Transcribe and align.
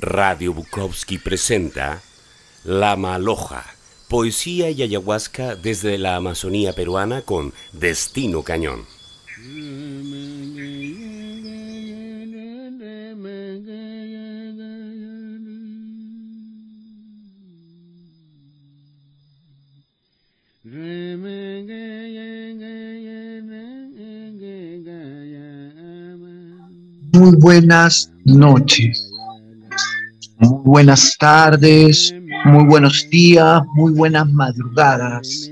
Radio 0.00 0.54
Bukowski 0.54 1.18
presenta 1.18 2.00
La 2.62 2.94
Maloja, 2.94 3.64
poesía 4.08 4.70
y 4.70 4.82
ayahuasca 4.82 5.56
desde 5.56 5.98
la 5.98 6.14
Amazonía 6.14 6.72
peruana 6.72 7.22
con 7.22 7.52
Destino 7.72 8.42
Cañón. 8.42 8.86
Muy 27.12 27.36
buenas 27.38 28.12
noches, 28.24 29.07
muy 30.38 30.62
buenas 30.64 31.16
tardes, 31.18 32.14
muy 32.44 32.64
buenos 32.64 33.08
días, 33.10 33.62
muy 33.74 33.92
buenas 33.92 34.30
madrugadas, 34.32 35.50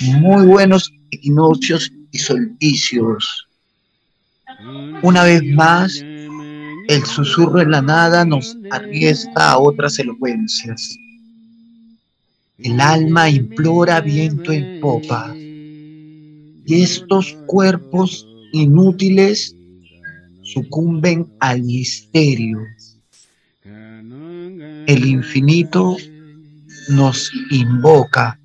muy 0.00 0.46
buenos 0.46 0.90
equinoccios 1.10 1.92
y 2.12 2.18
solsticios. 2.18 3.46
Una 5.02 5.24
vez 5.24 5.42
más, 5.54 6.00
el 6.88 7.04
susurro 7.04 7.60
en 7.60 7.70
la 7.70 7.82
nada 7.82 8.24
nos 8.24 8.56
arriesga 8.70 9.50
a 9.50 9.58
otras 9.58 9.98
elocuencias. 9.98 10.96
El 12.58 12.80
alma 12.80 13.28
implora 13.28 14.00
viento 14.00 14.52
en 14.52 14.80
popa. 14.80 15.34
Y 15.36 16.82
estos 16.82 17.36
cuerpos 17.46 18.26
inútiles 18.52 19.54
sucumben 20.42 21.26
al 21.40 21.62
misterio. 21.62 22.60
El 24.86 25.06
infinito 25.06 25.96
nos 26.90 27.32
invoca 27.50 28.38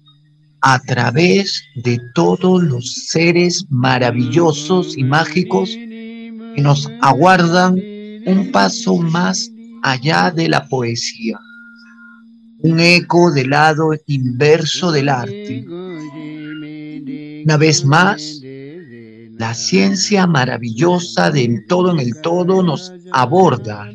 a 0.62 0.80
través 0.80 1.62
de 1.76 2.00
todos 2.16 2.64
los 2.64 2.94
seres 3.08 3.66
maravillosos 3.70 4.98
y 4.98 5.04
mágicos 5.04 5.70
que 5.70 6.62
nos 6.62 6.90
aguardan 7.02 7.78
un 8.26 8.52
paso 8.54 8.96
más 8.98 9.52
allá 9.84 10.32
de 10.32 10.48
la 10.48 10.66
poesía, 10.68 11.38
un 12.60 12.80
eco 12.80 13.32
del 13.32 13.50
lado 13.50 13.92
inverso 14.08 14.94
del 14.94 15.10
arte. 15.10 15.66
Una 17.44 17.58
vez 17.58 17.84
más, 17.84 18.42
la 19.38 19.54
ciencia 19.54 20.26
maravillosa 20.26 21.32
del 21.32 21.66
todo 21.68 21.92
en 21.92 22.00
el 22.00 22.22
todo 22.22 22.64
nos 22.64 22.94
aborda 23.12 23.90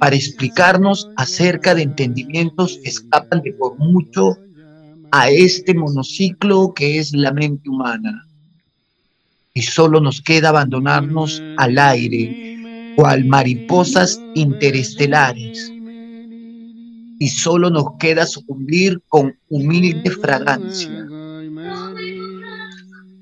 para 0.00 0.16
explicarnos 0.16 1.08
acerca 1.16 1.74
de 1.74 1.82
entendimientos 1.82 2.78
que 2.82 2.90
escapan 2.90 3.42
de 3.42 3.52
por 3.52 3.78
mucho 3.78 4.36
a 5.10 5.30
este 5.30 5.74
monociclo 5.74 6.72
que 6.74 6.98
es 6.98 7.12
la 7.12 7.32
mente 7.32 7.68
humana. 7.68 8.26
Y 9.52 9.62
solo 9.62 10.00
nos 10.00 10.20
queda 10.20 10.48
abandonarnos 10.48 11.40
al 11.58 11.78
aire, 11.78 12.94
cual 12.96 13.24
mariposas 13.24 14.20
interestelares. 14.34 15.72
Y 17.20 17.28
solo 17.28 17.70
nos 17.70 17.84
queda 18.00 18.26
sucumbir 18.26 19.00
con 19.08 19.36
humilde 19.48 20.10
fragancia 20.10 21.06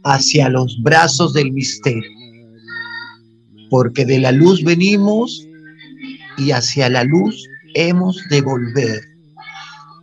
hacia 0.04 0.48
los 0.48 0.82
brazos 0.82 1.34
del 1.34 1.52
misterio, 1.52 2.10
porque 3.70 4.04
de 4.04 4.18
la 4.18 4.32
luz 4.32 4.64
venimos 4.64 5.46
y 6.42 6.52
hacia 6.52 6.88
la 6.88 7.04
luz 7.04 7.48
hemos 7.74 8.22
de 8.28 8.40
volver. 8.40 9.00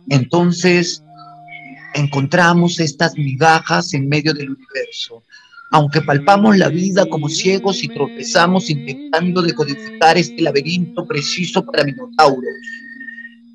Entonces 0.08 1.02
encontramos 1.94 2.80
estas 2.80 3.16
migajas 3.16 3.94
en 3.94 4.08
medio 4.08 4.32
del 4.32 4.50
universo. 4.50 5.22
Aunque 5.72 6.00
palpamos 6.02 6.56
la 6.56 6.68
vida 6.68 7.06
como 7.06 7.28
ciegos 7.28 7.84
y 7.84 7.88
tropezamos 7.88 8.70
intentando 8.70 9.40
decodificar 9.42 10.18
este 10.18 10.42
laberinto 10.42 11.06
preciso 11.06 11.64
para 11.64 11.84
minotauros, 11.84 12.54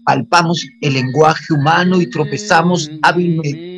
palpamos 0.05 0.65
el 0.81 0.93
lenguaje 0.93 1.53
humano 1.53 1.99
y 1.99 2.09
tropezamos 2.09 2.89
hábilmente 3.01 3.75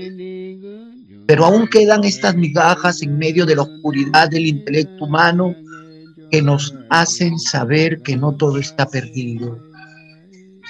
pero 1.27 1.45
aún 1.45 1.67
quedan 1.67 2.05
estas 2.05 2.35
migajas 2.35 3.01
en 3.01 3.17
medio 3.17 3.45
de 3.45 3.57
la 3.57 3.63
oscuridad 3.63 4.29
del 4.29 4.47
intelecto 4.47 5.03
humano 5.03 5.53
que 6.31 6.41
nos 6.41 6.73
hacen 6.89 7.39
saber 7.39 8.01
que 8.01 8.17
no 8.17 8.35
todo 8.35 8.57
está 8.57 8.87
perdido 8.87 9.59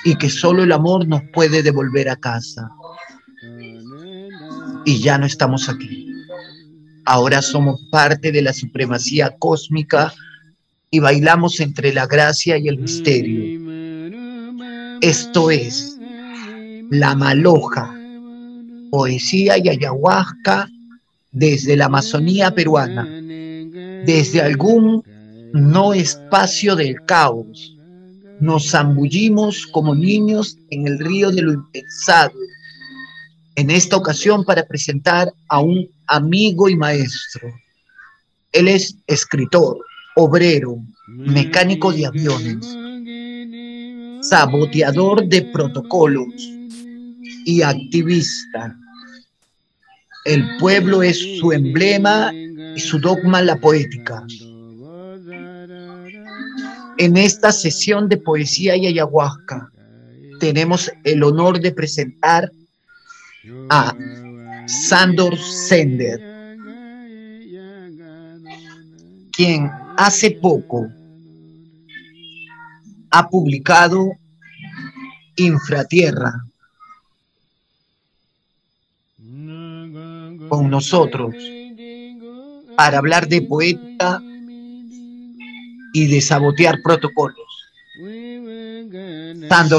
y 0.04 0.16
que 0.16 0.30
solo 0.30 0.64
el 0.64 0.72
amor 0.72 1.08
nos 1.08 1.22
puede 1.34 1.64
devolver 1.64 2.10
a 2.10 2.16
casa. 2.16 2.70
Y 4.86 5.02
ya 5.02 5.18
no 5.18 5.26
estamos 5.26 5.68
aquí. 5.68 6.08
Ahora 7.06 7.42
somos 7.42 7.82
parte 7.92 8.32
de 8.32 8.42
la 8.42 8.54
supremacía 8.54 9.36
cósmica 9.40 10.14
y 10.92 11.00
bailamos 11.00 11.60
entre 11.60 11.94
la 11.94 12.06
gracia 12.06 12.58
y 12.58 12.68
el 12.68 12.80
misterio. 12.80 13.58
Esto 15.02 15.52
es 15.52 15.98
la 16.90 17.16
maloja 17.16 17.94
poesía 18.90 19.58
y 19.58 19.70
ayahuasca 19.70 20.70
desde 21.32 21.76
la 21.76 21.86
Amazonía 21.86 22.52
peruana, 22.52 23.06
desde 23.06 24.42
algún 24.42 25.04
no 25.54 25.94
espacio 25.94 26.76
del 26.76 26.96
caos. 27.06 27.76
Nos 28.40 28.72
zambullimos 28.72 29.66
como 29.68 29.96
niños 29.96 30.58
en 30.70 30.88
el 30.88 31.00
río 31.00 31.32
de 31.32 31.42
lo 31.42 31.54
impensado. 31.54 32.34
En 33.56 33.70
esta 33.70 33.98
ocasión 33.98 34.46
para 34.46 34.66
presentar 34.66 35.34
a 35.50 35.60
un 35.60 35.88
amigo 36.08 36.70
y 36.70 36.76
maestro. 36.76 37.50
Él 38.52 38.68
es 38.68 38.96
escritor, 39.08 39.80
obrero, 40.16 40.78
mecánico 41.08 41.92
de 41.92 42.06
aviones, 42.06 42.66
saboteador 44.22 45.28
de 45.28 45.42
protocolos, 45.54 46.58
y 47.48 47.62
activista. 47.62 48.78
El 50.26 50.58
pueblo 50.58 51.02
es 51.02 51.40
su 51.40 51.54
emblema 51.54 52.34
y 52.34 52.80
su 52.80 53.00
dogma 53.00 53.42
la 53.42 53.56
poética. 53.56 54.26
En 56.98 57.16
esta 57.16 57.52
sesión 57.52 58.10
de 58.10 58.18
poesía 58.18 58.76
y 58.76 58.88
ayahuasca 58.88 59.72
tenemos 60.40 60.92
el 61.04 61.24
honor 61.24 61.60
de 61.60 61.72
presentar 61.72 62.52
a 63.70 63.96
Sandor 64.68 65.38
Sender, 65.38 66.20
quien 69.32 69.70
hace 69.98 70.32
poco 70.32 70.88
ha 73.12 73.30
publicado 73.30 74.12
Infratierra, 75.36 76.34
con 80.50 80.70
nosotros 80.70 81.36
para 82.76 82.98
hablar 82.98 83.28
de 83.28 83.42
poeta 83.44 84.22
y 85.94 86.08
de 86.08 86.22
sabotear 86.22 86.82
protocolos. 86.84 87.46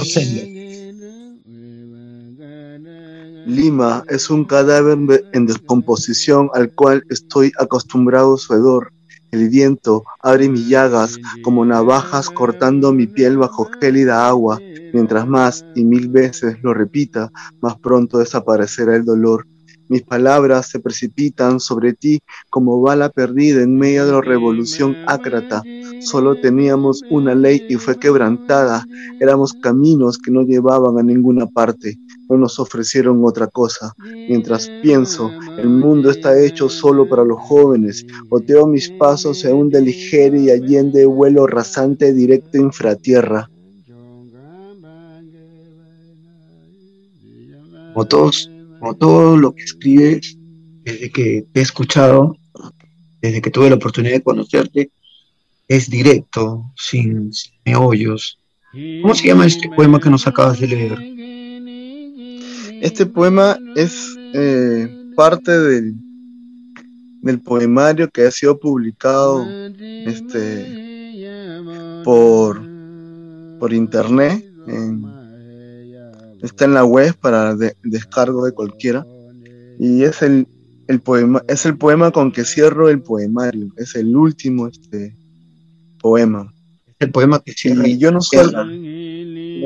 Sender. 0.04 0.58
Lima 3.46 4.04
es 4.08 4.28
un 4.28 4.44
cadáver 4.44 4.98
en 5.32 5.46
descomposición 5.46 6.50
al 6.52 6.70
cual 6.74 7.02
estoy 7.08 7.50
acostumbrado 7.58 8.37
su 8.37 8.55
hedor. 8.55 8.93
El 9.31 9.49
viento 9.49 10.05
abre 10.22 10.49
mis 10.49 10.69
llagas 10.69 11.19
como 11.43 11.64
navajas 11.64 12.28
cortando 12.31 12.93
mi 12.93 13.06
piel 13.06 13.38
bajo 13.38 13.69
gélida 13.81 14.28
agua. 14.28 14.61
Mientras 14.93 15.26
más 15.26 15.64
y 15.75 15.84
mil 15.84 16.08
veces 16.08 16.56
lo 16.62 16.75
repita, 16.75 17.31
más 17.61 17.78
pronto 17.78 18.19
desaparecerá 18.19 18.96
el 18.96 19.04
dolor 19.04 19.46
mis 19.88 20.02
palabras 20.02 20.69
se 20.69 20.81
precipitan 20.81 21.61
sobre 21.61 21.94
ti 21.94 22.20
como 22.50 22.81
bala 22.81 23.08
perdida 23.08 23.62
en 23.62 23.76
medio 23.76 24.06
de 24.06 24.12
la 24.12 24.20
revolución 24.20 24.96
ácrata. 25.06 25.62
Solo 26.00 26.37
teníamos 26.37 27.03
una 27.11 27.35
ley 27.35 27.62
y 27.69 27.75
fue 27.77 27.99
quebrantada. 27.99 28.87
Éramos 29.21 29.53
caminos 29.53 30.19
que 30.19 30.31
no 30.31 30.43
llevaban 30.43 30.99
a 30.99 31.03
ninguna 31.03 31.47
parte. 31.47 31.99
No 32.29 32.37
nos 32.37 32.59
ofrecieron 32.59 33.25
otra 33.25 33.47
cosa. 33.47 33.93
Mientras 34.29 34.71
pienso, 34.83 35.31
el 35.59 35.69
mundo 35.69 36.11
está 36.11 36.39
hecho 36.39 36.69
solo 36.69 37.09
para 37.09 37.25
los 37.25 37.39
jóvenes. 37.41 38.06
Oteo 38.31 38.67
mis 38.67 38.91
pasos 38.91 39.45
en 39.45 39.56
un 39.56 39.71
ligero 39.71 40.37
y 40.41 40.50
allende 40.50 41.06
vuelo 41.06 41.47
rasante 41.47 42.12
directo 42.12 42.59
infratierra. 42.59 43.50
Como 47.95 48.06
todos 48.06 48.50
como 48.79 48.95
todo 48.95 49.37
lo 49.37 49.55
que 49.55 49.65
escribes, 49.65 50.39
desde 50.85 51.11
que 51.11 51.47
te 51.53 51.61
he 51.61 51.62
escuchado, 51.62 52.37
desde 53.21 53.43
que 53.43 53.50
tuve 53.50 53.69
la 53.69 53.77
oportunidad 53.77 54.15
de 54.15 54.23
conocerte, 54.23 54.91
es 55.69 55.88
directo, 55.91 56.73
sin, 56.76 57.31
meollos, 57.65 58.38
¿Cómo 59.03 59.15
se 59.15 59.29
llama 59.29 59.47
este 59.47 59.69
poema 59.70 59.99
que 59.99 60.11
nos 60.11 60.26
acabas 60.26 60.61
de 60.61 60.67
leer? 60.67 60.99
Este 62.82 63.06
poema 63.06 63.59
es 63.75 64.15
eh, 64.35 64.88
parte 65.17 65.59
del, 65.59 65.94
del 67.23 67.41
poemario 67.41 68.11
que 68.11 68.26
ha 68.26 68.31
sido 68.31 68.59
publicado 68.61 69.47
este, 69.79 71.25
por, 72.05 72.61
por 73.59 73.73
internet. 73.73 74.44
está 76.43 76.67
en 76.67 76.75
la 76.75 76.85
web 76.85 77.17
para 77.17 77.56
descargo 77.82 78.44
de 78.44 78.53
cualquiera. 78.53 79.06
Y 79.81 80.03
es 80.03 80.21
el, 80.23 80.47
el, 80.88 81.00
poema, 81.00 81.43
es 81.49 81.64
el 81.64 81.79
poema 81.79 82.11
con 82.11 82.32
que 82.32 82.44
cierro 82.44 82.91
el 82.91 83.00
poemario. 83.00 83.73
Es 83.79 83.94
el 83.97 84.14
último 84.14 84.69
este, 84.69 85.17
poema. 85.99 86.53
El 86.99 87.11
poema 87.11 87.41
que 87.41 87.53
cierra. 87.53 87.87
Y 87.87 87.99
yo 87.99 88.11
no 88.11 88.21
suelo. 88.21 88.65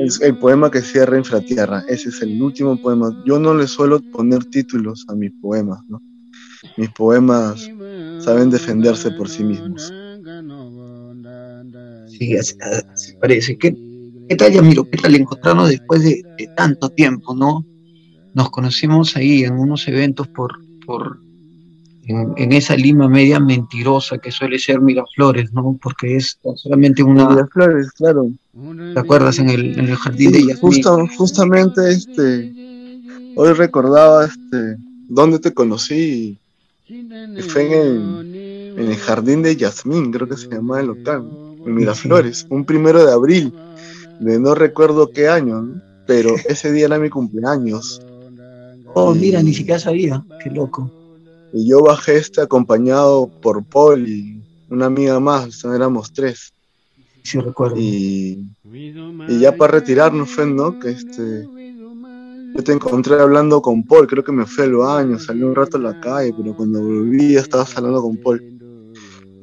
Es 0.03 0.21
el 0.21 0.37
poema 0.37 0.69
que 0.69 0.81
cierra 0.81 1.17
Infratierra. 1.17 1.83
Ese 1.87 2.09
es 2.09 2.21
el 2.21 2.41
último 2.41 2.81
poema. 2.81 3.23
Yo 3.25 3.39
no 3.39 3.53
le 3.53 3.67
suelo 3.67 4.01
poner 4.11 4.43
títulos 4.45 5.05
a 5.07 5.15
mis 5.15 5.31
poemas, 5.41 5.79
¿no? 5.87 6.01
Mis 6.77 6.89
poemas 6.89 7.69
saben 8.19 8.49
defenderse 8.49 9.11
por 9.11 9.29
sí 9.29 9.43
mismos. 9.43 9.93
Sí, 12.07 12.35
así, 12.37 12.55
parece. 13.19 13.57
¿Qué, 13.57 13.75
¿Qué, 14.29 14.35
tal, 14.35 14.53
Yamiro? 14.53 14.89
¿Qué 14.89 14.97
tal 14.97 15.15
encontrarnos 15.15 15.69
después 15.69 16.03
de, 16.03 16.23
tanto 16.55 16.89
tiempo, 16.89 17.35
no? 17.35 17.65
Nos 18.33 18.49
conocimos 18.49 19.15
ahí 19.15 19.43
en 19.43 19.53
unos 19.53 19.87
eventos 19.87 20.27
por, 20.27 20.53
por 20.85 21.19
en, 22.07 22.51
esa 22.51 22.75
Lima 22.75 23.07
media 23.07 23.39
mentirosa 23.39 24.17
que 24.17 24.31
suele 24.31 24.59
ser 24.59 24.81
Miraflores, 24.81 25.53
¿no? 25.53 25.77
Porque 25.81 26.17
es 26.17 26.37
solamente 26.55 27.03
una... 27.03 27.29
Miraflores, 27.29 27.91
claro. 27.91 28.29
¿Te 28.93 28.99
acuerdas? 28.99 29.39
En 29.39 29.49
el, 29.49 29.79
en 29.79 29.87
el 29.87 29.95
jardín 29.95 30.31
de 30.31 30.39
Yasmín. 30.39 30.57
Justo, 30.57 31.07
justamente, 31.17 31.91
este, 31.91 32.51
hoy 33.35 33.53
recordaba, 33.53 34.25
este, 34.25 34.77
dónde 35.07 35.39
te 35.39 35.53
conocí 35.53 36.37
fue 37.47 37.63
en 37.63 38.77
el, 38.77 38.95
jardín 38.97 39.41
de 39.41 39.55
Yasmín, 39.55 40.11
creo 40.11 40.27
que 40.27 40.37
se 40.37 40.49
llamaba 40.49 40.81
el 40.81 40.87
local, 40.87 41.27
en 41.65 41.73
Miraflores, 41.73 42.45
un 42.49 42.65
primero 42.65 43.05
de 43.05 43.13
abril, 43.13 43.53
de 44.19 44.39
no 44.39 44.53
recuerdo 44.53 45.09
qué 45.09 45.29
año, 45.29 45.81
pero 46.05 46.35
ese 46.47 46.71
día 46.71 46.85
era 46.85 46.99
mi 46.99 47.09
cumpleaños. 47.09 48.01
Oh, 48.93 49.15
mira, 49.15 49.41
ni 49.41 49.53
siquiera 49.53 49.79
sabía, 49.79 50.23
qué 50.43 50.49
loco. 50.51 50.91
Y 51.53 51.69
yo 51.69 51.81
bajé 51.83 52.17
este 52.17 52.41
acompañado 52.41 53.27
por 53.41 53.63
Paul 53.63 54.07
y 54.07 54.41
una 54.69 54.87
amiga 54.87 55.19
más, 55.19 55.63
éramos 55.63 56.11
tres. 56.11 56.51
Sí, 57.21 57.39
recuerdo. 57.39 57.77
Y, 57.77 58.49
y 59.29 59.39
ya 59.39 59.55
para 59.55 59.73
retirarnos 59.73 60.31
fue, 60.31 60.47
¿no? 60.47 60.77
Que 60.79 60.89
este 60.89 61.47
yo 62.55 62.63
te 62.63 62.71
encontré 62.71 63.19
hablando 63.19 63.61
con 63.63 63.83
Paul, 63.83 64.05
creo 64.05 64.23
que 64.23 64.31
me 64.31 64.45
fui 64.45 64.65
al 64.65 64.75
baño, 64.75 65.17
salí 65.17 65.41
un 65.41 65.55
rato 65.55 65.77
a 65.77 65.81
la 65.81 65.99
calle, 65.99 66.33
pero 66.37 66.55
cuando 66.55 66.83
volví 66.83 67.35
estabas 67.35 67.75
hablando 67.75 68.03
con 68.03 68.17
Paul. 68.17 68.43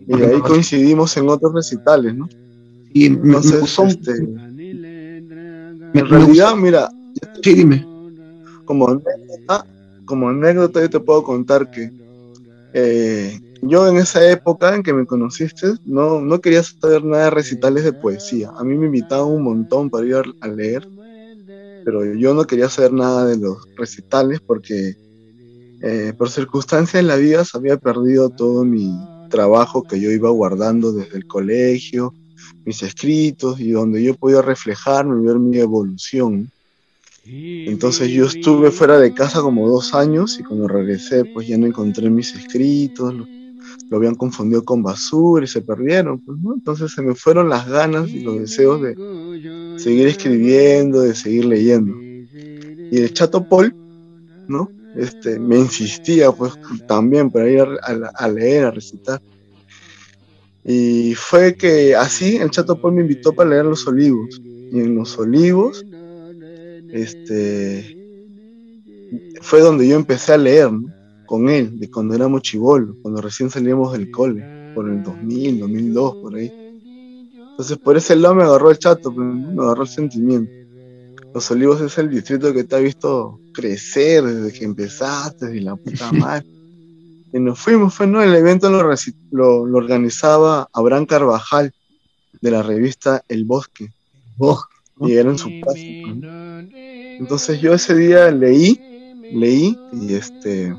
Y 0.07 0.15
ahí 0.23 0.41
coincidimos 0.41 1.17
en 1.17 1.29
otros 1.29 1.53
recitales, 1.53 2.15
¿no? 2.15 2.29
Y 2.93 3.07
Entonces, 3.07 3.79
este, 3.79 4.13
en 4.17 6.07
realidad, 6.07 6.55
mira, 6.55 6.89
sí, 7.43 7.55
dime. 7.55 7.85
Como 8.65 8.89
anécdota, 8.89 9.67
como 10.05 10.29
anécdota 10.29 10.81
yo 10.81 10.91
te 10.91 11.01
puedo 11.01 11.25
contar 11.25 11.69
que 11.71 11.91
eh, 12.73 13.39
yo 13.63 13.89
en 13.89 13.99
esa 13.99 14.29
época 14.31 14.75
en 14.75 14.83
que 14.83 14.95
me 14.95 15.07
conociste 15.07 15.75
no, 15.85 16.21
no 16.21 16.41
quería 16.41 16.63
saber 16.63 17.05
nada 17.05 17.25
de 17.25 17.31
recitales 17.31 17.85
de 17.85 17.93
poesía. 17.93 18.51
A 18.57 18.65
mí 18.65 18.77
me 18.77 18.87
invitaban 18.87 19.29
un 19.29 19.43
montón 19.43 19.91
para 19.91 20.07
ir 20.07 20.17
a 20.41 20.49
leer 20.49 20.87
pero 21.85 22.05
yo 22.15 22.35
no 22.35 22.45
quería 22.45 22.67
hacer 22.67 22.93
nada 22.93 23.27
de 23.27 23.37
los 23.37 23.59
recitales 23.77 24.41
porque 24.41 24.97
eh, 25.83 26.13
por 26.17 26.31
circunstancias 26.31 27.01
en 27.01 27.09
la 27.09 27.17
vida 27.17 27.45
se 27.45 27.57
había 27.57 27.77
perdido 27.77 28.31
todo 28.31 28.65
mi 28.65 28.93
trabajo 29.29 29.83
que 29.83 30.01
yo 30.01 30.11
iba 30.11 30.31
guardando 30.31 30.93
desde 30.93 31.17
el 31.17 31.27
colegio, 31.27 32.15
mis 32.65 32.83
escritos 32.83 33.61
y 33.61 33.71
donde 33.71 34.03
yo 34.03 34.15
podía 34.15 34.43
reflejarme 34.43 35.23
y 35.23 35.27
ver 35.27 35.39
mi 35.39 35.59
evolución. 35.59 36.51
Entonces 37.25 38.09
yo 38.09 38.27
estuve 38.27 38.71
fuera 38.71 38.99
de 38.99 39.13
casa 39.13 39.41
como 39.43 39.69
dos 39.69 39.95
años 39.95 40.39
y 40.41 40.43
cuando 40.43 40.67
regresé 40.69 41.25
pues 41.25 41.47
ya 41.47 41.59
no 41.59 41.67
encontré 41.67 42.09
mis 42.09 42.35
escritos, 42.35 43.15
lo, 43.15 43.27
habían 43.97 44.15
confundido 44.15 44.65
con 44.65 44.83
basura 44.83 45.45
y 45.45 45.49
se 45.49 45.63
perdieron. 45.63 46.21
Pues, 46.21 46.39
Entonces 46.55 46.93
se 46.93 47.03
me 47.03 47.15
fueron 47.15 47.49
las 47.49 47.69
ganas 47.69 48.09
y 48.09 48.21
los 48.21 48.39
deseos 48.39 48.81
de, 48.83 48.95
seguir 49.79 50.09
escribiendo, 50.09 51.03
de 51.03 51.15
seguir 51.15 51.45
leyendo. 51.45 51.95
Y 52.01 52.99
el 52.99 53.13
chato 53.13 53.47
Paul, 53.49 53.75
¿no? 54.49 54.71
Este, 54.97 55.39
me 55.39 55.59
insistía 55.59 56.33
pues 56.33 56.55
también 56.89 57.31
para 57.31 57.49
ir 57.49 57.61
a, 57.61 58.29
leer, 58.29 58.65
a 58.65 58.71
recitar. 58.71 59.23
Y 60.65 61.15
fue 61.15 61.55
que 61.55 61.95
así 61.95 62.37
el 62.37 62.51
chato 62.51 62.81
Paul 62.81 62.95
me 62.95 63.03
invitó 63.03 63.33
para 63.33 63.51
leer 63.51 63.67
Los 63.67 63.87
Olivos. 63.87 64.41
Y 64.45 64.81
en 64.81 64.95
Los 64.95 65.19
Olivos, 65.19 65.85
este, 66.93 67.97
fue 69.41 69.61
donde 69.61 69.87
yo 69.87 69.97
empecé 69.97 70.33
a 70.33 70.39
leer, 70.39 70.71
Con 71.27 71.49
él, 71.49 71.79
de 71.79 71.89
cuando 71.91 72.15
éramos 72.15 72.43
chivolos, 72.43 72.97
cuando 73.03 73.21
recién 73.21 73.51
salíamos 73.51 73.93
del 73.93 74.11
cole, 74.11 74.73
por 74.75 74.89
el 74.89 75.03
2000, 75.03 75.61
2002, 75.61 76.17
por 76.17 76.35
ahí. 76.35 76.53
Entonces 77.51 77.79
por 77.79 77.97
ese 77.97 78.17
lado 78.17 78.35
me 78.35 78.43
agarró 78.43 78.71
el 78.71 78.79
chato, 78.79 79.13
pues, 79.15 79.27
me 79.27 79.63
agarró 79.63 79.83
el 79.83 79.89
sentimiento. 79.89 80.51
Los 81.35 81.49
Olivos 81.51 81.81
es 81.81 81.97
el 81.99 82.11
distrito 82.11 82.53
que 82.53 82.65
te 82.65 82.75
ha 82.75 82.81
visto 82.81 83.39
crecer 83.53 84.25
desde 84.25 84.59
que 84.59 84.65
empezaste 84.65 85.57
y 85.57 85.61
la 85.61 85.77
puta 85.77 86.11
madre. 86.13 86.47
y 87.33 87.39
nos 87.39 87.59
fuimos, 87.59 87.95
fue, 87.95 88.07
¿no? 88.07 88.23
El 88.23 88.35
evento 88.35 88.69
lo, 88.71 89.67
lo, 89.67 89.79
organizaba 89.79 90.69
Abraham 90.73 91.07
Carvajal 91.07 91.73
de 92.41 92.51
la 92.51 92.63
revista 92.63 93.23
El 93.29 93.45
Bosque. 93.45 93.93
Bosque. 94.37 94.70
Y 95.01 95.13
era 95.13 95.31
en 95.31 95.39
su 95.39 95.51
casa. 95.61 95.81
Entonces 97.19 97.61
yo 97.61 97.75
ese 97.75 97.95
día 97.95 98.31
leí, 98.31 98.81
leí 99.33 99.77
y 99.93 100.15
este 100.15 100.75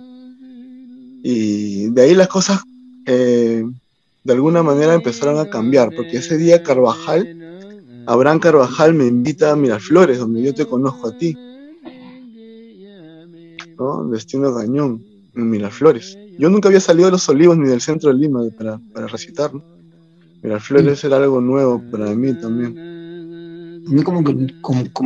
y 1.24 1.90
de 1.90 2.02
ahí 2.02 2.16
las 2.16 2.28
cosas 2.28 2.62
eh, 3.06 3.64
de 4.24 4.34
alguna 4.34 4.64
manera 4.64 4.94
empezaron 4.94 5.40
a 5.40 5.50
cambiar, 5.50 5.90
porque 5.96 6.18
ese 6.18 6.38
día 6.38 6.64
Carvajal, 6.64 8.06
Abraham 8.06 8.40
Carvajal 8.40 8.94
me 8.94 9.08
invita 9.08 9.52
a 9.52 9.56
Miraflores, 9.56 10.20
donde 10.20 10.44
yo 10.44 10.54
te 10.54 10.66
conozco 10.66 11.10
a 11.10 11.18
ti, 11.18 11.36
¿no? 13.78 14.08
Destino 14.10 14.54
Gañón, 14.54 15.04
en 15.36 15.50
Miraflores. 15.50 16.18
Yo 16.38 16.50
nunca 16.50 16.70
había 16.70 16.80
salido 16.80 17.08
de 17.08 17.14
los 17.14 17.28
Olivos 17.30 17.58
ni 17.58 17.68
del 17.68 17.82
centro 17.82 18.12
de 18.12 18.20
Lima 18.20 18.42
para, 18.58 18.80
para 18.94 19.08
recitar, 19.08 19.54
¿no? 19.54 19.64
Miraflores 20.44 21.04
era 21.04 21.18
algo 21.18 21.40
nuevo 21.40 21.84
para 21.92 22.14
mí 22.16 22.34
también. 22.34 22.91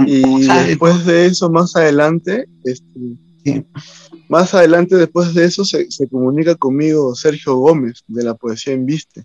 Y 0.06 0.48
después 0.68 1.06
de 1.06 1.26
eso, 1.28 1.50
más 1.50 1.76
adelante, 1.76 2.48
este, 2.64 3.66
más 4.30 4.54
adelante, 4.54 4.96
después 4.96 5.34
de 5.34 5.46
eso, 5.46 5.64
se, 5.64 5.88
comunica 6.10 6.56
conmigo 6.56 7.16
Sergio 7.16 7.56
Gómez 7.56 8.04
de 8.08 8.24
la 8.24 8.34
Poesía 8.34 8.74
en 8.74 8.86
Viste. 8.86 9.24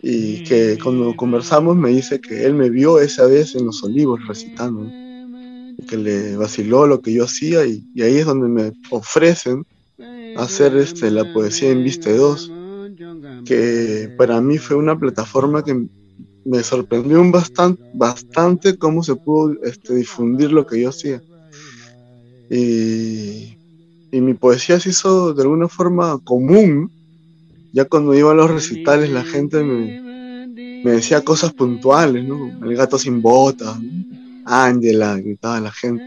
Y 0.00 0.44
que 0.44 0.78
cuando 0.82 1.16
conversamos 1.16 1.76
me 1.76 1.90
dice 1.90 2.20
que 2.20 2.44
él 2.44 2.54
me 2.54 2.70
vio 2.70 3.00
esa 3.00 3.26
vez 3.26 3.54
en 3.54 3.66
Los 3.66 3.82
Olivos 3.82 4.20
recitando. 4.26 4.88
que 5.88 5.96
le 5.96 6.36
vaciló 6.36 6.86
lo 6.86 7.00
que 7.00 7.12
yo 7.12 7.24
hacía 7.24 7.66
y, 7.66 7.84
ahí 8.00 8.18
es 8.18 8.26
donde 8.26 8.48
me 8.48 8.72
ofrecen 8.90 9.66
hacer 10.36 10.76
este, 10.76 11.10
la 11.10 11.32
Poesía 11.32 11.70
en 11.70 11.84
Viste 11.84 12.16
2. 12.16 12.52
Que 13.44 14.14
para 14.16 14.40
mí 14.40 14.58
fue 14.58 14.76
una 14.76 14.98
plataforma 14.98 15.64
que 15.64 15.86
me 16.46 16.62
sorprendió 16.62 17.20
un 17.20 17.32
bastante, 17.32 17.82
bastante 17.92 18.76
cómo 18.78 19.02
se 19.02 19.14
pudo 19.16 19.54
este, 19.64 19.94
difundir 19.94 20.52
lo 20.52 20.66
que 20.66 20.80
yo 20.80 20.88
hacía. 20.88 21.20
Y 22.48 23.56
y 24.16 24.20
mi 24.20 24.34
poesía 24.34 24.80
se 24.80 24.90
hizo 24.90 25.34
de 25.34 25.42
alguna 25.42 25.68
forma 25.68 26.18
común. 26.24 26.90
Ya 27.72 27.84
cuando 27.84 28.14
iba 28.14 28.30
a 28.30 28.34
los 28.34 28.50
recitales 28.50 29.10
la 29.10 29.22
gente 29.22 29.62
me, 29.62 30.90
decía 30.90 31.22
cosas 31.22 31.52
puntuales, 31.52 32.26
¿no? 32.26 32.50
El 32.64 32.76
gato 32.76 32.98
sin 32.98 33.20
botas, 33.20 33.76
Ángela, 34.44 35.16
gritaba 35.16 35.60
la 35.60 35.72
gente. 35.72 36.06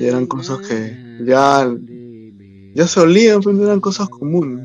y 0.00 0.04
eran 0.04 0.26
cosas 0.26 0.66
que 0.66 1.22
ya, 1.24 1.70
ya 2.74 2.86
se 2.86 3.00
olían, 3.00 3.40
pero 3.40 3.56
pues, 3.56 3.68
eran 3.68 3.80
cosas 3.80 4.08
comunes. 4.08 4.64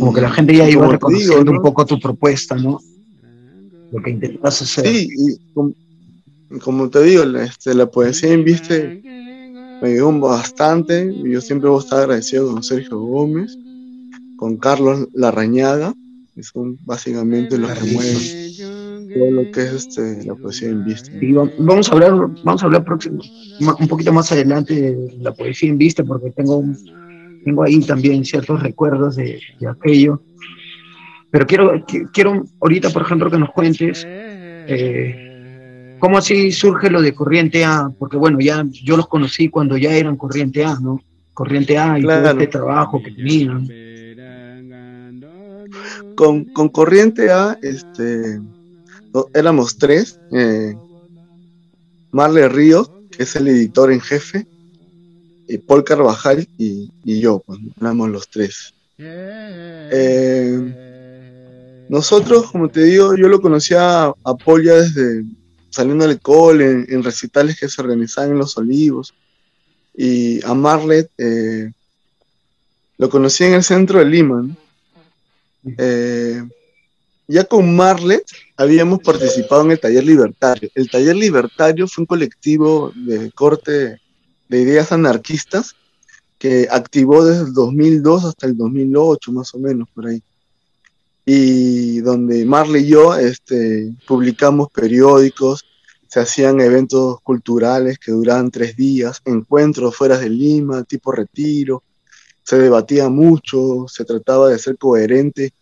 como 0.00 0.12
que 0.12 0.20
la 0.20 0.30
gente 0.30 0.56
ya 0.56 0.68
iba 0.68 0.88
reconociendo 0.88 1.52
un 1.52 1.62
poco 1.62 1.86
tu 1.86 2.00
propuesta, 2.00 2.56
¿no? 2.56 2.80
Lo 3.94 4.02
que 4.02 4.10
intentas 4.10 4.60
hacer. 4.60 4.86
Sí, 4.86 5.08
y 5.16 6.58
como, 6.58 6.90
te 6.90 7.02
digo, 7.02 7.24
la, 7.24 7.44
este, 7.44 7.74
la 7.74 7.86
poesía 7.86 8.32
en 8.32 8.44
viste 8.44 9.00
me 9.80 9.88
ayudó 9.88 10.18
bastante. 10.18 11.14
Yo 11.24 11.40
siempre 11.40 11.68
voy 11.68 11.78
a 11.78 11.84
estar 11.84 12.00
agradecido 12.00 12.52
con 12.52 12.62
Sergio 12.62 12.98
Gómez, 12.98 13.56
con 14.36 14.56
Carlos 14.56 15.08
Larrañaga, 15.14 15.94
que 16.34 16.42
son 16.42 16.78
básicamente 16.84 17.56
los 17.56 17.70
que 17.72 17.92
mueven 17.92 18.54
todo 19.14 19.30
lo 19.30 19.50
que 19.50 19.62
es 19.62 19.72
este, 19.72 20.24
la 20.24 20.34
poesía 20.34 20.68
en 20.68 20.84
vista. 20.84 21.10
Y 21.20 21.32
vamos 21.32 21.88
a 21.88 21.92
hablar, 21.92 22.12
vamos 22.42 22.62
a 22.62 22.66
hablar 22.66 22.84
próximo, 22.84 23.20
un 23.78 23.88
poquito 23.88 24.12
más 24.12 24.32
adelante 24.32 24.74
de 24.74 25.16
la 25.20 25.32
poesía 25.32 25.70
en 25.70 25.78
vista, 25.78 26.04
porque 26.04 26.30
tengo, 26.30 26.64
tengo 27.44 27.62
ahí 27.62 27.80
también 27.80 28.24
ciertos 28.24 28.62
recuerdos 28.62 29.16
de, 29.16 29.40
aquello. 29.68 30.20
Pero 31.34 31.46
quiero, 31.48 31.84
quiero 32.12 32.44
ahorita, 32.60 32.90
por 32.90 33.02
ejemplo, 33.02 33.28
que 33.28 33.38
nos 33.38 33.50
cuentes 33.50 34.04
eh, 34.06 35.96
cómo 35.98 36.18
así 36.18 36.52
surge 36.52 36.88
lo 36.88 37.02
de 37.02 37.12
Corriente 37.12 37.64
A, 37.64 37.90
porque 37.98 38.16
bueno, 38.16 38.38
ya 38.38 38.64
yo 38.70 38.96
los 38.96 39.08
conocí 39.08 39.48
cuando 39.48 39.76
ya 39.76 39.92
eran 39.96 40.16
Corriente 40.16 40.64
A, 40.64 40.78
¿no? 40.78 41.02
Corriente 41.32 41.76
A 41.76 41.98
y 41.98 42.02
todo 42.02 42.30
este 42.30 42.46
trabajo 42.46 43.02
que 43.02 43.10
tenían. 43.10 43.68
Con, 46.14 46.44
con 46.44 46.68
Corriente 46.68 47.32
A, 47.32 47.58
este, 47.62 48.40
éramos 49.34 49.76
tres. 49.76 50.20
Eh, 50.30 50.76
Marle 52.12 52.48
Ríos, 52.48 52.92
que 53.10 53.24
es 53.24 53.34
el 53.34 53.48
editor 53.48 53.90
en 53.90 54.00
jefe, 54.00 54.46
y 55.48 55.58
Paul 55.58 55.82
Carvajal 55.82 56.46
y, 56.58 56.92
yo, 57.04 57.42
pues 57.44 57.58
éramos 57.80 58.08
los 58.08 58.28
tres. 58.28 58.72
Eh, 58.96 60.83
nosotros, 61.94 62.50
como 62.50 62.68
te 62.68 62.82
digo, 62.82 63.14
yo 63.14 63.28
lo 63.28 63.40
conocía 63.40 64.06
a, 64.06 64.36
Paul 64.44 64.64
desde 64.64 65.22
saliendo 65.70 66.08
del 66.08 66.18
cole, 66.18 66.86
en, 66.88 67.04
recitales 67.04 67.56
que 67.56 67.68
se 67.68 67.80
organizaban 67.80 68.32
en 68.32 68.38
Los 68.38 68.58
Olivos. 68.58 69.14
Y 69.96 70.44
a 70.44 70.54
Marlet 70.54 71.08
eh, 71.18 71.70
lo 72.98 73.08
conocí 73.08 73.44
en 73.44 73.54
el 73.54 73.62
centro 73.62 74.00
de 74.00 74.06
Lima. 74.06 74.44
Ya 77.28 77.44
con 77.44 77.76
Marlet 77.76 78.24
habíamos 78.56 78.98
participado 78.98 79.62
en 79.62 79.70
el 79.70 79.78
Taller 79.78 80.04
Libertario. 80.04 80.70
El 80.74 80.90
Taller 80.90 81.14
Libertario 81.14 81.86
fue 81.86 82.02
un 82.02 82.06
colectivo 82.06 82.92
de 82.96 83.30
corte 83.30 84.00
de 84.48 84.60
ideas 84.60 84.90
anarquistas 84.90 85.76
que 86.40 86.66
activó 86.68 87.24
desde 87.24 87.44
el 87.44 87.54
2002 87.54 88.24
hasta 88.24 88.48
el 88.48 88.56
2008, 88.56 89.30
más 89.30 89.54
o 89.54 89.60
menos, 89.60 89.88
por 89.94 90.08
ahí. 90.08 90.20
Y 91.26 91.63
donde 92.04 92.44
Marley 92.44 92.84
y 92.84 92.88
yo 92.88 93.16
este, 93.16 93.92
publicamos 94.06 94.68
periódicos, 94.70 95.64
se 96.08 96.20
hacían 96.20 96.60
eventos 96.60 97.20
culturales 97.22 97.98
que 97.98 98.12
duraban 98.12 98.50
tres 98.50 98.76
días, 98.76 99.20
encuentros 99.24 99.96
fuera 99.96 100.16
de 100.16 100.30
Lima, 100.30 100.84
tipo 100.84 101.10
retiro, 101.10 101.82
se 102.44 102.58
debatía 102.58 103.08
mucho, 103.08 103.86
se 103.88 104.04
trataba 104.04 104.48
de 104.50 104.58
ser 104.58 104.78
coherente 104.78 105.52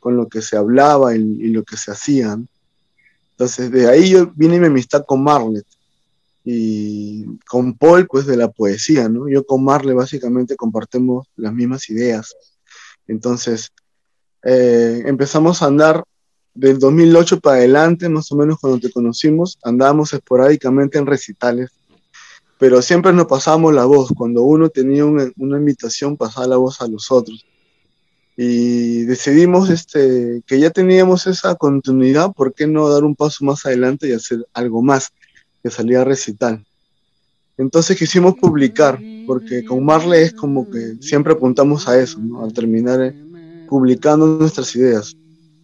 con 0.00 0.16
lo 0.16 0.28
que 0.28 0.42
se 0.42 0.56
hablaba 0.56 1.14
y, 1.14 1.48
lo 1.48 1.62
que 1.62 1.76
se 1.76 1.92
hacían. 1.92 2.48
Entonces, 3.30 3.70
de 3.70 3.88
ahí 3.88 4.10
yo 4.10 4.30
vine 4.34 4.60
me 4.60 4.66
amistad 4.66 5.04
con 5.06 5.22
Marlet 5.22 5.64
y 6.44 7.24
con 7.46 7.74
Paul, 7.74 8.06
pues 8.06 8.26
de 8.26 8.36
la 8.36 8.50
poesía, 8.50 9.08
¿no? 9.08 9.28
Yo 9.28 9.46
con 9.46 9.64
Marlet 9.64 9.94
básicamente 9.94 10.56
compartimos 10.56 11.28
las 11.36 11.54
mismas 11.54 11.88
ideas. 11.88 12.34
Entonces, 13.06 13.72
eh, 14.44 15.02
empezamos 15.06 15.62
a 15.62 15.66
andar 15.66 16.04
del 16.54 16.78
2008 16.78 17.40
para 17.40 17.56
adelante, 17.56 18.08
más 18.08 18.30
o 18.32 18.36
menos 18.36 18.58
cuando 18.58 18.78
te 18.78 18.92
conocimos, 18.92 19.58
andábamos 19.62 20.12
esporádicamente 20.12 20.98
en 20.98 21.06
recitales, 21.06 21.70
pero 22.58 22.82
siempre 22.82 23.12
nos 23.12 23.26
pasábamos 23.26 23.74
la 23.74 23.84
voz. 23.84 24.12
Cuando 24.16 24.42
uno 24.42 24.68
tenía 24.68 25.04
una, 25.04 25.30
una 25.36 25.58
invitación, 25.58 26.16
pasaba 26.16 26.46
la 26.46 26.56
voz 26.56 26.80
a 26.80 26.88
los 26.88 27.10
otros 27.10 27.44
y 28.36 29.02
decidimos 29.04 29.68
este, 29.68 30.42
que 30.46 30.58
ya 30.58 30.70
teníamos 30.70 31.26
esa 31.26 31.54
continuidad, 31.54 32.32
¿por 32.32 32.54
qué 32.54 32.66
no 32.66 32.88
dar 32.88 33.04
un 33.04 33.14
paso 33.14 33.44
más 33.44 33.66
adelante 33.66 34.08
y 34.08 34.12
hacer 34.12 34.46
algo 34.54 34.82
más 34.82 35.10
que 35.62 35.70
salía 35.70 36.00
a 36.00 36.04
recital? 36.04 36.64
Entonces 37.58 37.98
quisimos 37.98 38.34
publicar, 38.36 38.98
porque 39.26 39.64
con 39.64 39.84
Marley 39.84 40.22
es 40.22 40.32
como 40.32 40.70
que 40.70 40.96
siempre 41.00 41.34
apuntamos 41.34 41.86
a 41.86 42.00
eso, 42.00 42.18
¿no? 42.18 42.42
al 42.42 42.52
terminar 42.52 43.02
eh, 43.02 43.14
publicando 43.72 44.26
nuestras 44.26 44.76
ideas. 44.76 45.16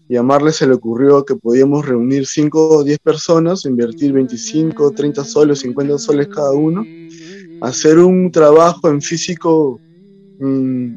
Y 0.09 0.17
a 0.17 0.23
Marley 0.23 0.55
se 0.55 0.67
le 0.67 0.73
ocurrió 0.73 1.27
que 1.27 1.37
podíamos 1.37 1.85
reunir 1.85 2.27
5 2.27 2.69
o 2.69 2.83
10 2.83 2.99
personas, 3.01 3.67
invertir 3.67 4.15
25, 4.15 4.93
30 4.93 5.25
soles, 5.25 5.59
50 5.59 5.99
soles 5.99 6.29
cada 6.29 6.53
uno, 6.53 6.83
hacer 7.61 7.99
un 7.99 8.33
trabajo 8.33 8.89
en 8.89 9.03
físico 9.03 9.79
mm, 10.41 10.95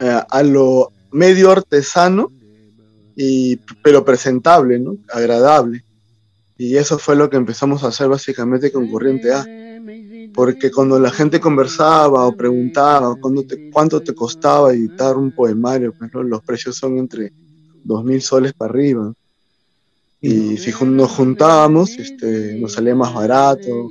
eh, 0.00 0.20
a 0.30 0.42
lo 0.42 0.90
medio 1.12 1.50
artesano, 1.50 2.32
y, 3.14 3.56
pero 3.82 4.02
presentable, 4.02 4.78
¿no? 4.78 4.96
agradable. 5.12 5.84
Y 6.56 6.76
eso 6.76 6.98
fue 6.98 7.16
lo 7.16 7.28
que 7.28 7.36
empezamos 7.36 7.84
a 7.84 7.88
hacer 7.88 8.08
básicamente 8.08 8.72
con 8.72 8.90
Corriente 8.90 9.30
A. 9.34 9.44
Porque 10.34 10.70
cuando 10.70 10.98
la 10.98 11.10
gente 11.10 11.40
conversaba 11.40 12.26
o 12.26 12.36
preguntaba 12.36 13.16
te, 13.46 13.70
cuánto 13.70 14.00
te 14.00 14.14
costaba 14.14 14.72
editar 14.72 15.16
un 15.16 15.32
poemario, 15.32 15.92
pues, 15.92 16.10
los 16.12 16.42
precios 16.42 16.76
son 16.76 16.98
entre 16.98 17.32
2.000 17.84 18.20
soles 18.20 18.52
para 18.52 18.70
arriba. 18.70 19.12
Y 20.20 20.56
si 20.56 20.72
nos 20.84 21.10
juntábamos, 21.12 21.96
este, 21.98 22.58
nos 22.60 22.72
salía 22.72 22.94
más 22.94 23.14
barato. 23.14 23.88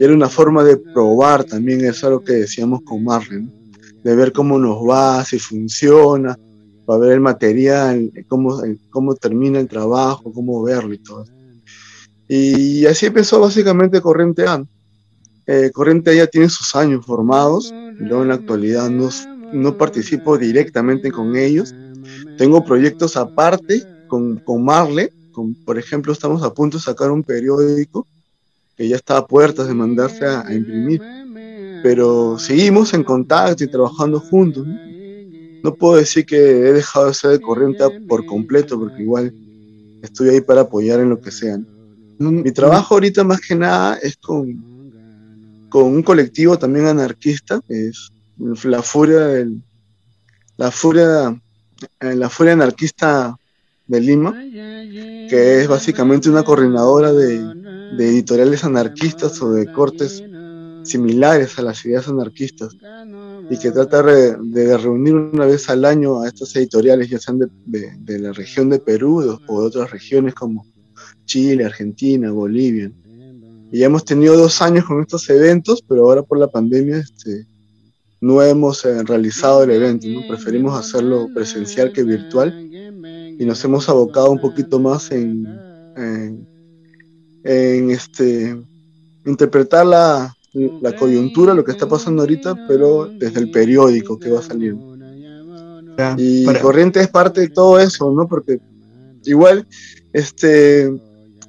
era 0.00 0.12
una 0.12 0.28
forma 0.28 0.64
de 0.64 0.76
probar 0.76 1.44
también, 1.44 1.80
eso 1.80 1.90
es 1.90 2.04
algo 2.04 2.20
que 2.20 2.32
decíamos 2.32 2.82
con 2.82 3.04
Marlene 3.04 3.58
de 4.02 4.14
ver 4.14 4.32
cómo 4.32 4.58
nos 4.58 4.78
va, 4.78 5.24
si 5.24 5.38
funciona, 5.38 6.38
para 6.86 6.98
ver 7.00 7.12
el 7.12 7.20
material, 7.20 8.10
cómo, 8.28 8.62
cómo 8.90 9.14
termina 9.14 9.60
el 9.60 9.68
trabajo, 9.68 10.32
cómo 10.32 10.62
verlo 10.62 10.94
y 10.94 10.98
todo. 10.98 11.24
Y 12.26 12.86
así 12.86 13.06
empezó 13.06 13.40
básicamente 13.40 14.00
Corriente 14.00 14.46
A. 14.46 14.64
Eh, 15.48 15.70
Corriente 15.72 16.10
A 16.10 16.14
ya 16.14 16.26
tiene 16.26 16.48
sus 16.48 16.76
años 16.76 17.04
formados, 17.04 17.74
yo 18.00 18.22
en 18.22 18.28
la 18.28 18.34
actualidad 18.34 18.88
no, 18.90 19.08
no 19.52 19.76
participo 19.76 20.38
directamente 20.38 21.10
con 21.10 21.36
ellos. 21.36 21.74
Tengo 22.36 22.64
proyectos 22.64 23.16
aparte 23.16 23.82
con, 24.06 24.36
con 24.36 24.64
Marle, 24.64 25.12
con, 25.32 25.54
por 25.54 25.78
ejemplo, 25.78 26.12
estamos 26.12 26.42
a 26.42 26.54
punto 26.54 26.76
de 26.76 26.84
sacar 26.84 27.10
un 27.10 27.22
periódico 27.22 28.06
que 28.76 28.88
ya 28.88 28.96
está 28.96 29.16
a 29.16 29.26
puertas 29.26 29.66
de 29.66 29.74
mandarse 29.74 30.24
a 30.24 30.52
imprimir 30.52 31.02
pero 31.82 32.38
seguimos 32.38 32.94
en 32.94 33.04
contacto 33.04 33.64
y 33.64 33.68
trabajando 33.68 34.20
juntos. 34.20 34.66
¿no? 34.66 35.74
puedo 35.74 35.96
decir 35.96 36.24
que 36.24 36.36
he 36.36 36.72
dejado 36.72 37.06
de 37.06 37.14
ser 37.14 37.30
de 37.32 37.40
corriente 37.40 37.84
por 38.08 38.24
completo, 38.24 38.78
porque 38.78 39.02
igual 39.02 39.34
estoy 40.02 40.30
ahí 40.30 40.40
para 40.40 40.62
apoyar 40.62 41.00
en 41.00 41.10
lo 41.10 41.20
que 41.20 41.30
sea. 41.30 41.58
Mi 42.18 42.50
trabajo 42.52 42.94
ahorita 42.94 43.24
más 43.24 43.40
que 43.40 43.54
nada 43.54 43.98
es 44.02 44.16
con, 44.16 44.77
con 45.68 45.84
un 45.84 46.02
colectivo 46.02 46.58
también 46.58 46.86
anarquista, 46.86 47.60
es 47.68 48.10
la 48.64 48.82
furia 48.82 49.20
del, 49.20 49.62
la 50.56 50.70
furia, 50.70 51.40
eh, 52.00 52.14
la 52.14 52.28
furia 52.28 52.52
anarquista 52.52 53.36
de 53.86 54.00
Lima, 54.00 54.32
que 54.42 55.60
es 55.60 55.68
básicamente 55.68 56.28
una 56.28 56.42
coordinadora 56.42 57.12
de, 57.12 57.38
de 57.96 58.08
editoriales 58.08 58.64
anarquistas 58.64 59.40
o 59.42 59.52
de 59.52 59.72
cortes 59.72 60.22
similares 60.84 61.58
a 61.58 61.62
las 61.62 61.84
ideas 61.84 62.08
anarquistas 62.08 62.76
y 63.50 63.58
que 63.58 63.70
trata 63.70 64.02
de, 64.02 64.76
reunir 64.76 65.14
una 65.14 65.46
vez 65.46 65.68
al 65.70 65.84
año 65.84 66.22
a 66.22 66.28
estas 66.28 66.54
editoriales, 66.56 67.08
ya 67.08 67.18
sean 67.18 67.38
de, 67.38 68.18
la 68.18 68.32
región 68.32 68.68
de 68.70 68.78
Perú 68.78 69.40
o 69.46 69.60
de 69.60 69.66
otras 69.66 69.90
regiones 69.90 70.34
como 70.34 70.66
Chile, 71.24 71.64
Argentina, 71.64 72.30
Bolivia. 72.30 72.90
Y 73.70 73.80
ya 73.80 73.86
hemos 73.86 74.04
tenido 74.04 74.36
dos 74.36 74.62
años 74.62 74.84
con 74.84 75.00
estos 75.00 75.28
eventos, 75.30 75.82
pero 75.86 76.02
ahora 76.02 76.22
por 76.22 76.38
la 76.38 76.48
pandemia 76.48 76.98
este, 76.98 77.46
no 78.20 78.42
hemos 78.42 78.84
eh, 78.84 79.02
realizado 79.04 79.62
el 79.62 79.70
evento, 79.70 80.06
¿no? 80.08 80.26
preferimos 80.26 80.78
hacerlo 80.78 81.28
presencial 81.34 81.92
que 81.92 82.02
virtual 82.02 82.68
y 83.38 83.44
nos 83.44 83.62
hemos 83.64 83.88
abocado 83.88 84.30
un 84.30 84.40
poquito 84.40 84.80
más 84.80 85.10
en, 85.10 85.46
en, 85.96 86.48
en 87.44 87.90
este, 87.90 88.56
interpretar 89.24 89.86
la, 89.86 90.34
la 90.52 90.96
coyuntura, 90.96 91.54
lo 91.54 91.64
que 91.64 91.72
está 91.72 91.88
pasando 91.88 92.22
ahorita, 92.22 92.66
pero 92.66 93.06
desde 93.06 93.40
el 93.40 93.50
periódico 93.50 94.18
que 94.18 94.30
va 94.30 94.40
a 94.40 94.42
salir. 94.42 94.76
Y 96.16 96.46
Corriente 96.60 97.00
es 97.00 97.08
parte 97.08 97.42
de 97.42 97.48
todo 97.48 97.78
eso, 97.78 98.12
¿no? 98.12 98.28
Porque 98.28 98.60
igual, 99.24 99.66
este, 100.12 100.90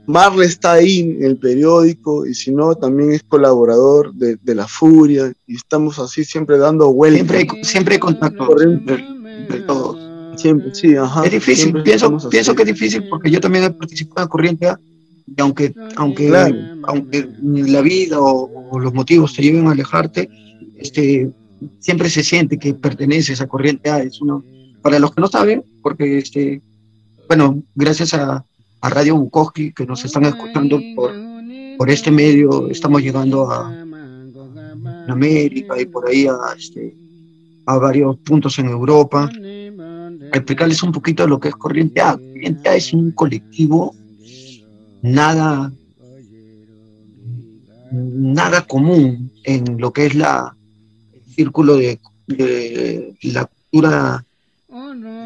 Marle 0.09 0.47
está 0.47 0.73
ahí 0.73 1.01
en 1.01 1.23
el 1.23 1.37
periódico 1.37 2.25
y 2.25 2.33
si 2.33 2.51
no, 2.51 2.73
también 2.73 3.11
es 3.11 3.21
colaborador 3.21 4.11
de, 4.11 4.55
La 4.55 4.67
Furia 4.67 5.31
y 5.45 5.55
estamos 5.55 5.99
así 5.99 6.25
siempre 6.25 6.57
dando 6.57 6.91
vueltas. 6.91 7.19
Siempre 7.19 7.37
hay, 7.37 7.63
siempre 7.63 7.99
contacto 7.99 8.59
entre, 8.59 9.05
todos. 9.67 10.41
Siempre, 10.41 10.73
sí, 10.73 10.95
ajá. 10.95 11.25
Es 11.25 11.31
difícil, 11.31 11.83
pienso, 11.83 12.17
pienso 12.27 12.55
que 12.55 12.63
es 12.63 12.69
difícil 12.69 13.07
porque 13.07 13.29
yo 13.29 13.39
también 13.39 13.65
he 13.65 13.69
participado 13.69 14.23
en 14.23 14.29
Corriente 14.29 14.73
y 15.27 15.39
aunque, 15.41 15.75
aunque, 15.95 16.33
aunque 16.85 17.29
la 17.43 17.81
vida 17.81 18.17
o, 18.19 18.79
los 18.79 18.91
motivos 18.91 19.35
te 19.35 19.43
lleven 19.43 19.67
a 19.67 19.73
alejarte, 19.73 20.27
este, 20.79 21.29
siempre 21.77 22.09
se 22.09 22.23
siente 22.23 22.57
que 22.57 22.73
perteneces 22.73 23.41
a 23.41 23.47
Corriente 23.47 23.91
A. 23.91 24.01
Es 24.01 24.19
uno, 24.21 24.43
para 24.81 24.97
los 24.97 25.13
que 25.13 25.21
no 25.21 25.27
saben, 25.27 25.63
porque 25.83 26.17
este, 26.17 26.63
bueno, 27.27 27.61
gracias 27.75 28.15
a, 28.15 28.43
a 28.81 28.89
Radio 28.89 29.17
Bukowski 29.17 29.73
que 29.73 29.85
nos 29.85 30.03
están 30.05 30.25
escuchando 30.25 30.79
por, 30.95 31.13
por 31.77 31.89
este 31.89 32.11
medio. 32.11 32.69
Estamos 32.69 33.01
llegando 33.01 33.49
a 33.49 33.85
América 35.07 35.79
y 35.79 35.85
por 35.85 36.07
ahí 36.07 36.27
a, 36.27 36.37
este, 36.57 36.95
a 37.65 37.77
varios 37.77 38.17
puntos 38.19 38.57
en 38.59 38.67
Europa. 38.67 39.29
Explicarles 40.31 40.83
un 40.83 40.91
poquito 40.91 41.27
lo 41.27 41.39
que 41.39 41.49
es 41.49 41.55
Corriente 41.55 42.01
A. 42.01 42.13
Corriente 42.13 42.69
A 42.69 42.75
es 42.75 42.93
un 42.93 43.11
colectivo 43.11 43.95
nada, 45.01 45.71
nada 47.91 48.61
común 48.67 49.31
en 49.43 49.79
lo 49.79 49.91
que 49.91 50.05
es 50.05 50.15
la, 50.15 50.55
el 51.13 51.33
círculo 51.33 51.77
de, 51.77 51.99
de 52.27 53.15
la 53.23 53.45
cultura 53.45 54.23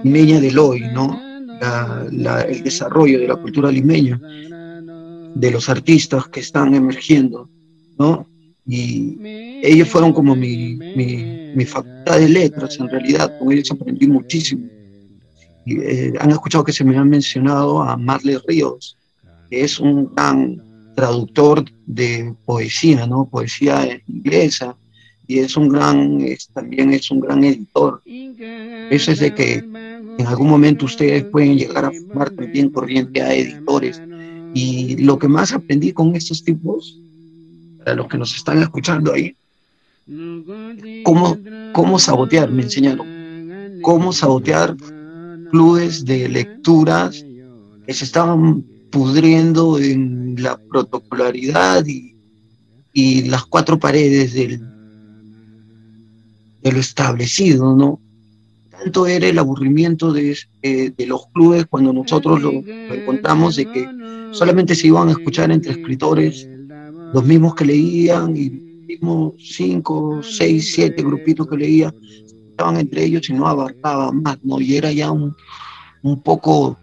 limeña 0.03 0.39
del 0.39 0.57
hoy, 0.57 0.81
¿no? 0.93 1.32
El 1.63 2.63
desarrollo 2.63 3.19
de 3.19 3.27
la 3.27 3.35
cultura 3.35 3.71
limeña, 3.71 4.19
de 5.35 5.51
los 5.51 5.69
artistas 5.69 6.27
que 6.27 6.41
están 6.41 6.73
emergiendo, 6.73 7.49
¿no? 7.97 8.27
Y 8.65 9.17
ellos 9.61 9.89
fueron 9.89 10.13
como 10.13 10.35
mi, 10.35 10.75
mi, 10.75 11.65
facultad 11.65 12.19
de 12.19 12.29
letras, 12.29 12.79
en 12.79 12.89
realidad, 12.89 13.37
con 13.37 13.51
ellos 13.51 13.71
aprendí 13.71 14.07
muchísimo. 14.07 14.67
Y, 15.65 15.79
eh, 15.79 16.13
han 16.19 16.31
escuchado 16.31 16.63
que 16.63 16.71
se 16.71 16.83
me 16.83 16.97
han 16.97 17.09
mencionado 17.09 17.81
a 17.81 17.97
Marley 17.97 18.37
Ríos, 18.47 18.97
que 19.49 19.63
es 19.63 19.79
un 19.79 20.13
gran 20.13 20.61
traductor 20.95 21.65
de 21.85 22.33
poesía, 22.45 23.05
¿no? 23.05 23.25
Poesía 23.25 24.01
inglesa, 24.07 24.77
y 25.27 25.39
es 25.39 25.57
un 25.57 25.69
gran, 25.69 26.19
también 26.53 26.93
es 26.93 27.09
un 27.11 27.19
gran 27.19 27.43
editor. 27.43 28.01
Eso 28.05 29.11
es 29.11 29.19
de 29.19 29.33
que 29.33 29.63
en 30.17 30.27
algún 30.27 30.49
momento 30.49 30.85
ustedes 30.85 31.23
pueden 31.25 31.57
llegar 31.57 31.85
a 31.85 31.91
formar 31.91 32.29
también 32.31 32.69
corriente 32.69 33.21
a 33.21 33.33
editores. 33.33 34.01
Y 34.53 34.97
lo 34.97 35.17
que 35.17 35.27
más 35.27 35.53
aprendí 35.53 35.91
con 35.93 36.15
estos 36.15 36.43
tipos, 36.43 36.99
para 37.79 37.95
los 37.95 38.07
que 38.07 38.17
nos 38.17 38.35
están 38.35 38.61
escuchando 38.61 39.13
ahí, 39.13 39.35
cómo, 41.03 41.37
cómo 41.73 41.97
sabotear, 41.97 42.51
me 42.51 42.63
enseñaron, 42.63 43.07
cómo 43.81 44.13
sabotear 44.13 44.75
clubes 45.51 46.05
de 46.05 46.29
lecturas 46.29 47.25
que 47.85 47.93
se 47.93 48.05
estaban 48.05 48.63
pudriendo 48.91 49.79
en 49.79 50.35
la 50.41 50.57
protocolaridad 50.57 51.85
y, 51.85 52.11
las 53.23 53.45
cuatro 53.45 53.79
paredes 53.79 54.33
del, 54.33 54.61
de 56.61 56.71
lo 56.71 56.79
establecido, 56.79 57.75
¿no? 57.75 57.99
Tanto 58.83 59.07
era 59.07 59.27
el 59.27 59.39
aburrimiento 59.39 60.11
de, 60.11 60.37
eh, 60.61 60.91
de 60.95 61.05
los 61.05 61.27
clubes 61.27 61.65
cuando 61.69 61.93
nosotros 61.93 62.41
lo, 62.41 62.51
encontramos 62.51 63.55
de 63.55 63.65
que 63.65 63.87
solamente 64.31 64.75
se 64.75 64.87
iban 64.87 65.07
a 65.07 65.11
escuchar 65.11 65.51
entre 65.51 65.71
escritores, 65.71 66.45
los 67.13 67.23
mismos 67.23 67.55
que 67.55 67.63
leían 67.63 68.35
y 68.35 68.49
mismos 68.49 69.35
cinco, 69.37 70.21
seis, 70.21 70.73
siete 70.73 71.01
grupitos 71.01 71.47
que 71.47 71.55
leían, 71.55 71.95
estaban 72.49 72.75
entre 72.75 73.05
ellos 73.05 73.29
y 73.29 73.33
no 73.33 73.47
abarcaban 73.47 74.21
más, 74.21 74.37
¿no? 74.43 74.59
Y 74.59 74.75
era 74.75 74.91
ya 74.91 75.11
un, 75.11 75.33
un 76.01 76.21
poco, 76.21 76.77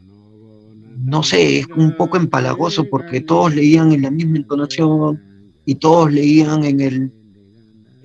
no 1.04 1.23
sé, 1.23 1.66
un 1.76 1.95
poco 1.99 2.16
empalagoso 2.16 2.85
porque 2.88 3.21
todos 3.21 3.54
leían 3.54 3.92
en 3.92 4.02
la 4.02 4.11
misma 4.11 4.38
entonación 4.38 5.21
y 5.66 5.75
todos 5.75 6.11
leían 6.11 6.64
en 6.64 6.80
el 6.80 7.12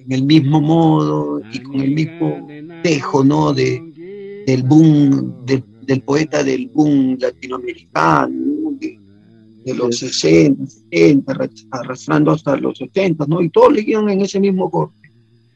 en 0.05 0.11
el 0.11 0.23
mismo 0.23 0.61
modo 0.61 1.41
y 1.51 1.59
con 1.59 1.81
el 1.81 1.91
mismo 1.91 2.47
tejo, 2.83 3.23
¿no? 3.23 3.53
De, 3.53 3.81
del 4.45 4.63
boom, 4.63 5.45
del 5.45 6.01
poeta 6.01 6.43
del 6.43 6.67
boom 6.67 7.17
latinoamericano, 7.19 8.73
de, 8.79 8.99
los 9.73 9.97
60, 9.97 10.67
70, 10.67 11.49
arrastrando 11.71 12.31
hasta 12.31 12.55
los 12.57 12.77
70, 12.77 13.25
¿no? 13.27 13.41
Y 13.41 13.49
todos 13.49 13.73
leían 13.73 14.09
en 14.09 14.21
ese 14.21 14.39
mismo 14.39 14.69
corte. 14.69 14.95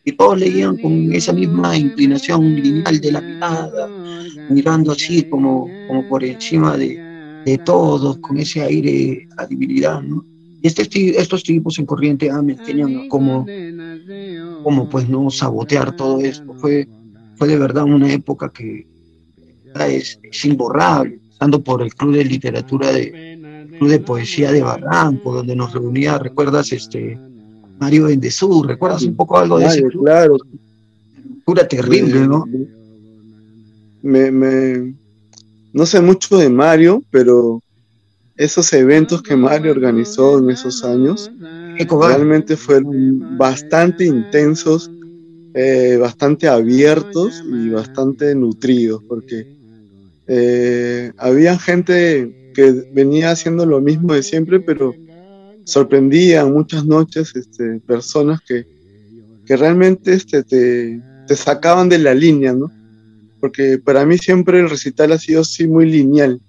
Y 0.04 0.14
todos 0.14 0.40
leían 0.40 0.78
con 0.78 1.14
esa 1.14 1.34
misma 1.34 1.78
inclinación 1.78 2.56
lineal 2.56 3.00
de 3.00 3.12
la 3.12 3.22
mirada, 3.22 3.88
mirando 4.50 4.94
así 4.94 5.24
como, 5.24 5.70
como 5.88 6.08
por 6.10 6.24
encima 6.24 6.76
de, 6.78 7.44
de 7.46 7.58
todos, 7.60 8.18
con 8.18 8.38
ese 8.38 8.62
aire 8.62 9.28
a 9.38 9.46
divinidad, 9.46 10.02
¿no? 10.02 10.24
Y 10.62 10.68
este, 10.68 11.20
estos 11.20 11.44
tipos 11.44 11.80
en 11.80 11.86
Corriente 11.86 12.30
A 12.30 12.42
me 12.42 12.54
enseñan 12.54 13.08
cómo, 13.08 13.46
cómo 14.64 14.90
pues 14.90 15.08
no 15.08 15.30
sabotear 15.30 15.96
todo 15.96 16.20
esto. 16.20 16.54
Fue, 16.56 16.88
fue 17.40 17.48
de 17.48 17.58
verdad 17.58 17.86
una 17.86 18.12
época 18.12 18.52
que 18.52 18.86
es, 19.76 20.20
imborrable, 20.44 21.20
pasando 21.30 21.64
por 21.64 21.82
el 21.82 21.96
Club 21.96 22.16
de 22.16 22.26
Literatura 22.26 22.92
de 22.92 23.68
Club 23.80 23.90
de 23.90 24.00
Poesía 24.00 24.52
de 24.52 24.62
Barranco, 24.62 25.34
donde 25.34 25.56
nos 25.56 25.74
reunía, 25.74 26.20
¿recuerdas? 26.20 26.72
este 26.74 27.18
Mario 27.80 28.06
Bendezú, 28.06 28.64
¿recuerdas 28.64 29.04
un 29.04 29.16
poco 29.16 29.38
algo 29.38 29.58
de 29.58 29.68
eso? 29.68 29.88
Claro. 30.04 30.36
Pura 31.46 31.66
terrible, 31.66 32.28
¿no? 32.28 32.46
Me, 34.02 34.32
me, 34.32 34.94
no 35.72 35.86
sé 35.86 36.02
mucho 36.02 36.38
de 36.38 36.50
Mario, 36.50 37.02
pero 37.10 37.64
esos 38.36 38.72
eventos 38.74 39.24
que 39.24 39.36
Mario 39.38 39.72
organizó 39.72 40.40
en 40.40 40.50
esos 40.50 40.84
años 40.84 41.32
realmente 41.78 42.58
fueron 42.58 43.38
bastante 43.38 44.06
intensos, 44.06 44.92
eh, 45.54 45.98
bastante 46.00 46.48
abiertos 46.48 47.44
y 47.46 47.70
bastante 47.70 48.36
nutridos, 48.36 49.04
porque 49.08 49.48
eh, 50.28 51.12
había 51.18 51.58
gente 51.58 52.52
que 52.54 52.90
venía 52.94 53.32
haciendo 53.32 53.66
lo 53.66 53.82
mismo 53.82 54.14
de 54.14 54.24
siempre, 54.24 54.60
pero 54.60 54.94
sorprendían 55.66 56.52
muchas 56.52 56.86
noches 56.86 57.36
este, 57.36 57.80
personas 57.82 58.42
que, 58.48 58.66
que 59.46 59.58
realmente 59.58 60.14
este, 60.14 60.44
te, 60.44 61.02
te 61.28 61.36
sacaban 61.36 61.90
de 61.90 62.00
la 62.00 62.14
línea, 62.14 62.54
¿no? 62.54 62.72
Porque 63.40 63.78
para 63.78 64.06
mí 64.06 64.18
siempre 64.18 64.60
el 64.60 64.70
recital 64.70 65.12
ha 65.14 65.18
sido 65.18 65.42
así 65.42 65.68
muy 65.68 65.90
lineal 65.90 66.42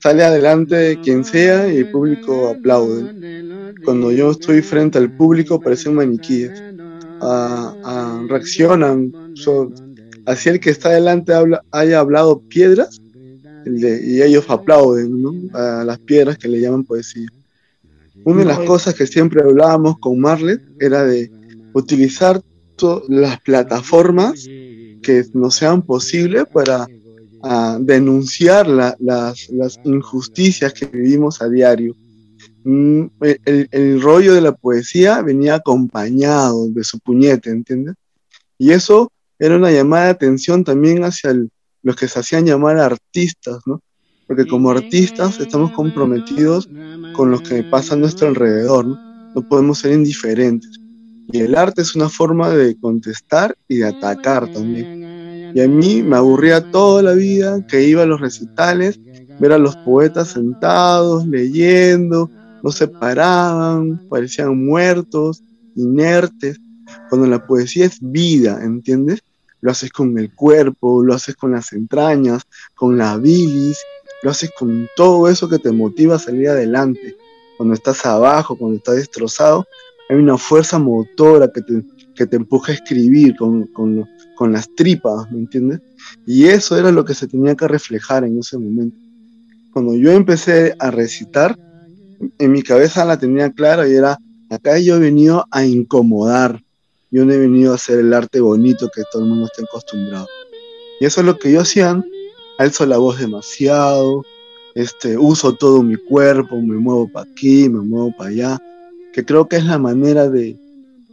sale 0.00 0.24
adelante 0.24 0.98
quien 1.02 1.24
sea 1.24 1.72
y 1.72 1.78
el 1.78 1.90
público 1.90 2.48
aplaude. 2.48 3.74
Cuando 3.84 4.12
yo 4.12 4.30
estoy 4.32 4.62
frente 4.62 4.98
al 4.98 5.12
público 5.12 5.60
parecen 5.60 5.94
maniquíes. 5.94 6.62
A 7.20 8.24
reaccionan. 8.28 9.12
así 10.26 10.48
el 10.48 10.60
que 10.60 10.70
está 10.70 10.90
adelante 10.90 11.32
habla, 11.32 11.62
haya 11.70 12.00
hablado 12.00 12.40
piedras 12.40 13.00
y 13.66 14.22
ellos 14.22 14.46
aplauden 14.48 15.50
a 15.52 15.84
las 15.84 15.98
piedras 15.98 16.38
que 16.38 16.48
le 16.48 16.60
llaman 16.60 16.84
poesía. 16.84 17.28
Una 18.24 18.40
de 18.40 18.46
las 18.46 18.60
cosas 18.60 18.94
que 18.94 19.06
siempre 19.06 19.42
hablábamos 19.42 19.98
con 19.98 20.18
Marlet 20.18 20.60
era 20.80 21.04
de 21.04 21.30
utilizar 21.72 22.42
las 23.08 23.40
plataformas 23.40 24.44
que 25.02 25.24
nos 25.32 25.54
sean 25.54 25.82
posibles 25.82 26.44
para 26.52 26.86
a 27.42 27.78
denunciar 27.80 28.66
las, 28.66 29.48
injusticias 29.84 30.72
que 30.72 30.86
vivimos 30.86 31.40
a 31.40 31.48
diario. 31.48 31.94
Mm, 32.70 33.06
el, 33.46 34.02
rollo 34.02 34.34
de 34.34 34.42
la 34.42 34.52
poesía 34.52 35.22
venía 35.22 35.54
acompañado 35.54 36.68
de 36.68 36.84
su 36.84 36.98
puñete, 36.98 37.48
¿entiendes? 37.48 37.94
Y 38.58 38.72
eso 38.72 39.10
era 39.38 39.56
una 39.56 39.70
llamada 39.70 40.04
de 40.04 40.10
atención 40.10 40.64
también 40.64 41.02
hacia 41.02 41.34
los 41.82 41.96
que 41.96 42.08
se 42.08 42.18
hacían 42.18 42.44
llamar 42.44 42.76
artistas, 42.76 43.60
¿no? 43.64 43.80
Porque 44.26 44.46
como 44.46 44.70
artistas 44.70 45.40
estamos 45.40 45.72
comprometidos 45.72 46.68
con 47.14 47.30
los 47.30 47.40
que 47.40 47.62
pasa 47.62 47.94
a 47.94 47.96
nuestro 47.96 48.28
alrededor, 48.28 48.86
¿no? 48.86 49.32
No 49.34 49.48
podemos 49.48 49.78
ser 49.78 49.92
indiferentes. 49.92 50.78
Y 51.32 51.38
el 51.38 51.54
arte 51.54 51.80
es 51.80 51.96
una 51.96 52.10
forma 52.10 52.50
de 52.50 52.78
contestar 52.78 53.56
y 53.66 53.78
de 53.78 53.86
atacar 53.86 54.52
también. 54.52 55.54
Y 55.54 55.60
a 55.62 55.66
mí 55.68 56.02
me 56.02 56.16
aburría 56.16 56.70
toda 56.70 57.02
la 57.02 57.12
vida 57.12 57.66
que 57.66 57.84
iba 57.84 58.02
a 58.02 58.06
los 58.06 58.20
recitales, 58.20 59.00
ver 59.40 59.52
a 59.52 59.58
los 59.58 59.74
poetas 59.78 60.28
sentados, 60.28 61.26
leyendo, 61.26 62.30
no 62.62 62.70
se 62.72 62.88
paraban, 62.88 64.08
parecían 64.08 64.64
muertos, 64.64 65.42
inertes. 65.74 66.58
Cuando 67.08 67.26
la 67.26 67.46
poesía 67.46 67.86
es 67.86 67.98
vida, 68.00 68.60
¿entiendes? 68.62 69.20
Lo 69.60 69.70
haces 69.70 69.90
con 69.90 70.18
el 70.18 70.34
cuerpo, 70.34 71.02
lo 71.02 71.14
haces 71.14 71.36
con 71.36 71.52
las 71.52 71.72
entrañas, 71.72 72.42
con 72.74 72.96
la 72.96 73.16
bilis, 73.16 73.78
lo 74.22 74.30
haces 74.30 74.50
con 74.58 74.88
todo 74.96 75.28
eso 75.28 75.48
que 75.48 75.58
te 75.58 75.72
motiva 75.72 76.16
a 76.16 76.18
salir 76.18 76.48
adelante. 76.48 77.16
Cuando 77.56 77.74
estás 77.74 78.06
abajo, 78.06 78.56
cuando 78.56 78.76
estás 78.76 78.96
destrozado, 78.96 79.66
hay 80.08 80.16
una 80.16 80.38
fuerza 80.38 80.78
motora 80.78 81.50
que 81.52 81.60
te, 81.60 81.84
que 82.14 82.26
te 82.26 82.36
empuja 82.36 82.72
a 82.72 82.76
escribir 82.76 83.36
con, 83.36 83.66
con, 83.68 84.08
con 84.36 84.52
las 84.52 84.72
tripas, 84.74 85.30
¿me 85.30 85.38
entiendes? 85.38 85.80
Y 86.26 86.46
eso 86.46 86.78
era 86.78 86.90
lo 86.90 87.04
que 87.04 87.14
se 87.14 87.26
tenía 87.26 87.54
que 87.54 87.68
reflejar 87.68 88.24
en 88.24 88.38
ese 88.38 88.56
momento. 88.58 88.96
Cuando 89.72 89.94
yo 89.94 90.12
empecé 90.12 90.74
a 90.78 90.90
recitar, 90.90 91.58
en 92.38 92.52
mi 92.52 92.62
cabeza 92.62 93.04
la 93.04 93.18
tenía 93.18 93.50
clara 93.52 93.88
y 93.88 93.94
era, 93.94 94.18
acá 94.50 94.78
yo 94.78 94.96
he 94.96 95.00
venido 95.00 95.46
a 95.50 95.64
incomodar, 95.64 96.62
yo 97.10 97.24
no 97.24 97.32
he 97.32 97.38
venido 97.38 97.72
a 97.72 97.76
hacer 97.76 98.00
el 98.00 98.12
arte 98.12 98.40
bonito 98.40 98.90
que 98.94 99.02
todo 99.10 99.22
el 99.22 99.28
mundo 99.28 99.46
está 99.46 99.62
acostumbrado. 99.62 100.26
Y 101.00 101.06
eso 101.06 101.20
es 101.20 101.26
lo 101.26 101.38
que 101.38 101.52
yo 101.52 101.60
hacía, 101.60 102.02
alzo 102.58 102.86
la 102.86 102.98
voz 102.98 103.18
demasiado, 103.18 104.24
este, 104.74 105.16
uso 105.16 105.54
todo 105.54 105.82
mi 105.82 105.96
cuerpo, 105.96 106.60
me 106.60 106.76
muevo 106.76 107.10
para 107.10 107.30
aquí, 107.30 107.68
me 107.68 107.80
muevo 107.80 108.12
para 108.16 108.30
allá, 108.30 108.62
que 109.12 109.24
creo 109.24 109.48
que 109.48 109.56
es 109.56 109.64
la 109.64 109.78
manera 109.78 110.28
de, 110.28 110.56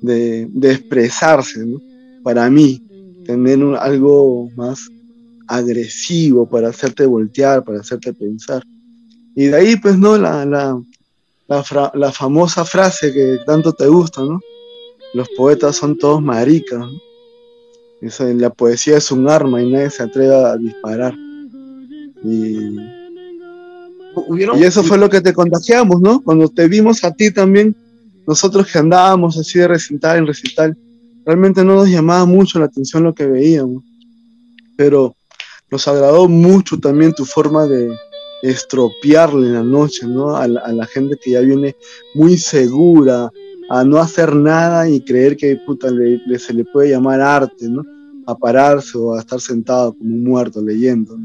de, 0.02 0.72
expresarse, 0.72 1.65
¿no? 1.65 1.82
Para 2.24 2.50
mí, 2.50 2.82
tener 3.26 3.60
algo 3.80 4.50
más 4.56 4.88
agresivo 5.48 6.48
para 6.48 6.70
hacerte 6.70 7.06
voltear, 7.06 7.63
para 7.63 7.80
hacerte 7.80 8.13
pensar. 8.13 8.63
Y 9.36 9.46
de 9.46 9.56
ahí, 9.56 9.76
pues, 9.76 9.98
¿no? 9.98 10.18
La, 10.18 10.46
la, 10.46 10.80
la, 11.47 12.12
famosa 12.12 12.65
frase 12.65 13.13
que 13.13 13.38
tanto 13.45 13.73
te 13.73 13.88
gusta, 13.88 14.21
¿no? 14.21 14.39
Los 15.13 15.29
poetas 15.29 15.75
son 15.75 15.97
todos 15.97 16.21
maricas, 16.21 16.79
¿no? 16.79 17.05
la 18.19 18.49
poesía 18.51 18.97
es 18.97 19.12
un 19.12 19.27
arma 19.27 19.62
y 19.62 19.71
nadie 19.71 19.89
se 19.89 20.03
atreve 20.03 20.36
a 20.36 20.58
disparar. 20.58 21.15
Y, 22.23 22.77
y 24.58 24.63
eso 24.63 24.84
fue 24.84 24.97
lo 24.97 25.10
que 25.10 25.21
te 25.21 25.34
contagiamos, 25.34 26.01
¿no? 26.01 26.21
Cuando 26.21 26.47
te 26.49 26.67
vimos 26.67 27.03
a 27.03 27.12
ti 27.12 27.31
también, 27.31 27.75
nosotros 28.27 28.67
que 28.71 28.77
andábamos 28.77 29.38
así 29.38 29.60
de 29.60 29.67
recital 29.67 30.17
en 30.17 30.27
recital, 30.27 30.77
realmente 31.25 31.63
no 31.63 31.75
nos 31.75 31.89
llamaba 31.89 32.25
mucho 32.25 32.60
la 32.60 32.65
atención 32.65 33.03
lo 33.03 33.13
que 33.13 33.25
veíamos, 33.25 33.84
pero 34.77 35.15
nos 35.71 35.88
agradó 35.88 36.27
mucho 36.27 36.79
también 36.79 37.13
tu 37.13 37.25
forma 37.25 37.65
de 37.65 37.95
estropearle 38.49 39.49
la 39.49 39.63
noche, 39.63 40.05
¿no? 40.05 40.36
A 40.36 40.47
la, 40.47 40.86
gente 40.86 41.17
que 41.21 41.31
ya 41.31 41.41
viene 41.41 41.75
muy 42.13 42.38
segura, 42.38 43.31
a 43.69 43.84
no 43.84 43.97
hacer 43.97 44.36
nada 44.36 44.88
y 44.88 45.01
creer 45.01 45.36
que 45.36 45.55
puta, 45.65 45.89
se 46.38 46.53
le 46.53 46.65
puede 46.65 46.91
llamar 46.91 47.21
arte, 47.21 47.67
¿no? 47.67 47.84
A 48.27 48.38
pararse 48.38 48.97
o 48.97 49.13
a 49.13 49.19
estar 49.19 49.41
sentado 49.41 49.93
como 49.93 50.15
muerto 50.15 50.62
leyendo. 50.62 51.17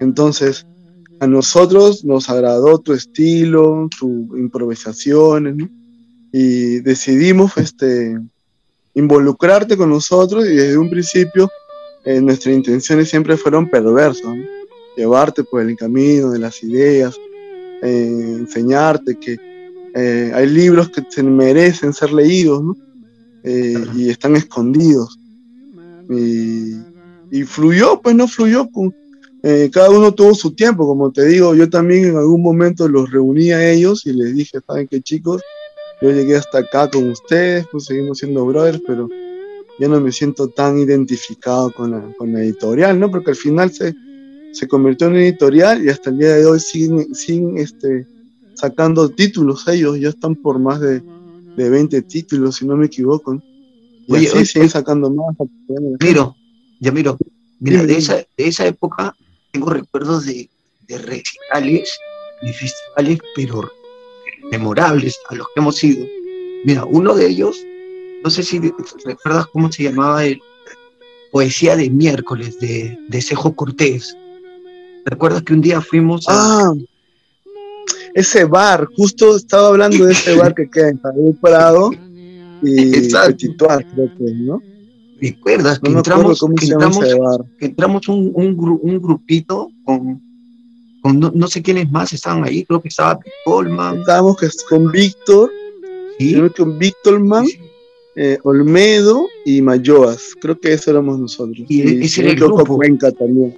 Entonces, 0.00 0.66
a 1.20 1.26
nosotros 1.26 2.04
nos 2.04 2.28
agradó 2.30 2.78
tu 2.78 2.92
estilo, 2.92 3.88
tus 3.98 4.38
improvisaciones. 4.38 5.68
Y 6.32 6.80
decidimos 6.80 7.56
este, 7.58 8.18
involucrarte 8.94 9.76
con 9.76 9.90
nosotros 9.90 10.46
y 10.46 10.54
desde 10.54 10.78
un 10.78 10.90
principio 10.90 11.48
eh, 12.04 12.20
nuestras 12.20 12.54
intenciones 12.54 13.08
siempre 13.08 13.36
fueron 13.36 13.70
perversas, 13.70 14.34
llevarte 14.96 15.44
por 15.44 15.62
el 15.62 15.76
camino 15.76 16.30
de 16.30 16.38
las 16.38 16.62
ideas, 16.62 17.16
eh, 17.82 18.36
enseñarte 18.38 19.16
que 19.16 19.36
eh, 19.94 20.32
hay 20.34 20.46
libros 20.48 20.90
que 20.90 21.02
se 21.08 21.22
merecen 21.22 21.92
ser 21.92 22.12
leídos 22.12 22.76
y 23.44 24.08
están 24.08 24.36
escondidos. 24.36 25.18
Y, 26.08 26.76
y, 27.30 27.42
fluyó, 27.44 28.00
pues 28.00 28.16
no 28.16 28.26
fluyó. 28.26 28.68
cada 29.70 29.90
uno 29.90 30.14
tuvo 30.14 30.34
su 30.34 30.52
tiempo, 30.52 30.86
como 30.86 31.12
te 31.12 31.26
digo, 31.26 31.54
yo 31.54 31.68
también 31.68 32.06
en 32.06 32.16
algún 32.16 32.42
momento 32.42 32.88
los 32.88 33.10
reuní 33.10 33.52
a 33.52 33.70
ellos 33.70 34.06
y 34.06 34.14
les 34.14 34.34
dije, 34.34 34.60
¿saben 34.66 34.88
qué 34.88 35.02
chicos? 35.02 35.42
Yo 36.00 36.10
llegué 36.10 36.36
hasta 36.36 36.58
acá 36.58 36.90
con 36.90 37.10
ustedes, 37.10 37.66
pues 37.70 37.84
seguimos 37.84 38.18
siendo 38.18 38.44
brothers, 38.46 38.80
pero 38.86 39.08
yo 39.78 39.88
no 39.88 40.00
me 40.00 40.12
siento 40.12 40.48
tan 40.48 40.78
identificado 40.78 41.72
con 41.72 41.90
la, 41.90 42.12
con 42.16 42.32
la 42.32 42.40
editorial, 42.40 42.98
¿no? 42.98 43.10
Porque 43.10 43.30
al 43.30 43.36
final 43.36 43.72
se, 43.72 43.94
se 44.54 44.68
convirtió 44.68 45.08
en 45.08 45.16
editorial 45.16 45.84
y 45.84 45.90
hasta 45.90 46.10
el 46.10 46.18
día 46.18 46.34
de 46.34 46.46
hoy 46.46 46.60
siguen, 46.60 47.14
siguen 47.14 47.58
este, 47.58 48.06
sacando 48.54 49.08
títulos 49.08 49.66
ellos, 49.68 49.98
ya 49.98 50.10
están 50.10 50.36
por 50.36 50.58
más 50.58 50.80
de, 50.80 51.02
de 51.56 51.70
20 51.70 52.02
títulos, 52.02 52.56
si 52.56 52.66
no 52.66 52.76
me 52.76 52.86
equivoco. 52.86 53.42
Y 54.06 54.12
Oye, 54.12 54.28
así 54.28 54.46
siguen 54.46 54.70
sacando 54.70 55.10
más. 55.10 55.36
Miro, 56.00 56.36
ya 56.80 56.92
miro, 56.92 57.18
mira, 57.58 57.84
de 57.84 57.96
esa, 57.96 58.16
de 58.16 58.26
esa 58.36 58.66
época 58.66 59.14
tengo 59.50 59.70
recuerdos 59.70 60.26
de, 60.26 60.48
de 60.86 60.98
recitales, 60.98 61.98
de 62.42 62.52
festivales, 62.52 63.18
pero 63.34 63.70
memorables 64.52 65.18
a 65.30 65.34
los 65.34 65.48
que 65.48 65.60
hemos 65.60 65.82
ido. 65.82 66.06
Mira, 66.64 66.84
uno 66.84 67.14
de 67.14 67.26
ellos, 67.26 67.56
no 68.22 68.30
sé 68.30 68.44
si 68.44 68.60
recuerdas 69.04 69.46
cómo 69.48 69.70
se 69.72 69.82
llamaba 69.82 70.24
el 70.24 70.40
Poesía 71.32 71.74
de 71.74 71.90
miércoles 71.90 72.60
de, 72.60 72.96
de 73.08 73.20
Cejo 73.20 73.56
Cortés. 73.56 74.16
¿Recuerdas 75.04 75.42
que 75.42 75.52
un 75.52 75.60
día 75.60 75.80
fuimos 75.80 76.28
a... 76.28 76.32
Ah, 76.32 76.74
ese 78.14 78.44
bar, 78.44 78.88
justo 78.96 79.36
estaba 79.36 79.68
hablando 79.68 80.04
de 80.04 80.12
ese 80.12 80.36
bar 80.36 80.54
que 80.54 80.70
queda 80.70 80.90
en 80.90 81.00
Javier 81.00 81.34
Prado 81.40 81.90
y 82.62 83.10
Petituar, 83.10 83.84
creo 83.92 84.10
que, 84.16 84.24
¿no? 84.32 84.62
¿Recuerdas 85.20 85.80
que 85.80 85.90
entramos, 85.90 86.40
que 86.58 86.66
entramos, 86.66 87.04
que 87.58 87.66
entramos 87.66 88.08
un, 88.08 88.30
un, 88.34 88.78
un 88.82 89.02
grupito 89.02 89.68
con 89.84 90.20
no, 91.12 91.46
sé 91.48 91.62
quiénes 91.62 91.90
más 91.90 92.12
estaban 92.12 92.44
ahí, 92.44 92.64
creo 92.64 92.80
que 92.80 92.88
estaba 92.88 93.18
Colman. 93.44 93.98
Estábamos 93.98 94.38
con 94.68 94.90
Víctor, 94.90 95.50
¿Sí? 96.18 96.34
con 96.56 96.78
Víctor 96.78 97.20
Man, 97.20 97.46
eh, 98.16 98.38
Olmedo 98.42 99.26
y 99.44 99.60
Mayoas, 99.60 100.34
creo 100.40 100.58
que 100.58 100.72
eso 100.72 100.90
éramos 100.90 101.18
nosotros. 101.18 101.66
Y, 101.68 102.04
ese 102.04 102.22
era 102.22 102.30
el 102.30 102.36
grupo. 102.36 102.76
Cuenca 102.76 103.12
también. 103.12 103.54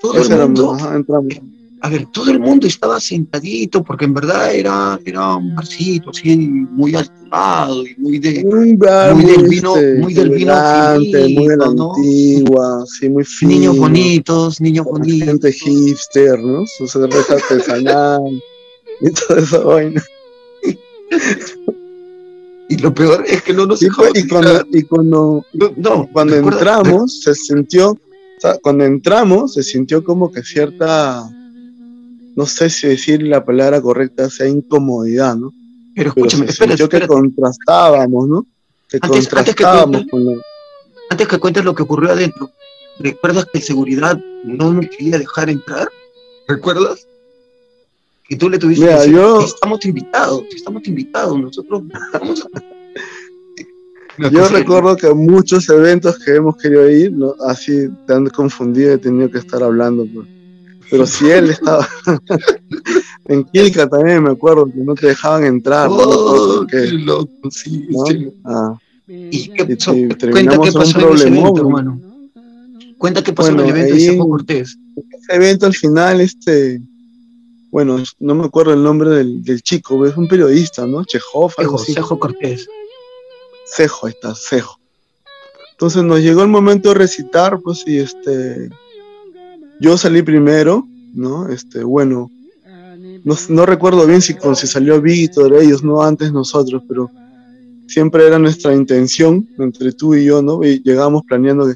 Todo 0.00 0.22
el 0.22 0.48
mundo, 0.48 0.76
a 1.82 1.88
ver, 1.88 2.06
todo 2.12 2.30
el 2.30 2.38
mundo 2.38 2.66
estaba 2.66 3.00
sentadito 3.00 3.82
porque 3.82 4.04
en 4.04 4.12
verdad 4.12 4.54
era, 4.54 5.00
era 5.04 5.36
un 5.36 5.54
barcito 5.54 6.10
así 6.10 6.36
muy 6.36 6.94
alturado 6.94 7.86
y 7.86 7.94
muy 7.96 8.18
de 8.18 8.44
muy, 8.44 8.76
del 8.76 9.48
vino, 9.48 9.76
este, 9.76 9.94
muy 9.94 10.12
del 10.12 10.30
vino 10.30 10.52
muy 10.52 11.48
de 11.48 11.56
la 11.56 11.70
antigua, 11.70 12.84
sí, 12.86 13.08
muy 13.08 13.24
fino. 13.24 13.50
Niños 13.52 13.78
bonitos, 13.78 14.60
niños 14.60 14.84
bonitos. 14.84 15.28
Gente 15.28 15.52
hipster, 15.52 16.38
¿no? 16.38 16.66
Su 16.66 16.86
cerveza 16.86 17.34
artesanal 17.34 18.42
y 19.00 19.10
toda 19.10 19.40
esa 19.40 19.58
vaina. 19.60 20.02
Y 22.68 22.76
lo 22.76 22.94
peor 22.94 23.24
es 23.26 23.42
que 23.42 23.54
no 23.54 23.66
nos 23.66 23.82
y, 23.82 23.86
y 23.86 24.28
cuando, 24.28 24.66
y 24.70 24.82
cuando, 24.82 25.44
no, 25.76 26.08
cuando 26.12 26.36
entramos 26.36 27.20
se 27.22 27.34
sintió, 27.34 27.98
o 28.40 28.42
sea, 28.42 28.58
cuando 28.62 28.84
entramos 28.84 29.52
se 29.52 29.62
sintió 29.62 30.02
como 30.02 30.32
que 30.32 30.42
cierta 30.42 31.28
no 32.34 32.46
sé 32.46 32.70
si 32.70 32.86
decir 32.86 33.22
la 33.22 33.44
palabra 33.44 33.82
correcta 33.82 34.30
sea 34.30 34.48
incomodidad, 34.48 35.36
¿no? 35.36 35.52
Pero 35.94 36.08
escúchame, 36.08 36.46
Pero 36.58 36.72
espera, 36.72 37.00
que 37.00 37.06
contrastábamos, 37.06 38.28
¿no? 38.28 38.46
Que 38.88 38.98
antes, 39.02 39.28
contrastábamos 39.28 40.04
que 40.04 40.10
cuentes, 40.10 40.44
Antes 41.10 41.28
que 41.28 41.38
cuentes 41.38 41.64
lo 41.66 41.74
que 41.74 41.82
ocurrió 41.82 42.12
adentro, 42.12 42.50
¿recuerdas 42.98 43.44
que 43.52 43.60
seguridad 43.60 44.18
no 44.44 44.72
me 44.72 44.88
quería 44.88 45.18
dejar 45.18 45.50
entrar? 45.50 45.90
¿Recuerdas? 46.48 47.06
Que 48.26 48.36
tú 48.36 48.48
le 48.48 48.58
tuviste 48.58 48.86
que 48.86 48.94
decir, 48.94 49.12
yo... 49.12 49.42
estamos 49.42 49.84
invitados, 49.84 50.44
estamos 50.56 50.86
invitados, 50.88 51.38
nosotros 51.38 51.82
vamos 52.12 52.46
Yo 54.18 54.48
recuerdo 54.48 54.96
que 54.96 55.12
muchos 55.14 55.68
eventos 55.68 56.18
que 56.18 56.34
hemos 56.34 56.56
querido 56.56 56.90
ir, 56.90 57.12
¿no? 57.12 57.34
así 57.46 57.88
tan 58.06 58.26
confundido 58.26 58.94
he 58.94 58.98
tenido 58.98 59.30
que 59.30 59.38
estar 59.38 59.62
hablando. 59.62 60.06
Pues 60.12 60.26
pero 60.90 61.06
si 61.06 61.30
él 61.30 61.50
estaba 61.50 61.88
en 63.26 63.44
Quilca 63.44 63.88
también 63.88 64.24
me 64.24 64.32
acuerdo 64.32 64.66
que 64.66 64.78
no 64.78 64.94
te 64.94 65.06
dejaban 65.06 65.44
entrar. 65.44 65.88
Oh, 65.90 66.66
qué 66.68 66.88
loco, 66.88 67.30
sí. 67.50 67.88
Ah. 68.44 68.76
¿Y 69.06 69.48
qué 69.50 69.76
pasó? 69.76 69.94
Cuenta 70.32 70.58
qué 70.58 70.72
pasó 70.72 70.98
en 70.98 71.14
ese 71.14 71.28
evento, 71.28 71.60
hermano. 71.60 72.00
Cuenta 72.98 73.22
qué 73.22 73.32
pasó 73.32 73.52
en 73.52 73.60
el 73.60 73.68
evento 73.68 73.94
de 73.94 74.18
Cortés. 74.18 74.78
Ese 74.96 75.36
evento 75.36 75.66
al 75.66 75.74
final, 75.74 76.20
este, 76.20 76.82
bueno, 77.70 78.02
no 78.18 78.34
me 78.34 78.44
acuerdo 78.44 78.74
el 78.74 78.82
nombre 78.82 79.10
del, 79.10 79.42
del 79.44 79.62
chico, 79.62 80.04
es 80.04 80.16
un 80.16 80.26
periodista, 80.26 80.86
¿no? 80.86 81.04
Chejov, 81.04 81.52
algo 81.56 81.78
Cejo 81.78 82.18
Cortés. 82.18 82.68
Cejo, 83.74 84.06
ahí 84.06 84.12
está, 84.12 84.34
Cejo. 84.34 84.78
Entonces 85.72 86.02
nos 86.02 86.20
llegó 86.20 86.42
el 86.42 86.48
momento 86.48 86.90
de 86.90 86.96
recitar, 86.96 87.58
pues, 87.60 87.84
y 87.86 87.98
este, 87.98 88.68
yo 89.80 89.96
salí 89.96 90.22
primero, 90.22 90.86
¿no? 91.14 91.48
Este, 91.48 91.82
bueno, 91.82 92.30
no, 93.48 93.66
recuerdo 93.66 94.06
bien 94.06 94.20
si, 94.20 94.36
si 94.54 94.66
salió 94.66 95.00
Víctor, 95.00 95.54
ellos, 95.54 95.82
no 95.82 96.02
antes 96.02 96.32
nosotros, 96.32 96.82
pero 96.86 97.10
siempre 97.86 98.26
era 98.26 98.38
nuestra 98.38 98.74
intención 98.74 99.48
entre 99.58 99.92
tú 99.92 100.14
y 100.14 100.24
yo, 100.24 100.42
¿no? 100.42 100.62
Y 100.64 100.82
llegamos 100.82 101.22
planeando 101.26 101.66
que 101.66 101.74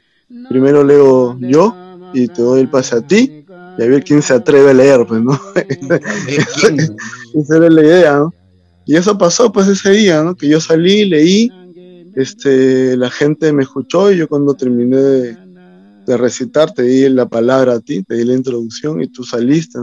primero 0.49 0.85
leo 0.85 1.39
yo 1.41 1.75
y 2.13 2.29
te 2.29 2.43
doy 2.43 2.61
el 2.61 2.69
pase 2.69 2.97
a 2.97 3.01
ti 3.01 3.45
y 3.79 3.83
a 3.83 3.87
ver 3.87 4.05
quién 4.05 4.23
se 4.23 4.35
atreve 4.35 4.71
a 4.71 4.75
leer, 4.75 5.07
pues, 5.07 5.23
¿no? 5.23 5.41
Esa 7.35 7.57
era 7.57 7.71
la 7.71 7.83
idea, 7.83 8.17
¿no? 8.17 8.35
Y 8.87 8.97
eso 8.97 9.17
pasó, 9.17 9.51
pues, 9.51 9.67
ese 9.67 9.91
día, 9.91 10.23
¿no? 10.23 10.35
Que 10.35 10.49
yo 10.49 10.61
salí, 10.61 11.07
leí, 11.07 11.51
este, 12.17 12.97
la 12.97 13.11
gente 13.11 13.53
me 13.53 13.63
escuchó 13.63 14.13
y 14.13 14.19
yo 14.19 14.29
cuando 14.29 14.55
terminé 14.55 14.97
de, 14.97 15.37
de 16.07 16.17
recitar, 16.17 16.73
te 16.73 16.83
di 16.83 17.09
la 17.09 17.27
palabra 17.27 17.75
a 17.75 17.81
ti, 17.81 18.03
te 18.03 18.15
di 18.15 18.25
la 18.25 18.35
introducción 18.35 19.03
y 19.03 19.09
tú 19.09 19.25
saliste. 19.25 19.79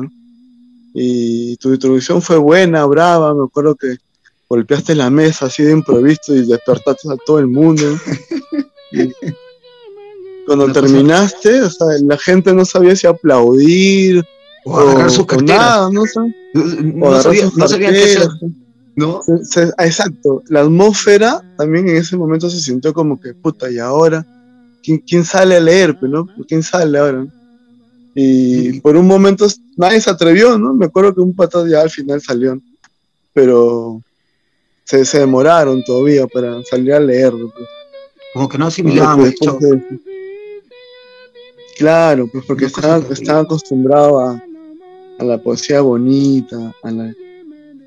Y 0.94 1.56
tu 1.58 1.74
introducción 1.74 2.22
fue 2.22 2.38
buena, 2.38 2.86
brava, 2.86 3.34
me 3.34 3.44
acuerdo 3.44 3.76
que 3.76 3.98
golpeaste 4.50 4.96
la 4.96 5.10
mesa 5.10 5.46
así 5.46 5.63
de 5.63 5.72
improviso 5.72 6.36
y 6.36 6.46
despertaste 6.46 7.10
a 7.12 7.15
todo 7.26 7.39
el 7.39 7.48
mundo. 7.48 7.84
cuando 10.46 10.72
terminaste, 10.72 11.62
o 11.62 11.70
sea, 11.70 11.88
la 12.04 12.17
gente 12.17 12.54
no 12.54 12.65
sabía 12.65 12.96
si 12.96 13.08
aplaudir 13.08 14.24
O 14.65 14.78
agarrar 14.78 15.10
su 15.10 15.26
cartera. 15.26 15.89
no, 15.91 16.04
no, 16.04 17.17
sabían 17.17 17.94
qué 17.94 18.04
hacer. 18.04 18.28
¿No? 19.02 19.22
exacto, 19.80 20.44
la 20.48 20.62
atmósfera 20.62 21.42
también 21.58 21.90
en 21.90 21.98
ese 21.98 22.16
momento 22.16 22.50
se 22.50 22.60
sintió 22.60 22.94
como 22.94 23.20
que, 23.20 23.34
puta, 23.34 23.70
y 23.70 23.80
ahora, 23.80 24.26
¿quién, 24.84 25.00
quién 25.00 25.26
sale 25.26 25.58
a 25.58 25.60
leer, 25.60 26.00
pues, 26.00 26.12
no? 26.12 26.28
¿Quién 26.48 26.64
sale 26.64 26.98
ahora? 26.98 27.28
Y 28.14 28.80
por 28.82 28.96
un 28.96 29.08
momento 29.08 29.48
nadie 29.78 30.02
se 30.02 30.10
atrevió, 30.10 30.58
¿no? 30.58 30.74
Me 30.74 30.86
acuerdo 30.86 31.14
que 31.16 31.22
un 31.22 31.34
pato 31.34 31.66
ya 31.66 31.82
al 31.82 31.90
final 31.90 32.22
salió, 32.22 32.60
pero 33.34 34.02
se, 34.84 35.06
se 35.06 35.20
demoraron 35.20 35.84
todavía 35.84 36.28
para 36.28 36.62
salir 36.64 36.94
a 36.94 37.00
leerlo. 37.00 37.52
Pues. 37.56 37.68
Como 38.34 38.50
que 38.50 38.58
no 38.58 38.68
asimilaban 38.68 39.34
Claro, 41.78 42.28
pues 42.32 42.46
porque 42.46 42.66
estaba, 42.66 43.04
estaba 43.12 43.40
acostumbrado 43.40 44.20
a, 44.20 44.44
a, 45.18 45.24
la 45.24 45.38
poesía 45.42 45.82
bonita, 45.82 46.76
a 46.84 46.92
la, 46.92 47.14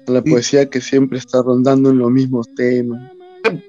la 0.07 0.23
poesía 0.23 0.69
que 0.69 0.81
siempre 0.81 1.19
está 1.19 1.43
rondando 1.43 1.91
en 1.91 1.99
los 1.99 2.11
mismos 2.11 2.47
temas. 2.55 3.11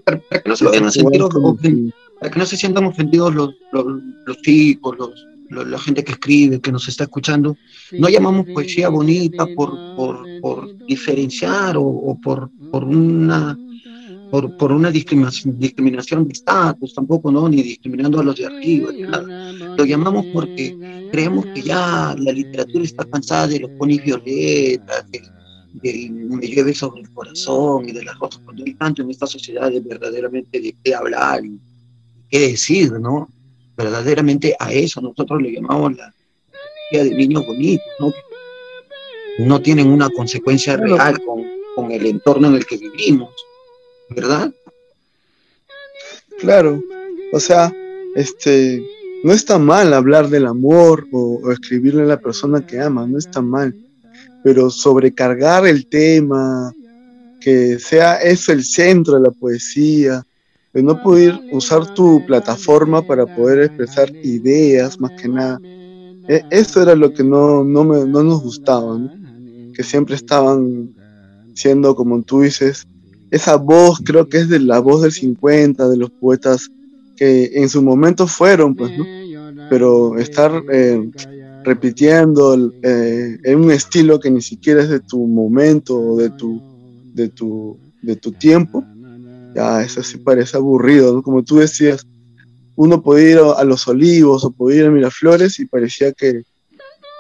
Para, 0.04 0.20
que 0.42 0.50
no 0.50 0.56
se 0.56 0.66
para 0.66 2.32
que 2.32 2.40
no 2.40 2.46
se 2.46 2.58
sientan 2.58 2.86
ofendidos 2.86 3.36
los, 3.36 3.56
los, 3.74 3.86
los 4.26 4.42
chicos, 4.42 4.96
los, 4.98 5.12
la 5.50 5.80
gente 5.80 6.04
que 6.04 6.14
escribe, 6.14 6.60
que 6.60 6.72
nos 6.72 6.88
está 6.88 7.04
escuchando, 7.04 7.58
no 7.92 8.10
llamamos 8.10 8.48
poesía 8.54 8.90
bonita 8.90 9.46
por, 9.56 9.72
por, 9.96 10.86
diferenciar 10.86 11.76
o, 11.78 12.18
por, 12.22 12.50
por, 12.72 12.84
una 12.84 13.58
por, 14.32 14.58
por 14.58 14.72
una 14.72 14.92
discriminación, 14.92 15.58
discriminación 15.60 16.28
de 16.28 16.34
estatus, 16.34 16.94
tampoco, 16.94 17.32
¿no? 17.32 17.48
Ni 17.48 17.62
discriminando 17.62 18.20
a 18.20 18.24
los 18.24 18.36
de 18.36 18.46
arriba, 18.46 18.92
Lo 19.78 19.86
llamamos 19.86 20.26
porque 20.34 21.08
creemos 21.12 21.46
que 21.48 21.62
ya 21.62 22.16
la 22.18 22.32
literatura 22.32 22.84
está 22.84 23.06
cansada 23.06 23.48
de 23.48 23.60
los 23.60 23.72
ponis 23.72 24.04
violetas, 24.04 25.06
del, 25.82 26.12
me 26.12 26.48
llueve 26.48 26.74
sobre 26.74 27.02
el 27.02 27.10
corazón 27.12 27.90
y 27.90 27.92
de 27.92 28.04
las 28.04 28.16
cosas, 28.18 28.42
cuando 28.44 28.64
hay 28.64 28.74
tanto 28.74 29.02
en 29.02 29.12
esta 29.12 29.28
sociedad 29.28 29.72
de 29.72 29.80
verdaderamente 29.80 30.60
de 30.60 30.76
qué 30.84 30.96
hablar 30.96 31.46
y 31.46 31.60
qué 32.30 32.40
decir, 32.40 32.92
¿no? 32.94 33.30
verdaderamente 33.76 34.56
a 34.60 34.72
eso 34.72 35.02
nosotros 35.02 35.42
le 35.42 35.54
llamamos 35.54 35.96
la 35.98 36.14
idea 36.92 37.04
de 37.04 37.12
niños 37.12 37.46
bonitos, 37.46 37.86
¿no? 38.00 38.14
No 39.40 39.62
tienen 39.62 39.88
una 39.88 40.10
consecuencia 40.10 40.78
real 40.78 41.20
con, 41.26 41.44
con 41.76 41.92
el 41.92 42.06
entorno 42.06 42.48
en 42.48 42.56
el 42.56 42.66
que 42.66 42.78
vivimos, 42.78 43.34
¿verdad? 44.10 44.54
Claro, 46.40 46.82
o 47.34 47.40
sea, 47.40 47.74
este, 48.16 48.82
no 49.24 49.34
está 49.34 49.60
mal 49.60 49.94
hablar 49.94 50.30
del 50.30 50.46
amor 50.46 51.06
o, 51.12 51.42
o, 51.44 51.52
escribirle 51.52 52.04
a 52.04 52.06
la 52.06 52.20
persona 52.20 52.66
que 52.66 52.80
ama, 52.80 53.06
no 53.06 53.18
está 53.18 53.42
mal, 53.42 53.76
pero 54.46 54.70
sobrecargar 54.70 55.66
el 55.66 55.88
tema, 55.88 56.72
que 57.42 57.80
sea 57.80 58.18
eso 58.18 58.52
el 58.52 58.64
centro 58.64 59.16
de 59.16 59.22
la 59.22 59.32
poesía, 59.32 60.24
de 60.72 60.84
no 60.84 61.02
poder 61.02 61.34
usar 61.52 61.96
tu 61.96 62.24
plataforma 62.28 63.02
para 63.02 63.26
poder 63.26 63.64
expresar 63.64 64.16
ideas 64.18 65.00
más 65.00 65.20
que 65.20 65.30
nada. 65.30 65.60
E, 66.28 66.44
eso 66.52 66.80
era 66.84 66.94
lo 66.94 67.12
que 67.12 67.24
no, 67.24 67.64
no, 67.64 67.84
me, 67.84 68.06
no 68.06 68.22
nos 68.22 68.44
gustaba, 68.44 69.00
que 69.74 69.82
siempre 69.82 70.14
estaban 70.16 70.94
siendo, 71.56 71.96
como 71.96 72.22
tú 72.22 72.42
dices, 72.42 72.86
esa 73.32 73.56
voz, 73.56 74.00
creo 74.06 74.30
que 74.30 74.38
es 74.38 74.48
de 74.48 74.60
la 74.60 74.78
voz 74.78 75.02
del 75.02 75.12
50, 75.12 75.90
de 75.90 75.98
los 75.98 76.12
poetas 76.12 76.70
que 77.18 77.50
en 77.56 77.68
su 77.68 77.82
momento 77.82 78.28
fueron, 78.28 78.76
pues, 78.76 78.96
¿no? 78.96 79.06
Pero 79.72 80.20
estar 80.20 80.62
eh, 80.72 81.10
repitiendo 81.66 82.72
eh, 82.84 83.40
en 83.44 83.60
un 83.60 83.72
estilo 83.72 84.20
que 84.20 84.30
ni 84.30 84.42
siquiera 84.42 84.84
es 84.84 84.90
de 84.90 85.00
tu 85.00 85.26
momento 85.26 86.00
o 86.00 86.18
de 86.18 86.30
tu, 86.30 86.62
de 87.14 87.30
tu, 87.30 87.78
de 88.02 88.16
tu 88.16 88.32
tiempo, 88.32 88.84
ya 89.56 89.82
eso 89.82 90.04
sí 90.04 90.18
parece 90.18 90.58
aburrido, 90.58 91.14
¿no? 91.14 91.24
Como 91.24 91.44
tú 91.44 91.58
decías, 91.58 92.06
uno 92.76 93.02
podía 93.02 93.32
ir 93.32 93.40
a 93.58 93.64
los 93.64 93.88
olivos 93.88 94.46
o 94.46 94.52
podía 94.52 94.82
ir 94.82 94.86
a 94.86 94.92
Miraflores 94.92 95.60
y 95.60 95.66
parecía 95.66 96.12
que 96.12 96.44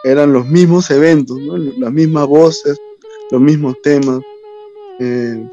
eran 0.03 0.31
los 0.31 0.47
mismos 0.47 0.91
eventos, 0.91 1.39
¿no? 1.39 1.57
las 1.57 1.91
mismas 1.91 2.27
voces, 2.27 2.77
los 3.31 3.41
mismos 3.41 3.75
temas, 3.81 4.19
eh, 4.99 5.43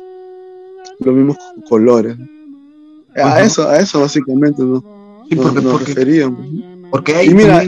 los 0.98 1.14
mismos 1.14 1.36
colores. 1.68 2.16
A 3.14 3.42
eso, 3.42 3.68
a 3.68 3.78
eso 3.78 4.00
básicamente 4.00 4.62
¿no? 4.62 5.24
sí, 5.28 5.36
porque, 5.36 5.62
nos, 5.62 5.86
referíamos. 5.86 6.46
Porque 6.92 7.24
y 7.24 7.32
mira, 7.32 7.64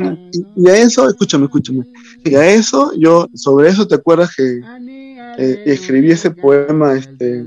y, 0.55 0.69
a 0.69 0.77
eso, 0.77 1.09
escúchame, 1.09 1.47
escúchame, 1.47 1.83
y 2.23 2.35
a 2.35 2.47
eso, 2.47 2.93
yo, 2.99 3.27
sobre 3.33 3.71
eso 3.71 3.89
te 3.89 3.95
acuerdas 3.95 4.37
que 4.37 4.61
eh, 5.39 5.63
escribí 5.65 6.11
ese 6.11 6.31
poema, 6.31 6.93
este, 6.93 7.47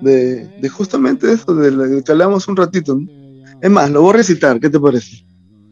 de, 0.00 0.68
justamente 0.72 1.30
eso, 1.30 1.54
de 1.54 1.70
lo 1.70 2.02
que 2.02 2.10
hablamos 2.10 2.48
un 2.48 2.56
ratito. 2.56 2.98
Es 3.60 3.70
más, 3.70 3.90
lo 3.90 4.00
voy 4.00 4.14
a 4.14 4.16
recitar, 4.16 4.58
¿qué 4.58 4.70
te 4.70 4.80
parece? 4.80 5.22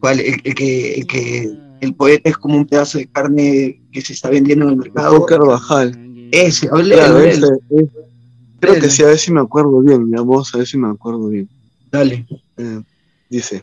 ¿Cuál? 0.01 0.21
El, 0.21 0.43
que, 0.43 1.03
que 1.09 1.51
el 1.81 1.95
poeta 1.95 2.29
es 2.29 2.37
como 2.37 2.59
un 2.59 2.67
pedazo 2.67 2.99
de 2.99 3.07
carne 3.07 3.81
que 3.91 4.03
se 4.03 4.13
está 4.13 4.29
vendiendo 4.29 4.67
en 4.67 4.73
el 4.73 4.77
mercado. 4.77 5.25
Carvajal. 5.25 5.99
Ese, 6.31 6.69
claro, 6.69 7.21
ese, 7.21 7.47
Creo 8.61 8.75
que 8.79 8.91
sí, 8.91 9.03
a 9.03 9.07
ver 9.07 9.19
si 9.19 9.33
me 9.33 9.41
acuerdo 9.41 9.81
bien, 9.81 10.11
mi 10.11 10.21
voz, 10.21 10.55
a 10.55 10.59
ver 10.59 10.67
si 10.67 10.77
me 10.77 10.91
acuerdo 10.91 11.29
bien. 11.29 11.49
Dale. 11.91 12.27
Eh, 12.59 12.83
dice, 13.31 13.63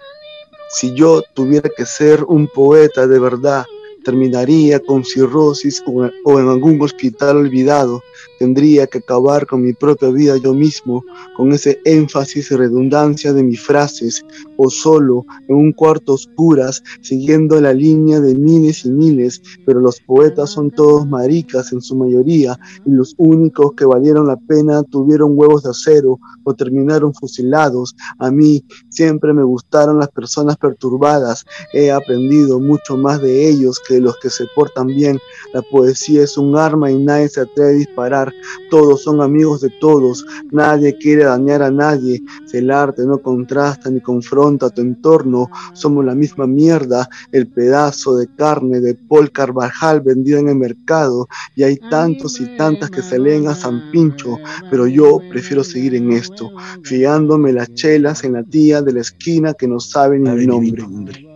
si 0.76 0.94
yo 0.94 1.24
tuviera 1.34 1.70
que 1.70 1.86
ser 1.86 2.26
un 2.26 2.48
poeta 2.48 3.08
de 3.08 3.18
verdad, 3.18 3.66
terminaría 4.06 4.80
con 4.80 5.04
cirrosis 5.04 5.84
o, 5.88 6.40
en 6.40 6.48
algún 6.48 6.80
hospital 6.80 7.38
olvidado. 7.38 8.02
Tendría 8.40 8.86
que 8.88 9.00
acabar 9.00 9.48
con 9.48 9.62
mi 9.62 9.74
propia 9.74 10.10
vida 10.10 10.38
yo 10.38 10.54
mismo, 10.54 11.04
con 11.36 11.52
ese 11.52 11.80
énfasis 11.86 12.52
y 12.52 12.56
redundancia 12.56 13.34
de 13.34 13.44
mis 13.44 13.62
frases, 13.62 14.24
o 14.58 14.70
solo 14.70 15.26
en 15.48 15.56
un 15.56 15.74
cuarto 15.74 16.14
oscuras, 16.14 16.84
siguiendo 17.02 17.60
la 17.60 17.74
línea 17.74 18.20
de 18.20 18.36
miles 18.36 18.86
y 18.86 18.92
miles, 18.92 19.42
pero 19.66 19.80
los 19.80 20.00
poetas 20.02 20.52
son 20.52 20.70
todos 20.70 21.08
maricas 21.08 21.74
en 21.74 21.82
su 21.82 21.96
mayoría, 21.96 22.60
y 22.86 22.92
los 22.92 23.16
únicos 23.18 23.74
que 23.76 23.86
valieron 23.86 24.28
la 24.28 24.38
pena 24.38 24.84
tuvieron 24.84 25.32
huevos 25.36 25.64
de 25.64 25.72
acero 25.72 26.20
o 26.44 26.54
terminaron 26.54 27.14
fusilados. 27.14 27.96
A 28.20 28.30
mí 28.32 28.64
siempre 28.90 29.34
me 29.34 29.44
gustaron 29.44 29.98
las 29.98 30.10
personas 30.10 30.58
perturbadas, 30.58 31.46
he 31.74 31.92
aprendido 31.92 32.60
mucho 32.60 32.98
más 32.98 33.22
de 33.22 33.50
ellos 33.50 33.82
que 33.88 33.95
los 34.00 34.18
que 34.18 34.30
se 34.30 34.46
portan 34.56 34.88
bien. 34.88 35.20
La 35.54 35.62
poesía 35.62 36.24
es 36.24 36.38
un 36.38 36.56
arma 36.58 36.92
y 36.92 36.98
nadie 36.98 37.30
se 37.30 37.42
atreve 37.42 37.70
a 37.70 37.74
disparar. 37.74 38.34
Todos 38.70 39.04
son 39.04 39.22
amigos 39.22 39.62
de 39.62 39.70
todos. 39.80 40.26
Nadie 40.52 40.98
quiere 40.98 41.26
dañar 41.26 41.62
a 41.62 41.72
nadie. 41.72 42.22
Si 42.46 42.58
el 42.58 42.72
arte 42.72 43.04
no 43.06 43.20
contrasta 43.20 43.90
ni 43.90 44.02
confronta 44.02 44.68
a 44.68 44.70
tu 44.70 44.82
entorno, 44.82 45.50
somos 45.74 46.06
la 46.06 46.16
misma 46.16 46.48
mierda. 46.48 47.10
El 47.32 47.48
pedazo 47.48 48.16
de 48.18 48.28
carne 48.36 48.80
de 48.80 48.96
Paul 48.96 49.32
Carvajal 49.32 50.02
vendido 50.02 50.40
en 50.40 50.50
el 50.50 50.56
mercado. 50.56 51.28
Y 51.56 51.64
hay 51.64 51.78
tantos 51.78 52.40
y 52.40 52.58
tantas 52.58 52.90
que 52.90 53.02
se 53.02 53.20
leen 53.20 53.48
a 53.48 53.56
San 53.56 53.92
Pincho. 53.92 54.38
Pero 54.70 54.88
yo 54.88 55.20
prefiero 55.30 55.64
seguir 55.64 55.96
en 55.96 56.12
esto, 56.12 56.52
fiándome 56.84 57.54
las 57.54 57.74
chelas 57.74 58.24
en 58.24 58.34
la 58.34 58.44
tía 58.44 58.82
de 58.82 58.94
la 58.94 59.02
esquina 59.02 59.54
que 59.54 59.68
no 59.68 59.80
sabe 59.80 60.20
ni 60.20 60.30
mi 60.30 60.46
nombre. 60.72 61.28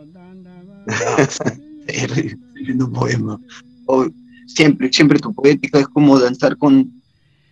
escribiendo 2.59 2.91
poema. 2.91 3.39
O 3.85 4.07
siempre, 4.45 4.89
siempre 4.91 5.19
tu 5.19 5.33
poética 5.33 5.79
es 5.79 5.87
como 5.87 6.19
danzar 6.19 6.57
con, 6.57 6.91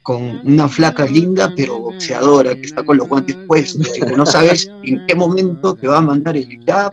con 0.04 0.42
una 0.46 0.68
flaca 0.68 1.06
linda, 1.06 1.54
pero 1.56 1.80
boxeadora, 1.80 2.56
que 2.56 2.62
está 2.62 2.84
con 2.84 2.98
los 2.98 3.08
guantes 3.08 3.36
puestos, 3.48 3.98
y 3.98 4.02
que 4.02 4.16
no 4.16 4.26
sabes 4.26 4.70
en 4.84 5.06
qué 5.08 5.16
momento 5.16 5.76
te 5.76 5.88
va 5.88 5.98
a 5.98 6.02
mandar 6.02 6.38
el 6.38 6.48
jab 6.66 6.92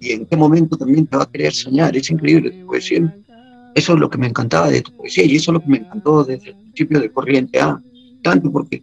y 0.00 0.12
en 0.12 0.26
qué 0.26 0.36
momento 0.36 0.76
también 0.76 1.06
te 1.06 1.16
va 1.16 1.24
a 1.24 1.30
querer 1.30 1.52
soñar. 1.52 1.96
Es 1.96 2.10
increíble 2.10 2.50
tu 2.50 2.66
poesía. 2.66 3.14
Eso 3.74 3.94
es 3.94 4.00
lo 4.00 4.10
que 4.10 4.18
me 4.18 4.26
encantaba 4.26 4.70
de 4.70 4.82
tu 4.82 4.92
poesía 4.92 5.24
y 5.24 5.36
eso 5.36 5.50
es 5.50 5.54
lo 5.54 5.60
que 5.60 5.68
me 5.68 5.78
encantó 5.78 6.24
desde 6.24 6.50
el 6.50 6.56
principio 6.56 7.00
de 7.00 7.10
Corriente 7.10 7.60
A. 7.60 7.80
Tanto 8.22 8.50
porque 8.50 8.82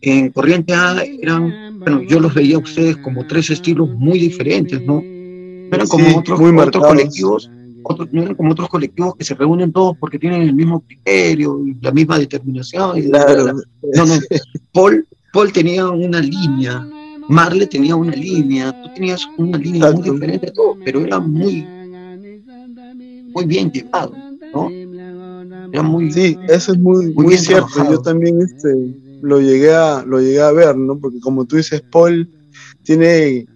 en 0.00 0.30
Corriente 0.30 0.72
A 0.72 1.02
eran, 1.02 1.78
bueno, 1.80 2.02
yo 2.02 2.20
los 2.20 2.32
veía 2.32 2.56
a 2.56 2.60
ustedes 2.60 2.96
como 2.98 3.26
tres 3.26 3.50
estilos 3.50 3.90
muy 3.90 4.18
diferentes, 4.18 4.80
¿no? 4.82 5.00
Eran 5.00 5.86
como 5.88 6.18
otros, 6.18 6.40
otros 6.40 6.86
colectivos 6.86 7.50
otros, 7.82 8.08
no 8.12 8.22
eran 8.22 8.34
como 8.34 8.52
otros 8.52 8.68
colectivos 8.68 9.16
que 9.16 9.24
se 9.24 9.34
reúnen 9.34 9.72
todos 9.72 9.96
porque 9.98 10.18
tienen 10.18 10.42
el 10.42 10.54
mismo 10.54 10.80
criterio 10.80 11.60
y 11.66 11.76
la 11.80 11.92
misma 11.92 12.18
determinación. 12.18 12.98
Y 12.98 13.08
claro. 13.08 13.54
No, 13.94 14.06
no. 14.06 14.14
Paul, 14.72 15.06
Paul 15.32 15.52
tenía 15.52 15.88
una 15.88 16.20
línea, 16.20 16.86
Marle 17.28 17.66
tenía 17.66 17.96
una 17.96 18.14
línea, 18.14 18.72
tú 18.82 18.94
tenías 18.94 19.26
una 19.38 19.58
línea 19.58 19.90
muy 19.92 20.02
diferente 20.02 20.46
de 20.46 20.52
todo, 20.52 20.76
pero 20.84 21.00
era 21.00 21.18
muy, 21.18 21.66
muy 23.32 23.44
bien 23.46 23.70
llevado, 23.70 24.14
¿no? 24.54 24.70
Era 25.72 25.82
muy, 25.82 26.12
sí, 26.12 26.36
eso 26.48 26.72
es 26.72 26.78
muy, 26.78 27.12
muy, 27.14 27.36
cierto. 27.38 27.90
Yo 27.90 28.00
también 28.02 28.42
este, 28.42 28.94
lo, 29.22 29.40
llegué 29.40 29.72
a, 29.74 30.04
lo 30.06 30.20
llegué 30.20 30.42
a 30.42 30.52
ver, 30.52 30.76
¿no? 30.76 30.98
Porque 30.98 31.18
como 31.20 31.46
tú 31.46 31.56
dices, 31.56 31.82
Paul 31.90 32.28
tiene 32.82 33.46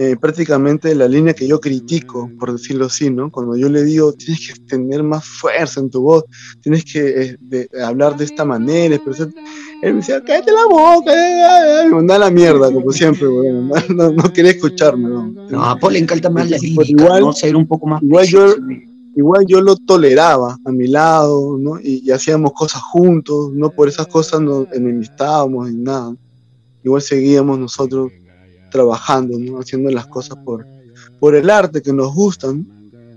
eh, 0.00 0.16
prácticamente 0.16 0.94
la 0.94 1.08
línea 1.08 1.34
que 1.34 1.48
yo 1.48 1.60
critico, 1.60 2.30
por 2.38 2.52
decirlo 2.52 2.86
así, 2.86 3.10
¿no? 3.10 3.32
Cuando 3.32 3.56
yo 3.56 3.68
le 3.68 3.82
digo, 3.82 4.12
tienes 4.12 4.46
que 4.46 4.60
tener 4.60 5.02
más 5.02 5.24
fuerza 5.24 5.80
en 5.80 5.90
tu 5.90 6.02
voz, 6.02 6.22
tienes 6.60 6.84
que 6.84 7.36
eh, 7.50 7.68
hablar 7.82 8.16
de 8.16 8.26
esta 8.26 8.44
manera, 8.44 8.94
él 8.94 9.94
me 9.94 9.94
decía, 9.94 10.22
cállate 10.24 10.52
la 10.52 10.66
boca, 10.66 11.12
me 11.84 11.90
mandaba 11.96 12.26
la 12.26 12.30
mierda, 12.30 12.72
como 12.72 12.92
siempre, 12.92 13.26
no, 13.26 14.12
no, 14.12 14.32
quería 14.32 14.52
escucharme, 14.52 15.08
¿no? 15.08 15.32
No, 15.50 15.64
a 15.64 15.76
Paul 15.76 15.94
le 15.94 15.98
encanta 15.98 16.30
más 16.30 16.48
la 16.48 16.58
lírica, 16.58 16.84
igual, 16.86 17.20
¿no? 17.22 17.32
Ser 17.32 17.56
un 17.56 17.66
poco 17.66 17.88
más 17.88 18.00
igual 18.00 18.26
yo, 18.28 18.54
igual 19.16 19.46
yo 19.48 19.60
lo 19.60 19.74
toleraba 19.74 20.56
a 20.64 20.70
mi 20.70 20.86
lado, 20.86 21.58
¿no? 21.58 21.80
Y, 21.80 22.08
hacíamos 22.12 22.52
cosas 22.52 22.82
juntos, 22.82 23.50
no 23.52 23.70
por 23.70 23.88
esas 23.88 24.06
cosas 24.06 24.40
nos 24.40 24.70
enemistábamos 24.70 25.68
ni 25.72 25.82
nada. 25.82 26.14
Igual 26.84 27.02
seguíamos 27.02 27.58
nosotros 27.58 28.12
trabajando, 28.70 29.38
¿no? 29.38 29.58
haciendo 29.58 29.90
las 29.90 30.06
cosas 30.06 30.38
por, 30.44 30.66
por 31.20 31.34
el 31.34 31.50
arte 31.50 31.82
que 31.82 31.92
nos 31.92 32.14
gustan, 32.14 32.66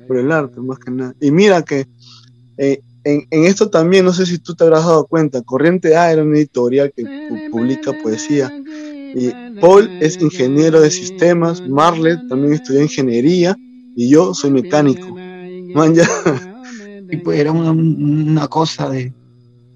por 0.08 0.18
el 0.18 0.32
arte 0.32 0.60
más 0.60 0.80
que 0.80 0.92
nada. 0.92 1.16
Y 1.20 1.32
mira 1.32 1.62
que 1.64 1.88
eh, 2.58 2.82
en, 3.04 3.26
en, 3.32 3.46
esto 3.46 3.70
también, 3.70 4.06
no 4.06 4.14
sé 4.14 4.26
si 4.26 4.38
tú 4.38 4.54
te 4.54 4.64
habrás 4.64 4.86
dado 4.86 5.06
cuenta, 5.06 5.42
Corriente 5.42 5.96
A 5.96 6.12
era 6.12 6.24
una 6.24 6.38
editorial 6.38 6.92
que 6.96 7.50
publica 7.52 7.94
poesía. 8.04 8.52
Y 9.14 9.32
Paul 9.60 9.90
es 10.02 10.22
ingeniero 10.22 10.80
de 10.80 10.90
sistemas, 10.90 11.62
Marlet 11.68 12.28
también 12.30 12.54
estudió 12.54 12.82
ingeniería 12.82 13.56
y 13.96 14.10
yo 14.10 14.34
soy 14.34 14.52
mecánico. 14.52 15.16
Man, 15.74 15.96
ya. 15.96 16.08
Y 17.12 17.18
pues 17.18 17.40
era 17.40 17.52
una, 17.52 17.72
una 17.72 18.48
cosa 18.48 18.90
de 18.90 19.14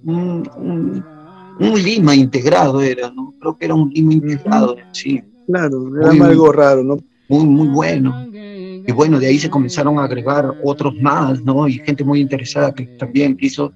un, 0.06 0.50
un, 0.56 1.06
un, 1.60 1.84
Lima 1.84 2.16
integrado, 2.16 2.82
era, 2.82 3.12
¿no? 3.12 3.34
Creo 3.40 3.58
que 3.58 3.66
era 3.66 3.76
un 3.76 3.90
Lima 3.90 4.14
integrado, 4.14 4.78
sí. 4.94 5.22
Claro, 5.48 5.92
era 6.00 6.26
algo 6.26 6.52
raro, 6.52 6.84
¿no? 6.84 6.98
Muy, 7.28 7.46
muy 7.46 7.68
bueno. 7.68 8.28
Y 8.88 8.92
bueno, 8.92 9.20
de 9.20 9.28
ahí 9.28 9.40
se 9.40 9.50
comenzaron 9.50 9.98
a 9.98 10.04
agregar 10.04 10.54
otros 10.64 10.94
más, 11.02 11.42
¿no? 11.44 11.68
Y 11.68 11.80
gente 11.80 12.04
muy 12.04 12.22
interesada 12.22 12.74
que 12.74 12.86
también 12.86 13.36
quiso, 13.36 13.74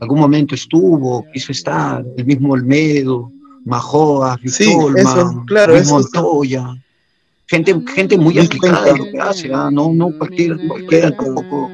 algún 0.00 0.20
momento 0.20 0.54
estuvo, 0.54 1.24
quiso 1.32 1.52
estar, 1.52 2.04
el 2.16 2.24
mismo 2.24 2.52
Olmedo, 2.52 3.30
Majoa, 3.64 4.38
sí, 4.44 4.70
eso, 4.96 5.44
claro, 5.46 5.74
Montoya. 5.88 6.74
Gente, 7.48 7.74
gente 7.94 8.16
muy 8.16 8.38
aplicada 8.38 8.88
en 8.90 8.98
lo 8.98 9.04
que 9.04 9.20
hace, 9.20 9.52
¿ah? 9.52 9.70
no, 9.70 9.92
no 9.92 10.16
cualquiera, 10.16 10.56
cualquiera 10.68 11.10
tampoco. 11.16 11.70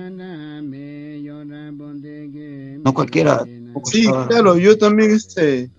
No 2.85 2.95
cualquiera. 2.95 3.45
Sí, 3.85 4.07
claro, 4.29 4.59
yo 4.59 4.77
también 4.77 5.13
este 5.13 5.71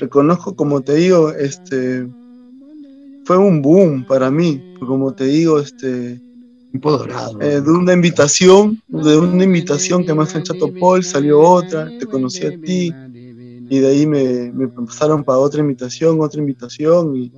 reconozco, 0.00 0.54
como 0.54 0.80
te 0.80 0.94
digo, 0.94 1.30
este 1.30 2.06
fue 3.30 3.38
un 3.38 3.62
boom 3.62 4.04
para 4.04 4.28
mí, 4.28 4.60
como 4.84 5.14
te 5.14 5.26
digo, 5.26 5.60
este, 5.60 6.14
eh, 6.14 7.60
de 7.60 7.70
una 7.70 7.92
invitación, 7.92 8.82
de 8.88 9.16
una 9.18 9.44
invitación 9.44 10.04
que 10.04 10.12
me 10.12 10.24
hace 10.24 10.42
Chato 10.42 10.74
Paul, 10.74 11.04
salió 11.04 11.38
otra, 11.38 11.88
te 11.96 12.06
conocí 12.06 12.44
a 12.44 12.60
ti, 12.60 12.92
y 13.68 13.78
de 13.78 13.86
ahí 13.86 14.04
me, 14.04 14.50
me 14.50 14.66
pasaron 14.66 15.22
para 15.22 15.38
otra 15.38 15.60
invitación, 15.60 16.20
otra 16.20 16.40
invitación, 16.40 17.14
y 17.14 17.32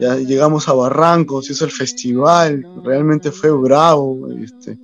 ya 0.00 0.16
llegamos 0.16 0.68
a 0.68 0.72
Barranco, 0.72 1.40
se 1.42 1.52
hizo 1.52 1.64
el 1.64 1.70
festival, 1.70 2.66
realmente 2.82 3.30
fue 3.30 3.52
bravo, 3.52 4.28
este, 4.32 4.76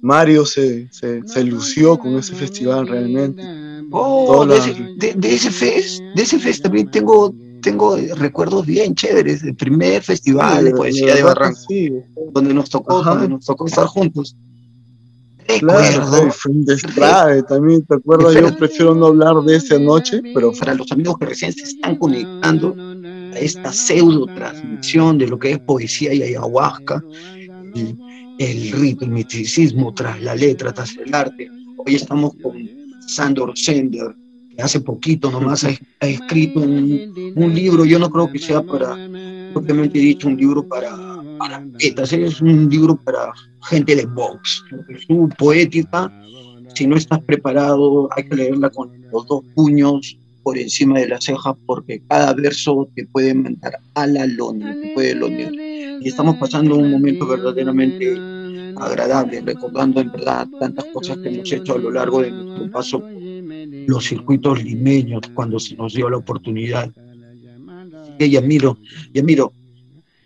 Mario 0.00 0.46
se, 0.46 0.88
se, 0.90 1.20
se 1.28 1.44
lució 1.44 1.98
con 1.98 2.16
ese 2.16 2.34
festival 2.34 2.88
realmente. 2.88 3.42
Oh, 3.90 4.46
de, 4.46 4.56
ese, 4.56 4.74
de, 5.16 5.34
ese 5.34 5.50
fest, 5.50 6.00
de 6.14 6.22
ese 6.22 6.38
fest 6.38 6.62
también 6.62 6.90
tengo 6.90 7.34
tengo 7.60 7.96
recuerdos 8.16 8.66
bien 8.66 8.94
chéveres 8.94 9.42
del 9.42 9.54
primer 9.54 10.02
festival 10.02 10.64
de 10.64 10.70
poesía 10.72 11.14
de 11.14 11.22
Barranco, 11.22 11.60
donde 12.32 12.54
nos 12.54 12.70
tocó, 12.70 13.02
nos 13.02 13.44
tocó 13.44 13.66
estar 13.66 13.86
juntos. 13.86 14.36
Claro, 15.58 16.30
un 16.48 16.64
destrave 16.64 17.42
también, 17.42 17.84
¿te 17.84 17.96
acuerdas? 17.96 18.34
Yo 18.34 18.56
prefiero 18.56 18.94
no 18.94 19.06
hablar 19.06 19.34
de 19.42 19.56
esa 19.56 19.78
noche, 19.78 20.20
pero... 20.34 20.52
Para 20.52 20.74
los 20.74 20.90
amigos 20.92 21.18
que 21.18 21.26
recién 21.26 21.52
se 21.52 21.62
están 21.62 21.96
conectando 21.96 22.76
a 23.32 23.38
esta 23.38 23.72
pseudo 23.72 24.26
transmisión 24.26 25.18
de 25.18 25.26
lo 25.26 25.38
que 25.38 25.52
es 25.52 25.58
poesía 25.58 26.12
y 26.12 26.22
ayahuasca, 26.22 27.02
y 27.74 27.96
el 28.38 28.96
misticismo 29.08 29.92
tras 29.94 30.20
la 30.22 30.34
letra, 30.34 30.72
tras 30.72 30.96
el 30.96 31.12
arte. 31.14 31.48
Hoy 31.78 31.94
estamos 31.94 32.32
con 32.42 32.56
Sandor 33.06 33.56
Sender, 33.56 34.14
hace 34.62 34.80
poquito 34.80 35.30
nomás 35.30 35.64
ha, 35.64 35.70
escrito 36.06 36.60
un, 36.60 37.54
libro, 37.54 37.84
yo 37.84 37.98
no 37.98 38.10
creo 38.10 38.30
que 38.30 38.38
sea 38.38 38.62
para, 38.62 38.96
propiamente 39.52 39.98
dicho, 39.98 40.28
un 40.28 40.36
libro 40.36 40.66
para, 40.66 40.96
para 41.38 41.64
es 41.78 42.40
un 42.40 42.68
libro 42.68 42.96
para 42.96 43.32
gente 43.68 43.96
de 43.96 44.06
box. 44.06 44.64
Su 45.06 45.28
poética, 45.38 46.12
si 46.74 46.86
no 46.86 46.96
estás 46.96 47.20
preparado, 47.24 48.08
hay 48.16 48.28
que 48.28 48.36
leerla 48.36 48.70
con 48.70 48.90
los 49.12 49.26
dos 49.26 49.42
puños 49.54 50.16
por 50.42 50.58
encima 50.58 50.98
de 51.00 51.08
las 51.08 51.24
cejas 51.24 51.54
porque 51.66 52.02
cada 52.08 52.32
verso 52.32 52.88
te 52.94 53.06
puede 53.06 53.34
mandar 53.34 53.78
a 53.94 54.06
la 54.06 54.26
lona, 54.26 54.74
te 54.80 54.92
puede 54.94 55.14
lonear. 55.14 55.52
Y 56.02 56.08
estamos 56.08 56.36
pasando 56.36 56.76
un 56.76 56.90
momento 56.90 57.26
verdaderamente 57.26 58.16
agradable, 58.76 59.42
recordando 59.42 60.00
en 60.00 60.10
verdad 60.12 60.48
tantas 60.58 60.86
cosas 60.86 61.18
que 61.18 61.28
hemos 61.28 61.52
hecho 61.52 61.74
a 61.74 61.78
lo 61.78 61.90
largo 61.90 62.22
de 62.22 62.30
nuestro 62.30 62.70
paso 62.70 63.02
los 63.86 64.04
circuitos 64.04 64.62
limeños 64.62 65.22
cuando 65.34 65.58
se 65.58 65.76
nos 65.76 65.94
dio 65.94 66.08
la 66.10 66.18
oportunidad. 66.18 66.90
Y 68.18 68.30
Yamiro, 68.30 68.78
Yamiro, 69.14 69.52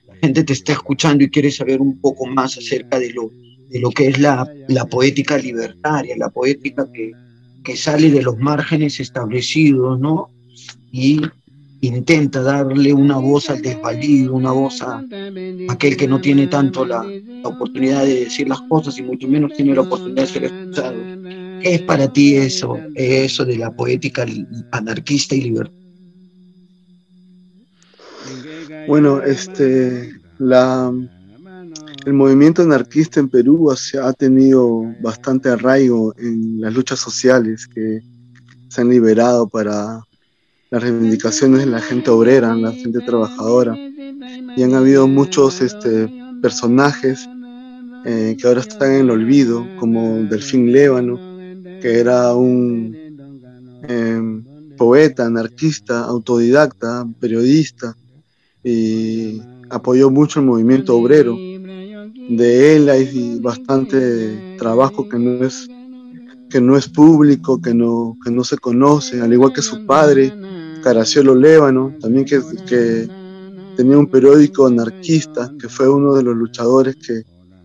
la 0.09 0.17
gente 0.17 0.45
te 0.45 0.53
está 0.53 0.73
escuchando 0.73 1.25
y 1.25 1.31
quiere 1.31 1.51
saber 1.51 1.81
un 1.81 1.99
poco 2.01 2.27
más 2.27 2.59
acerca 2.59 2.99
de 2.99 3.13
lo, 3.13 3.31
de 3.71 3.81
lo 3.81 3.91
que 3.91 4.09
es 4.09 4.19
la, 4.19 4.49
la 4.69 4.85
poética 4.87 5.39
libertaria, 5.39 6.17
la 6.17 6.31
poética 6.31 6.91
que, 6.93 7.13
que 7.63 7.77
sale 7.77 8.11
de 8.11 8.23
los 8.23 8.39
márgenes 8.39 9.01
establecidos, 9.01 9.99
¿no? 9.99 10.31
Y 10.93 11.21
intenta 11.81 12.43
darle 12.43 12.93
una 12.93 13.19
voz 13.19 13.51
al 13.51 13.61
desvalido, 13.61 14.35
una 14.35 14.53
voz 14.53 14.81
a 14.83 15.05
aquel 15.69 15.97
que 15.97 16.09
no 16.09 16.21
tiene 16.21 16.47
tanto 16.47 16.85
la, 16.85 17.05
la, 17.05 17.49
oportunidad 17.49 18.05
de 18.05 18.21
decir 18.21 18.49
las 18.49 18.61
cosas 18.63 18.99
y 18.99 19.03
mucho 19.03 19.29
menos 19.29 19.53
tiene 19.55 19.75
la 19.75 19.83
oportunidad 19.83 20.23
de 20.23 20.29
ser 20.29 20.45
escuchado. 20.45 20.95
¿Qué 21.65 21.77
es 21.77 21.83
para 21.83 22.13
ti 22.13 22.37
eso, 22.37 22.77
eso 22.95 23.43
de 23.47 23.57
la 23.57 23.75
poética 23.75 24.27
anarquista 24.71 25.35
y 25.35 25.41
libertad? 25.41 25.73
Bueno, 28.87 29.23
este, 29.23 30.13
la, 30.39 30.93
el 32.05 32.13
movimiento 32.13 32.61
anarquista 32.61 33.19
en 33.19 33.31
Perú 33.31 33.75
ha 34.03 34.13
tenido 34.13 34.83
bastante 35.01 35.49
arraigo 35.49 36.15
en 36.19 36.61
las 36.61 36.75
luchas 36.75 36.99
sociales 36.99 37.67
que 37.67 38.03
se 38.69 38.83
han 38.83 38.91
liberado 38.91 39.49
para 39.49 40.05
las 40.69 40.83
reivindicaciones 40.83 41.61
de 41.61 41.67
la 41.67 41.81
gente 41.81 42.11
obrera, 42.11 42.55
la 42.55 42.73
gente 42.73 43.01
trabajadora. 43.01 43.75
Y 43.75 44.63
han 44.63 44.75
habido 44.75 45.09
muchos 45.09 45.63
este, 45.63 46.11
personajes 46.43 47.27
eh, 48.05 48.37
que 48.39 48.47
ahora 48.47 48.61
están 48.61 48.93
en 48.93 49.01
el 49.01 49.11
olvido, 49.11 49.67
como 49.81 50.25
Delfín 50.25 50.71
Lévano, 50.71 51.34
que 51.85 52.01
era 52.01 52.35
un 52.35 52.97
em, 53.87 54.43
poeta, 54.75 55.27
anarquista, 55.27 56.01
autodidacta, 56.07 57.07
periodista, 57.21 57.95
y 58.65 59.43
apoyó 59.69 60.09
mucho 60.11 60.41
el 60.41 60.47
movimiento 60.47 60.97
obrero. 60.97 61.37
De 61.37 62.75
él 62.75 62.89
hay 62.89 63.39
bastante 63.39 64.57
trabajo 64.57 65.07
que 65.11 65.19
no 65.19 65.45
es 65.45 65.69
que 66.49 66.59
no 66.59 66.75
es 66.79 66.89
público, 66.89 67.61
que 67.61 67.75
no, 67.75 68.17
que 68.25 68.31
no 68.31 68.45
se 68.45 68.57
conoce, 68.57 69.21
al 69.21 69.35
igual 69.35 69.53
que 69.53 69.61
su 69.61 69.85
padre, 69.85 70.33
Caraciolo 70.83 71.35
Lévano, 71.35 71.95
también 72.01 72.25
que, 72.25 72.41
que 72.67 73.07
tenía 73.77 73.99
un 73.99 74.07
periódico 74.07 74.67
anarquista, 74.67 75.53
que 75.61 75.69
fue 75.69 75.87
uno 75.87 76.15
de 76.15 76.23
los 76.23 76.35
luchadores 76.35 76.97
que 76.97 77.25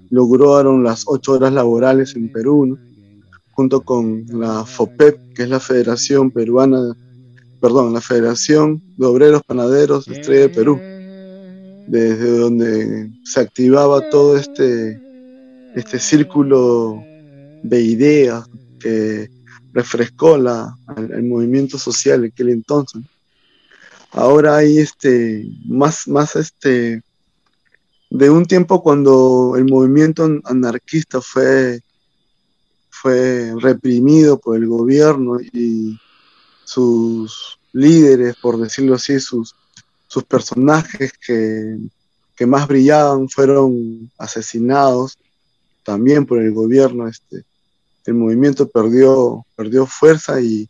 lograron 0.09 0.83
las 0.83 1.05
ocho 1.07 1.33
horas 1.33 1.53
laborales 1.53 2.17
en 2.17 2.29
Perú, 2.33 2.77
junto 3.59 3.81
con 3.81 4.25
la 4.29 4.63
FOPEP, 4.63 5.33
que 5.33 5.43
es 5.43 5.49
la 5.49 5.59
Federación 5.59 6.31
Peruana, 6.31 6.95
perdón, 7.59 7.91
la 7.91 7.99
Federación 7.99 8.81
de 8.95 9.05
Obreros 9.05 9.43
Panaderos 9.45 10.07
Estrella 10.07 10.43
de 10.43 10.49
Perú, 10.49 10.79
desde 11.85 12.37
donde 12.37 13.11
se 13.25 13.41
activaba 13.41 14.09
todo 14.09 14.37
este, 14.37 14.97
este 15.75 15.99
círculo 15.99 17.03
de 17.61 17.81
ideas 17.81 18.45
que 18.79 19.29
refrescó 19.73 20.37
la, 20.37 20.73
el, 20.95 21.23
movimiento 21.23 21.77
social 21.77 22.23
en 22.23 22.31
aquel 22.31 22.51
entonces. 22.51 23.01
Ahora 24.13 24.55
hay 24.55 24.77
este, 24.77 25.45
más, 25.65 26.07
más 26.07 26.37
este, 26.37 27.01
de 28.09 28.29
un 28.29 28.45
tiempo 28.45 28.81
cuando 28.81 29.55
el 29.57 29.65
movimiento 29.65 30.29
anarquista 30.45 31.19
fue 31.19 31.81
fue 33.01 33.53
reprimido 33.59 34.39
por 34.39 34.57
el 34.57 34.67
gobierno 34.67 35.39
y 35.39 35.97
sus 36.65 37.57
líderes, 37.71 38.35
por 38.41 38.59
decirlo 38.59 38.95
así, 38.95 39.19
sus, 39.19 39.55
sus 40.07 40.23
personajes 40.23 41.13
que, 41.13 41.77
que 42.35 42.45
más 42.45 42.67
brillaban 42.67 43.29
fueron 43.29 44.11
asesinados 44.17 45.17
también 45.83 46.25
por 46.25 46.41
el 46.41 46.51
gobierno. 46.51 47.07
Este, 47.07 47.43
el 48.05 48.15
movimiento 48.15 48.67
perdió, 48.67 49.45
perdió 49.55 49.85
fuerza 49.85 50.41
y 50.41 50.67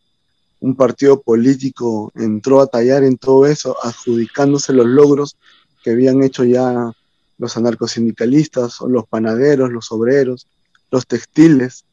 un 0.60 0.76
partido 0.76 1.22
político 1.22 2.12
entró 2.16 2.62
a 2.62 2.68
tallar 2.68 3.04
en 3.04 3.18
todo 3.18 3.48
eso, 3.48 3.76
adjudicándose 3.82 4.74
los 4.74 4.86
logros 4.86 5.36
que 5.84 5.92
habían 5.92 6.22
hecho 6.22 6.44
ya 6.44 6.92
los 7.38 7.58
anarcosindicalistas, 7.58 8.82
los 8.82 9.08
panaderos, 9.08 9.72
los 9.72 9.92
obreros, 9.92 10.48
los 10.92 11.08
textiles, 11.08 11.86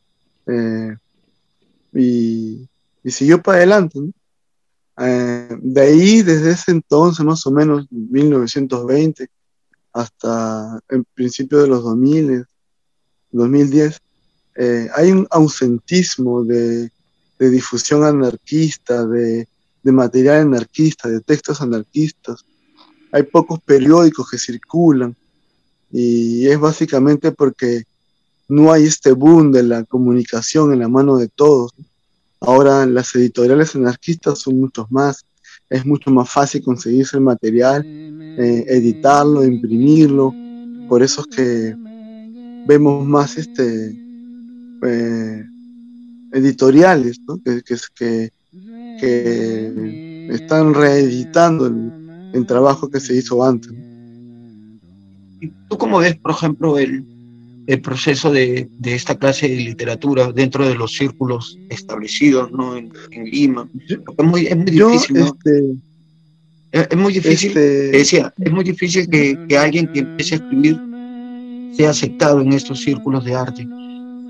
eh, 0.46 0.96
y, 1.92 2.68
siguió 3.10 3.42
para 3.42 3.58
adelante. 3.58 4.00
Eh, 4.98 5.48
de 5.60 5.80
ahí, 5.80 6.22
desde 6.22 6.52
ese 6.52 6.72
entonces, 6.72 7.24
más 7.24 7.46
o 7.46 7.50
menos 7.50 7.86
1920, 7.90 9.28
hasta 9.92 10.80
el 10.88 11.04
principio 11.14 11.58
de 11.62 11.68
los 11.68 11.82
2000, 11.84 12.44
2010, 13.30 14.00
eh, 14.56 14.88
hay 14.94 15.12
un 15.12 15.26
ausentismo 15.30 16.44
de, 16.44 16.90
difusión 17.38 18.02
anarquista, 18.04 19.06
de, 19.06 19.46
de, 19.82 19.92
material 19.92 20.42
anarquista, 20.42 21.08
de 21.08 21.20
textos 21.20 21.60
anarquistas. 21.60 22.44
Hay 23.12 23.24
pocos 23.24 23.60
periódicos 23.60 24.30
que 24.30 24.38
circulan 24.38 25.14
y 25.92 26.46
es 26.48 26.58
básicamente 26.58 27.30
porque 27.32 27.84
no 28.48 28.72
hay 28.72 28.84
este 28.84 29.12
boom 29.12 29.52
de 29.52 29.62
la 29.62 29.84
comunicación 29.84 30.72
en 30.72 30.80
la 30.80 30.88
mano 30.88 31.16
de 31.16 31.28
todos. 31.28 31.74
Ahora 32.40 32.86
las 32.86 33.14
editoriales 33.14 33.74
anarquistas 33.74 34.40
son 34.40 34.60
muchos 34.60 34.90
más. 34.90 35.24
Es 35.68 35.84
mucho 35.84 36.10
más 36.10 36.30
fácil 36.30 36.62
conseguirse 36.62 37.16
el 37.16 37.24
material, 37.24 37.84
eh, 37.84 38.64
editarlo, 38.68 39.44
imprimirlo. 39.44 40.32
Por 40.88 41.02
eso 41.02 41.22
es 41.22 41.36
que 41.36 41.74
vemos 42.66 43.04
más 43.04 43.36
este 43.36 43.96
eh, 44.82 45.44
editoriales 46.32 47.18
que, 47.44 47.62
que, 47.62 48.30
que, 49.00 50.28
están 50.30 50.74
reeditando 50.74 51.66
el, 51.66 52.46
trabajo 52.46 52.90
que 52.90 53.00
se 53.00 53.16
hizo 53.16 53.42
antes. 53.42 53.72
¿Tú 55.68 55.78
cómo 55.78 55.98
ves, 55.98 56.16
por 56.16 56.32
ejemplo, 56.32 56.78
el, 56.78 57.15
el 57.66 57.80
proceso 57.80 58.30
de, 58.30 58.68
de, 58.78 58.94
esta 58.94 59.16
clase 59.16 59.48
de 59.48 59.56
literatura 59.56 60.32
dentro 60.32 60.66
de 60.68 60.74
los 60.74 60.92
círculos 60.92 61.58
establecidos 61.68 62.50
¿no? 62.52 62.76
en, 62.76 62.92
Lima. 63.24 63.68
Es 63.88 64.24
muy, 64.24 64.46
es 64.46 64.56
muy 64.56 64.70
difícil. 64.70 65.16
Este, 65.16 65.74
es, 66.72 66.96
muy 66.96 67.12
difícil, 67.12 67.48
este, 67.48 67.90
decía, 67.90 68.32
es 68.38 68.52
muy 68.52 68.64
difícil 68.64 69.08
que, 69.08 69.38
que, 69.48 69.58
alguien 69.58 69.90
que 69.92 70.00
empiece 70.00 70.34
a 70.34 70.38
escribir 70.38 70.78
sea 71.76 71.90
aceptado 71.90 72.40
en 72.40 72.52
estos 72.52 72.80
círculos 72.80 73.24
de 73.24 73.34
arte. 73.34 73.66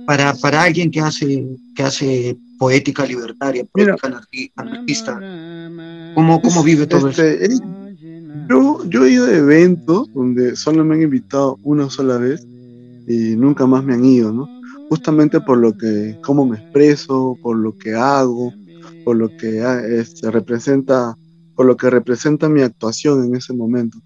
Para, 0.06 0.34
para 0.34 0.62
alguien 0.62 0.90
que 0.90 1.00
hace, 1.00 1.44
que 1.74 1.82
hace 1.82 2.36
poética 2.58 3.04
libertaria, 3.04 3.64
poética 3.64 4.22
anarquista, 4.56 5.20
¿cómo, 6.14 6.40
cómo 6.40 6.62
vive 6.62 6.86
todo 6.86 7.08
este, 7.08 7.44
eso? 7.44 7.62
Yo, 8.48 8.84
yo 8.88 9.04
he 9.04 9.12
ido 9.12 9.26
a 9.26 9.36
eventos 9.36 10.12
donde 10.14 10.54
solo 10.54 10.84
me 10.84 10.94
han 10.94 11.02
invitado 11.02 11.58
una 11.64 11.90
sola 11.90 12.18
vez 12.18 12.46
y 13.06 13.36
nunca 13.36 13.66
más 13.66 13.84
me 13.84 13.94
han 13.94 14.04
ido, 14.04 14.32
¿no? 14.32 14.48
Justamente 14.88 15.40
por 15.40 15.58
lo 15.58 15.76
que, 15.76 16.18
cómo 16.22 16.46
me 16.46 16.58
expreso, 16.58 17.36
por 17.42 17.56
lo 17.56 17.76
que 17.76 17.94
hago, 17.94 18.52
por 19.04 19.16
lo 19.16 19.28
que 19.36 19.62
ah, 19.62 19.80
este, 19.86 20.30
representa, 20.30 21.16
por 21.54 21.66
lo 21.66 21.76
que 21.76 21.90
representa 21.90 22.48
mi 22.48 22.62
actuación 22.62 23.24
en 23.24 23.36
ese 23.36 23.52
momento. 23.52 23.98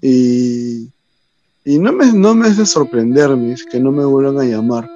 Y, 0.00 0.90
y 1.64 1.78
no, 1.78 1.92
me, 1.92 2.12
no 2.12 2.34
me 2.34 2.48
hace 2.48 2.66
sorprenderme 2.66 3.54
que 3.70 3.80
no 3.80 3.92
me 3.92 4.04
vuelvan 4.04 4.38
a 4.38 4.44
llamar. 4.44 4.88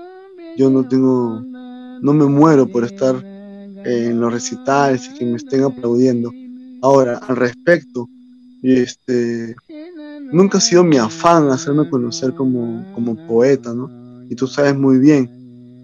Yo 0.57 0.70
no 0.70 0.87
tengo, 0.89 1.41
no 2.03 2.12
me 2.12 2.27
muero 2.27 2.66
por 2.66 2.85
estar 2.85 3.22
en 3.24 4.20
los 4.20 4.33
recitales 4.33 5.09
y 5.09 5.18
que 5.18 5.27
me 5.27 5.37
estén 5.37 5.62
aplaudiendo. 5.62 6.33
Ahora, 6.83 7.18
al 7.18 7.37
respecto, 7.37 8.09
este, 8.62 9.55
nunca 10.33 10.59
ha 10.59 10.61
sido 10.61 10.85
mi 10.85 10.97
afán 10.97 11.51
hacerme 11.51 11.89
conocer 11.89 12.35
como, 12.35 12.85
como 12.95 13.16
poeta, 13.27 13.72
¿no? 13.72 13.91
Y 14.29 14.35
tú 14.35 14.47
sabes 14.47 14.77
muy 14.77 14.99
bien 14.99 15.31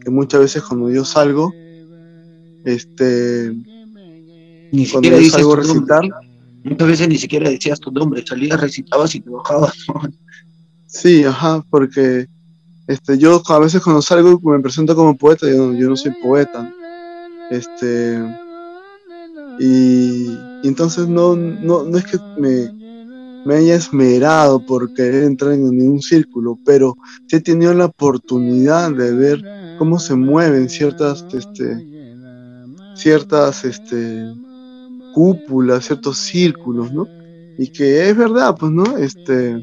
que 0.02 0.10
muchas 0.10 0.40
veces 0.40 0.62
cuando 0.62 0.90
yo 0.90 1.04
salgo, 1.04 1.52
este, 2.64 3.54
ni 4.72 4.86
cuando 4.86 5.10
yo 5.10 5.30
salgo 5.30 5.52
a 5.52 5.56
recitar, 5.56 6.02
muchas 6.64 6.88
veces 6.88 7.08
ni 7.08 7.18
siquiera 7.18 7.50
decías 7.50 7.78
tu 7.80 7.90
nombre, 7.90 8.24
salías, 8.26 8.60
recitabas 8.60 9.14
y 9.14 9.20
te 9.20 9.30
bajabas. 9.30 9.74
Sí, 10.86 11.24
ajá, 11.24 11.64
porque 11.70 12.26
este, 12.86 13.16
yo 13.16 13.42
a 13.48 13.58
veces 13.58 13.80
cuando 13.80 14.02
salgo 14.02 14.38
me 14.42 14.60
presento 14.60 14.94
como 14.94 15.16
poeta, 15.16 15.48
yo, 15.48 15.72
yo 15.72 15.88
no 15.88 15.96
soy 15.96 16.12
poeta. 16.22 16.70
Este, 17.50 18.18
y, 19.58 20.26
y 20.62 20.68
entonces 20.68 21.08
no, 21.08 21.36
no, 21.36 21.84
no 21.84 21.98
es 21.98 22.04
que 22.04 22.18
me, 22.38 22.81
me 23.44 23.56
haya 23.56 23.74
esmerado 23.74 24.64
por 24.64 24.92
querer 24.94 25.24
entrar 25.24 25.52
en 25.52 25.70
ningún 25.70 26.00
círculo, 26.00 26.58
pero 26.64 26.96
sí 27.26 27.36
he 27.36 27.40
tenido 27.40 27.74
la 27.74 27.86
oportunidad 27.86 28.92
de 28.92 29.12
ver 29.12 29.42
cómo 29.78 29.98
se 29.98 30.14
mueven 30.14 30.68
ciertas, 30.68 31.24
este, 31.32 31.86
ciertas 32.94 33.64
este, 33.64 34.32
cúpulas, 35.14 35.86
ciertos 35.86 36.18
círculos, 36.18 36.92
¿no? 36.92 37.06
Y 37.58 37.68
que 37.68 38.08
es 38.08 38.16
verdad, 38.16 38.54
pues, 38.58 38.72
¿no? 38.72 38.96
Este, 38.96 39.62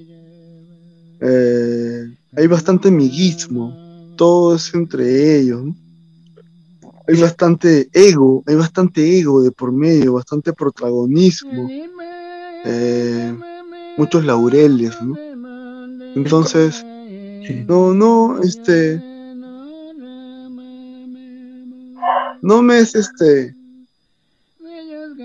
eh, 1.21 2.03
hay 2.35 2.47
bastante 2.47 2.89
amiguismo, 2.89 3.75
todo 4.15 4.55
es 4.55 4.73
entre 4.73 5.39
ellos. 5.39 5.63
Hay 7.07 7.19
bastante 7.19 7.89
ego, 7.91 8.43
hay 8.45 8.55
bastante 8.55 9.17
ego 9.17 9.41
de 9.41 9.51
por 9.51 9.71
medio, 9.71 10.13
bastante 10.13 10.53
protagonismo. 10.53 11.67
Eh, 12.65 13.35
muchos 13.99 14.23
laureles, 14.23 14.95
¿no? 15.01 15.13
Entonces, 16.15 16.85
no, 17.67 17.93
no, 17.93 18.41
este, 18.41 18.97
no 22.41 22.61
me 22.61 22.79
es 22.79 22.95
este, 22.95 23.53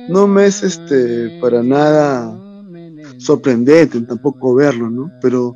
no 0.08 0.26
me 0.26 0.46
es 0.46 0.64
este 0.64 1.38
para 1.40 1.62
nada 1.62 2.36
sorprendente 3.18 4.00
tampoco 4.00 4.56
verlo, 4.56 4.90
¿no? 4.90 5.08
Pero 5.22 5.54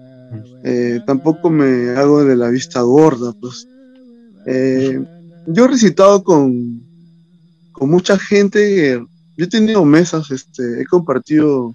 eh, 0.62 1.00
tampoco 1.04 1.50
me 1.50 1.90
hago 1.90 2.24
de 2.24 2.36
la 2.36 2.48
vista 2.50 2.82
gorda, 2.82 3.32
pues. 3.40 3.66
Eh, 4.46 5.04
yo 5.48 5.64
he 5.64 5.68
recitado 5.68 6.22
con, 6.22 6.82
con 7.72 7.90
mucha 7.90 8.16
gente, 8.16 9.04
yo 9.36 9.44
he 9.44 9.48
tenido 9.48 9.84
mesas, 9.84 10.30
este, 10.30 10.80
he 10.80 10.86
compartido 10.86 11.74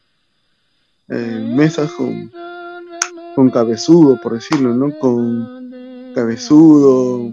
eh, 1.16 1.54
mesas 1.56 1.92
con, 1.92 2.32
con 3.36 3.52
Cabezudo, 3.52 4.20
por 4.22 4.34
decirlo, 4.34 4.74
¿no? 4.74 4.98
Con 4.98 6.12
Cabezudo, 6.16 7.32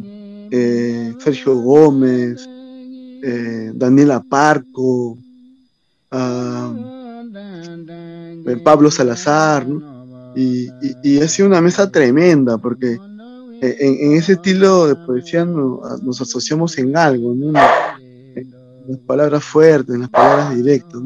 eh, 0.51 1.14
Sergio 1.18 1.57
Gómez, 1.57 2.47
eh, 3.22 3.72
Daniela 3.74 4.20
Parco, 4.20 5.16
ah, 6.11 6.74
Pablo 8.64 8.91
Salazar, 8.91 9.66
Y, 10.37 10.68
y, 11.03 11.20
ha 11.20 11.26
sido 11.26 11.49
una 11.49 11.61
mesa 11.61 11.91
tremenda 11.91 12.57
porque 12.59 12.99
en, 13.62 14.12
ese 14.12 14.35
estilo 14.35 14.87
de 14.87 14.95
poesía 14.95 15.45
nos, 15.45 16.20
asociamos 16.20 16.78
en 16.78 16.97
algo, 16.97 17.33
en 17.33 17.53
las 17.53 18.99
palabras 19.07 19.43
fuertes, 19.43 19.95
en 19.95 20.03
las 20.03 20.11
palabras 20.11 20.55
directas, 20.55 21.01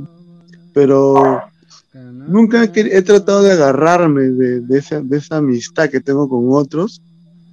pero 0.75 1.41
Nunca 2.27 2.65
he, 2.65 3.03
tratado 3.03 3.43
de 3.43 3.53
agarrarme 3.53 4.23
de, 4.23 4.79
esa, 4.79 5.01
de, 5.01 5.19
esa, 5.19 5.39
amistad 5.39 5.91
que 5.91 6.01
tengo 6.01 6.29
con 6.29 6.47
otros 6.51 7.03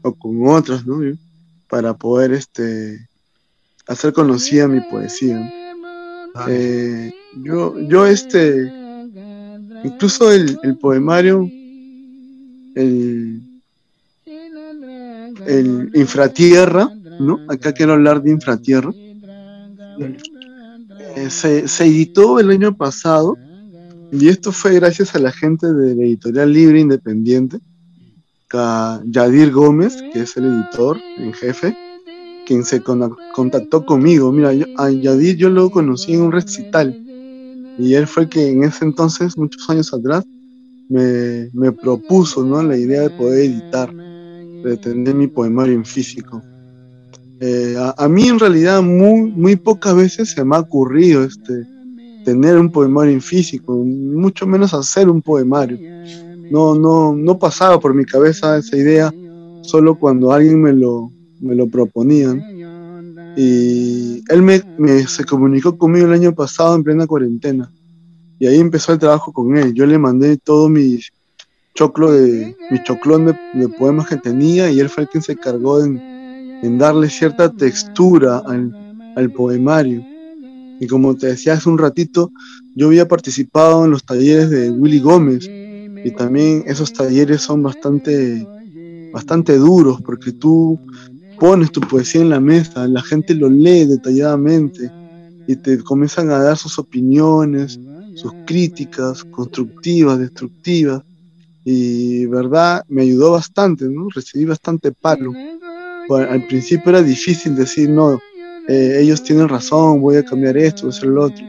o 0.01 0.13
con 0.13 0.47
otras, 0.47 0.85
¿no? 0.85 0.99
Para 1.67 1.93
poder 1.93 2.33
este, 2.33 3.07
hacer 3.87 4.13
conocida 4.13 4.67
mi 4.67 4.81
poesía. 4.81 5.51
Eh, 6.47 7.11
yo, 7.43 7.79
yo 7.79 8.05
este, 8.05 8.71
incluso 9.83 10.31
el, 10.31 10.57
el 10.63 10.77
poemario, 10.77 11.49
el, 12.75 13.41
el 15.45 15.91
Infratierra, 15.93 16.89
¿no? 17.19 17.39
Acá 17.49 17.73
quiero 17.73 17.93
hablar 17.93 18.21
de 18.21 18.31
Infratierra. 18.31 18.91
Eh, 21.15 21.29
se, 21.29 21.67
se 21.67 21.85
editó 21.85 22.39
el 22.39 22.49
año 22.51 22.75
pasado 22.75 23.37
y 24.11 24.27
esto 24.27 24.51
fue 24.51 24.75
gracias 24.75 25.15
a 25.15 25.19
la 25.19 25.31
gente 25.31 25.71
de 25.71 25.95
la 25.95 26.03
editorial 26.03 26.51
Libre 26.51 26.79
Independiente, 26.79 27.59
a 28.53 29.01
Yadir 29.05 29.51
Gómez, 29.51 29.97
que 30.13 30.21
es 30.21 30.35
el 30.35 30.45
editor 30.45 30.97
en 31.17 31.33
jefe, 31.33 31.75
quien 32.45 32.65
se 32.65 32.81
contactó 32.81 33.85
conmigo. 33.85 34.31
Mira, 34.31 34.51
a 34.77 34.89
Yadir 34.89 35.37
yo 35.37 35.49
lo 35.49 35.69
conocí 35.69 36.13
en 36.13 36.23
un 36.23 36.31
recital 36.31 36.93
y 37.77 37.93
él 37.93 38.07
fue 38.07 38.29
que 38.29 38.49
en 38.49 38.63
ese 38.63 38.85
entonces, 38.85 39.37
muchos 39.37 39.69
años 39.69 39.93
atrás, 39.93 40.25
me, 40.89 41.71
propuso 41.71 42.43
¿no? 42.43 42.61
la 42.61 42.77
idea 42.77 43.03
de 43.03 43.09
poder 43.11 43.49
editar, 43.49 43.93
de 43.93 44.77
tener 44.77 45.15
mi 45.15 45.27
poemario 45.27 45.73
en 45.73 45.85
físico. 45.85 46.41
Eh, 47.39 47.75
a, 47.97 48.07
mí 48.07 48.27
en 48.27 48.37
realidad 48.37 48.81
muy, 48.81 49.31
muy 49.31 49.55
pocas 49.55 49.95
veces 49.95 50.31
se 50.31 50.43
me 50.43 50.55
ha 50.55 50.59
ocurrido 50.59 51.23
este, 51.23 51.65
tener 52.23 52.57
un 52.57 52.71
poemario 52.71 53.13
en 53.13 53.21
físico, 53.21 53.73
mucho 53.75 54.45
menos 54.47 54.73
hacer 54.73 55.09
un 55.09 55.21
poemario. 55.21 55.77
No, 56.49 56.75
no, 56.75 57.15
no 57.15 57.39
pasaba 57.39 57.79
por 57.79 57.93
mi 57.93 58.05
cabeza 58.05 58.57
esa 58.57 58.75
idea 58.75 59.13
solo 59.61 59.95
cuando 59.95 60.31
alguien 60.31 60.61
me 60.61 60.73
lo, 60.73 61.11
me 61.39 61.55
lo 61.55 61.67
proponía. 61.67 62.35
Y 63.37 64.23
él 64.27 64.41
me, 64.41 65.07
se 65.07 65.23
comunicó 65.23 65.77
conmigo 65.77 66.07
el 66.07 66.13
año 66.13 66.33
pasado 66.33 66.75
en 66.75 66.83
plena 66.83 67.07
cuarentena. 67.07 67.71
Y 68.39 68.47
ahí 68.47 68.59
empezó 68.59 68.91
el 68.91 68.99
trabajo 68.99 69.31
con 69.31 69.55
él. 69.55 69.73
Yo 69.73 69.85
le 69.85 69.97
mandé 69.97 70.37
todo 70.37 70.67
mi 70.67 70.99
choclo 71.73 72.11
de, 72.11 72.55
mi 72.69 72.83
choclón 72.83 73.27
de, 73.27 73.69
poemas 73.69 74.07
que 74.07 74.17
tenía 74.17 74.69
y 74.69 74.79
él 74.79 74.89
fue 74.89 75.03
el 75.03 75.09
que 75.09 75.21
se 75.21 75.33
encargó 75.33 75.83
en, 75.83 75.97
en 76.61 76.77
darle 76.77 77.09
cierta 77.09 77.49
textura 77.49 78.41
al, 78.45 79.13
al 79.15 79.31
poemario. 79.31 80.03
Y 80.81 80.87
como 80.87 81.15
te 81.15 81.27
decía 81.27 81.53
hace 81.53 81.69
un 81.69 81.77
ratito, 81.77 82.31
yo 82.75 82.87
había 82.87 83.07
participado 83.07 83.85
en 83.85 83.91
los 83.91 84.03
talleres 84.03 84.49
de 84.49 84.71
Willy 84.71 84.99
Gómez 84.99 85.47
y 85.47 86.09
también 86.09 86.63
esos 86.65 86.91
talleres 86.91 87.43
son 87.43 87.61
bastante, 87.61 88.43
bastante 89.13 89.57
duros 89.57 90.01
porque 90.01 90.31
tú 90.31 90.79
pones 91.39 91.71
tu 91.71 91.81
poesía 91.81 92.21
en 92.21 92.31
la 92.31 92.39
mesa, 92.39 92.87
la 92.87 93.03
gente 93.03 93.35
lo 93.35 93.47
lee 93.47 93.85
detalladamente 93.85 94.89
y 95.45 95.55
te 95.55 95.77
comienzan 95.83 96.31
a 96.31 96.39
dar 96.39 96.57
sus 96.57 96.79
opiniones, 96.79 97.79
sus 98.15 98.31
críticas 98.43 99.23
constructivas, 99.25 100.17
destructivas 100.17 101.03
y 101.63 102.25
verdad 102.25 102.83
me 102.87 103.03
ayudó 103.03 103.33
bastante, 103.33 103.87
¿no? 103.87 104.07
Recibí 104.09 104.45
bastante 104.45 104.91
palo. 104.91 105.31
al 106.09 106.47
principio 106.47 106.89
era 106.89 107.03
difícil 107.03 107.55
decir, 107.55 107.87
no, 107.87 108.19
eh, 108.67 108.99
ellos 109.01 109.23
tienen 109.23 109.49
razón, 109.49 110.01
voy 110.01 110.17
a 110.17 110.23
cambiar 110.23 110.57
esto, 110.57 110.83
voy 110.83 110.93
a 110.93 110.97
hacer 110.97 111.09
lo 111.09 111.25
otro. 111.25 111.45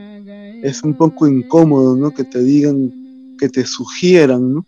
Es 0.62 0.82
un 0.82 0.94
poco 0.94 1.26
incómodo, 1.26 1.96
¿no? 1.96 2.12
Que 2.12 2.24
te 2.24 2.42
digan, 2.42 3.36
que 3.38 3.48
te 3.48 3.64
sugieran, 3.66 4.54
¿no? 4.54 4.66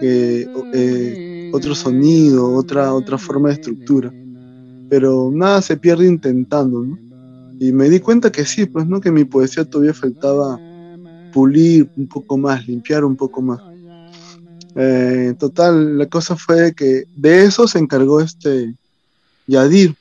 Eh, 0.00 1.50
otro 1.52 1.74
sonido, 1.74 2.52
otra, 2.54 2.94
otra 2.94 3.18
forma 3.18 3.48
de 3.48 3.54
estructura. 3.54 4.12
Pero 4.88 5.30
nada 5.32 5.62
se 5.62 5.76
pierde 5.76 6.06
intentando, 6.06 6.82
¿no? 6.82 6.98
Y 7.58 7.72
me 7.72 7.88
di 7.88 8.00
cuenta 8.00 8.32
que 8.32 8.44
sí, 8.44 8.66
pues, 8.66 8.86
¿no? 8.86 9.00
Que 9.00 9.12
mi 9.12 9.24
poesía 9.24 9.64
todavía 9.64 9.94
faltaba 9.94 10.58
pulir 11.32 11.88
un 11.96 12.06
poco 12.06 12.38
más, 12.38 12.66
limpiar 12.66 13.04
un 13.04 13.16
poco 13.16 13.42
más. 13.42 13.60
Eh, 14.76 15.34
total, 15.38 15.98
la 15.98 16.06
cosa 16.06 16.36
fue 16.36 16.74
que 16.74 17.04
de 17.16 17.44
eso 17.44 17.68
se 17.68 17.78
encargó 17.78 18.20
este 18.20 18.74
Yadir, 19.46 19.94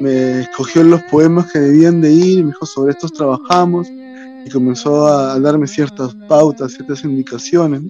me 0.00 0.40
escogió 0.40 0.82
los 0.82 1.02
poemas 1.04 1.50
que 1.52 1.58
debían 1.58 2.00
de 2.00 2.12
ir, 2.12 2.44
me 2.44 2.50
dijo 2.50 2.66
sobre 2.66 2.92
estos 2.92 3.12
trabajamos 3.12 3.88
y 3.90 4.50
comenzó 4.50 5.06
a, 5.06 5.38
darme 5.40 5.66
ciertas 5.66 6.14
pautas, 6.28 6.72
ciertas 6.72 7.04
indicaciones. 7.04 7.82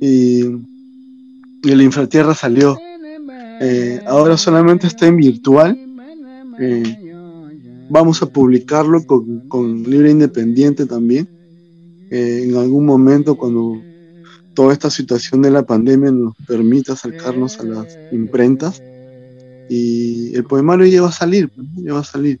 Y, 0.00 0.44
y 1.62 1.70
el 1.70 1.82
infratierra 1.82 2.34
salió. 2.34 2.78
Eh, 3.60 4.00
ahora 4.06 4.36
solamente 4.36 4.86
está 4.86 5.06
en 5.06 5.16
virtual. 5.16 5.78
Eh, 6.58 6.96
vamos 7.88 8.22
a 8.22 8.26
publicarlo 8.26 9.04
con, 9.04 9.48
con 9.48 9.82
Libre 9.84 10.10
Independiente 10.10 10.86
también. 10.86 11.28
Eh, 12.10 12.44
en 12.44 12.56
algún 12.56 12.84
momento 12.84 13.36
cuando 13.36 13.80
toda 14.54 14.72
esta 14.72 14.90
situación 14.90 15.42
de 15.42 15.50
la 15.50 15.64
pandemia 15.64 16.12
nos 16.12 16.34
permita 16.46 16.92
acercarnos 16.92 17.58
a 17.58 17.64
las 17.64 17.98
imprentas 18.12 18.80
y 19.68 20.34
el 20.34 20.44
poemario 20.44 20.86
ya 20.86 21.02
va 21.02 21.08
a 21.08 21.12
salir, 21.12 21.50
ya 21.76 21.94
va 21.94 22.00
a 22.00 22.04
salir. 22.04 22.38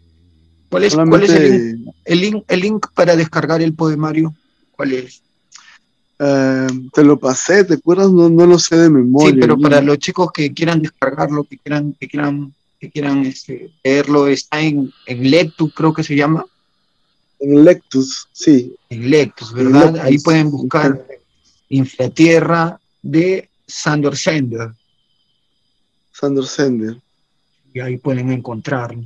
¿Cuál 0.68 0.84
es, 0.84 0.94
el, 0.94 2.20
link, 2.20 2.44
el, 2.48 2.60
link, 2.60 2.86
para 2.94 3.14
descargar 3.14 3.62
el 3.62 3.74
poemario? 3.74 4.34
¿Cuál 4.72 4.92
es? 4.92 5.22
Eh, 6.18 6.66
te 6.92 7.04
lo 7.04 7.16
pasé, 7.16 7.62
¿te 7.62 7.74
acuerdas? 7.74 8.10
No, 8.10 8.28
no 8.28 8.44
lo 8.44 8.58
sé 8.58 8.76
de 8.76 8.90
memoria. 8.90 9.30
Sí, 9.30 9.36
pero 9.40 9.56
para 9.56 9.80
los 9.80 9.98
chicos 9.98 10.32
que 10.32 10.52
quieran 10.52 10.82
descargarlo, 10.82 11.44
que 11.44 11.58
quieran, 11.58 11.94
que 11.98 12.08
quieran, 12.08 12.52
que 12.80 12.90
quieran 12.90 13.24
este, 13.24 13.70
leerlo, 13.84 14.26
está 14.26 14.60
en, 14.60 14.92
en 15.06 15.30
Lectus, 15.30 15.72
creo 15.72 15.94
que 15.94 16.02
se 16.02 16.16
llama. 16.16 16.44
En 17.38 17.64
Lectus, 17.64 18.26
sí. 18.32 18.74
En 18.90 19.10
Lectus, 19.10 19.52
¿verdad? 19.52 19.98
Ahí 19.98 20.18
pueden 20.18 20.50
buscar 20.50 21.06
Inflatierra 21.68 22.80
de 23.00 23.48
Sandor 23.64 24.16
Sender. 24.16 24.72
Sandor 26.10 26.48
Sender 26.48 27.03
y 27.74 27.80
ahí 27.80 27.98
pueden 27.98 28.30
encontrarlo, 28.30 29.02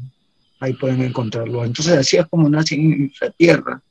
ahí 0.61 0.75
pueden 0.75 1.01
encontrarlo. 1.01 1.65
Entonces 1.65 1.95
así 1.95 2.19
es 2.19 2.27
como 2.27 2.49
nace 2.51 2.75
en 2.75 3.11
la 3.19 3.31
tierra, 3.31 3.83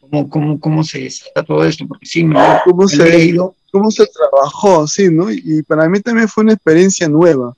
cómo, 0.00 0.28
cómo, 0.28 0.60
cómo 0.60 0.84
se 0.84 1.02
desata 1.02 1.44
todo 1.44 1.64
esto, 1.64 1.86
porque 1.86 2.04
sí, 2.04 2.24
me, 2.24 2.34
¿Cómo, 2.64 2.88
se, 2.88 3.08
leído. 3.08 3.54
cómo 3.70 3.88
se 3.92 4.06
trabajó, 4.08 4.86
sí, 4.88 5.08
¿no? 5.10 5.30
Y 5.30 5.62
para 5.62 5.88
mí 5.88 6.00
también 6.00 6.28
fue 6.28 6.42
una 6.42 6.54
experiencia 6.54 7.08
nueva, 7.08 7.56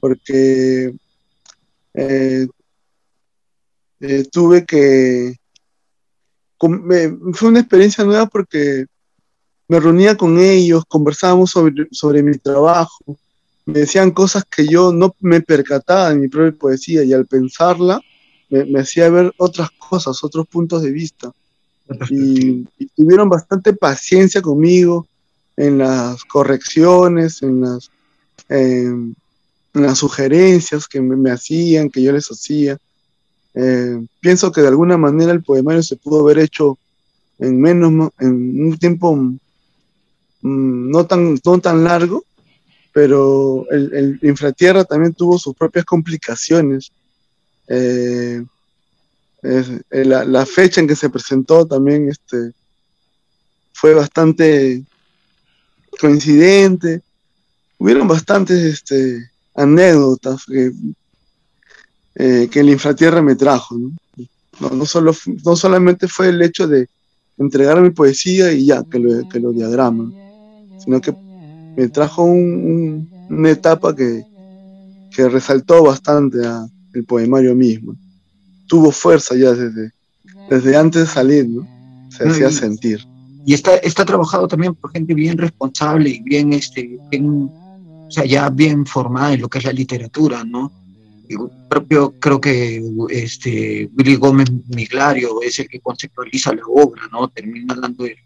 porque 0.00 0.92
eh, 1.94 2.46
eh, 4.00 4.24
tuve 4.30 4.66
que... 4.66 5.34
fue 6.58 7.48
una 7.48 7.60
experiencia 7.60 8.04
nueva 8.04 8.26
porque 8.26 8.84
me 9.66 9.80
reunía 9.80 10.14
con 10.14 10.38
ellos, 10.38 10.84
conversábamos 10.86 11.52
sobre, 11.52 11.88
sobre 11.90 12.22
mi 12.22 12.36
trabajo, 12.36 13.16
me 13.66 13.80
decían 13.80 14.10
cosas 14.10 14.44
que 14.44 14.66
yo 14.66 14.92
no 14.92 15.14
me 15.20 15.40
percataba 15.40 16.10
en 16.10 16.20
mi 16.20 16.28
propia 16.28 16.58
poesía 16.58 17.04
y 17.04 17.12
al 17.12 17.26
pensarla 17.26 18.00
me, 18.50 18.80
hacía 18.80 19.08
ver 19.10 19.32
otras 19.36 19.70
cosas, 19.70 20.22
otros 20.24 20.46
puntos 20.48 20.82
de 20.82 20.90
vista. 20.90 21.30
Y, 22.10 22.64
tuvieron 22.96 23.28
bastante 23.28 23.72
paciencia 23.72 24.42
conmigo 24.42 25.06
en 25.56 25.78
las 25.78 26.24
correcciones, 26.24 27.42
en 27.42 27.60
las, 27.60 27.90
em, 28.48 29.14
en 29.74 29.82
las 29.82 29.98
sugerencias 29.98 30.86
que 30.88 31.00
me, 31.00 31.30
hacían, 31.30 31.90
que 31.90 32.02
yo 32.02 32.12
les 32.12 32.28
hacía. 32.28 32.78
Eh, 33.54 34.04
pienso 34.20 34.52
que 34.52 34.60
de 34.60 34.68
alguna 34.68 34.96
manera 34.96 35.32
el 35.32 35.42
poemario 35.42 35.82
se 35.82 35.96
pudo 35.96 36.20
haber 36.20 36.38
hecho 36.38 36.78
en 37.38 37.60
menos, 37.60 38.10
en 38.18 38.64
un 38.64 38.78
tiempo 38.78 39.16
mm, 39.16 39.38
no 40.42 41.06
tan, 41.06 41.38
no 41.44 41.60
tan 41.60 41.84
largo, 41.84 42.24
pero 42.92 43.66
el, 43.70 44.18
infratierra 44.22 44.84
también 44.84 45.14
tuvo 45.14 45.38
sus 45.38 45.54
propias 45.54 45.84
complicaciones. 45.84 46.90
Eh, 47.68 48.44
eh, 49.42 50.04
la, 50.04 50.46
fecha 50.46 50.80
en 50.80 50.88
que 50.88 50.96
se 50.96 51.08
presentó 51.08 51.66
también 51.66 52.08
este, 52.08 52.52
fue 53.72 53.94
bastante 53.94 54.82
coincidente. 56.00 57.02
Hubieron 57.78 58.08
bastantes 58.08 58.58
este, 58.58 59.30
anécdotas 59.54 60.44
que, 60.44 60.72
eh, 62.16 62.48
que 62.50 62.60
el 62.60 62.70
infratierra 62.70 63.22
me 63.22 63.36
trajo. 63.36 63.78
¿no? 63.78 63.92
No, 64.60 64.84
solo, 64.84 65.14
no 65.44 65.56
solamente 65.56 66.08
fue 66.08 66.28
el 66.28 66.42
hecho 66.42 66.66
de 66.66 66.88
entregar 67.38 67.80
mi 67.80 67.90
poesía 67.90 68.52
y 68.52 68.66
ya, 68.66 68.84
que 68.84 68.98
lo, 68.98 69.26
que 69.28 69.40
lo 69.40 69.52
diagraman, 69.52 70.12
sino 70.78 71.00
que 71.00 71.14
me 71.80 71.88
trajo 71.88 72.24
una 72.24 73.50
etapa 73.50 73.96
que, 73.96 74.22
resaltó 75.16 75.82
bastante 75.82 76.38
el 76.94 77.04
poemario 77.04 77.54
mismo. 77.54 77.94
Tuvo 78.66 78.90
fuerza 78.90 79.34
ya 79.34 79.52
desde, 79.52 79.92
desde 80.48 80.76
antes 80.76 81.02
de 81.02 81.06
salir, 81.06 81.46
¿no? 81.46 81.66
Se 82.10 82.26
hacía 82.26 82.50
sentir. 82.50 83.06
Y 83.44 83.52
está, 83.52 83.76
está 83.76 84.04
trabajado 84.06 84.48
también 84.48 84.74
por 84.74 84.92
gente 84.92 85.12
bien 85.12 85.36
responsable 85.36 86.08
y 86.08 86.22
bien, 86.22 86.54
este, 86.54 86.98
o 87.12 88.10
sea, 88.10 88.24
ya 88.24 88.48
bien 88.48 88.86
formada 88.86 89.34
en 89.34 89.42
lo 89.42 89.48
que 89.48 89.58
es 89.58 89.64
la 89.64 89.72
literatura, 89.72 90.44
¿no? 90.44 90.72
propio, 91.68 92.12
creo 92.18 92.40
que 92.40 92.82
este, 93.10 93.88
Willy 93.96 94.16
Gómez 94.16 94.50
Miglario 94.68 95.40
es 95.42 95.58
el 95.60 95.68
que 95.68 95.80
conceptualiza 95.80 96.52
la 96.54 96.62
obra, 96.66 97.02
¿no? 97.12 97.28
Termina 97.28 97.74
dándole, 97.74 98.16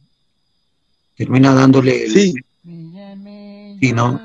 termina 1.17 1.53
dándole. 1.55 2.09
Sí, 2.09 2.35
¿no? 3.93 4.21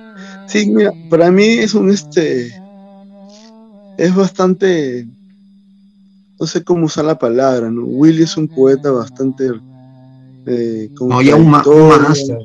Sí, 0.47 0.69
mira, 0.69 0.91
para 1.09 1.31
mí 1.31 1.45
es 1.45 1.73
un 1.73 1.89
este. 1.89 2.53
Es 3.97 4.15
bastante. 4.15 5.07
No 6.39 6.47
sé 6.47 6.63
cómo 6.63 6.85
usar 6.85 7.05
la 7.05 7.19
palabra, 7.19 7.69
¿no? 7.69 7.83
Willy 7.83 8.23
es 8.23 8.37
un 8.37 8.47
poeta 8.47 8.91
bastante. 8.91 9.51
Eh, 10.45 10.89
no, 11.01 11.21
ya 11.21 11.35
un, 11.35 11.49
máster. 11.49 12.37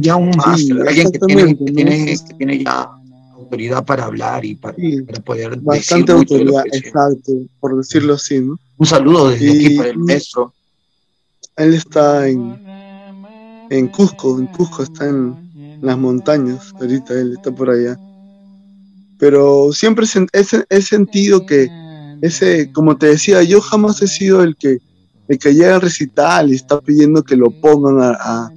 ya 0.00 0.16
un 0.16 0.30
máster. 0.36 0.88
alguien 0.88 1.10
que 1.12 1.18
tiene, 1.20 1.56
que, 1.56 1.64
tiene, 1.64 2.06
que 2.06 2.34
tiene, 2.36 2.64
ya 2.64 2.90
autoridad 3.34 3.84
para 3.84 4.04
hablar 4.04 4.44
y 4.44 4.56
para, 4.56 4.76
poder. 5.24 5.58
Bastante 5.60 6.12
autoridad, 6.12 6.64
exacto, 6.72 7.32
por 7.60 7.76
decirlo 7.76 8.14
así, 8.14 8.40
¿no? 8.40 8.58
Un 8.76 8.86
saludo 8.86 9.30
desde 9.30 9.50
aquí 9.50 9.76
para 9.76 9.90
el 9.90 9.98
maestro. 9.98 10.52
Él 11.56 11.74
está 11.74 12.28
en 12.28 12.56
en 13.72 13.88
Cusco, 13.88 14.38
en 14.38 14.46
Cusco 14.48 14.82
está 14.82 15.06
en 15.06 15.41
las 15.82 15.98
montañas, 15.98 16.72
ahorita 16.80 17.12
él 17.12 17.34
está 17.34 17.50
por 17.52 17.68
allá. 17.68 17.98
Pero 19.18 19.72
siempre 19.72 20.06
he, 20.32 20.82
sentido 20.82 21.44
que 21.44 21.68
ese, 22.22 22.72
como 22.72 22.96
te 22.96 23.06
decía, 23.06 23.42
yo 23.42 23.60
jamás 23.60 24.00
he 24.00 24.08
sido 24.08 24.42
el 24.42 24.56
que, 24.56 24.78
el 25.28 25.38
que 25.38 25.54
llega 25.54 25.74
al 25.74 25.80
recital 25.80 26.50
y 26.50 26.54
está 26.54 26.80
pidiendo 26.80 27.22
que 27.22 27.36
lo 27.36 27.50
pongan 27.50 28.16
a, 28.18 28.50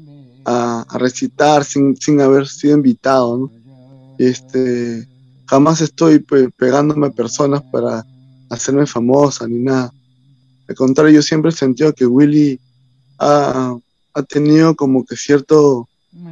recitar 0.94 1.66
sin, 1.66 1.96
sin, 1.98 2.22
haber 2.22 2.48
sido 2.48 2.78
invitado. 2.78 3.50
Este, 4.20 5.08
jamás 5.48 5.82
estoy 5.82 6.20
pegándome 6.58 7.08
a 7.08 7.12
personas 7.12 7.64
para 7.72 8.06
hacerme 8.50 8.86
famosa 8.86 9.48
ni 9.48 9.60
nada. 9.60 9.92
Al 10.68 10.76
contrario, 10.76 11.16
yo 11.16 11.22
siempre 11.22 11.50
he 11.50 11.54
sentido 11.54 11.94
que 11.94 12.06
Willy 12.06 12.60
ha, 13.20 13.76
ha 14.14 14.24
tenido 14.24 14.76
como 14.76 15.06
que 15.06 15.16
cierto, 15.16 15.88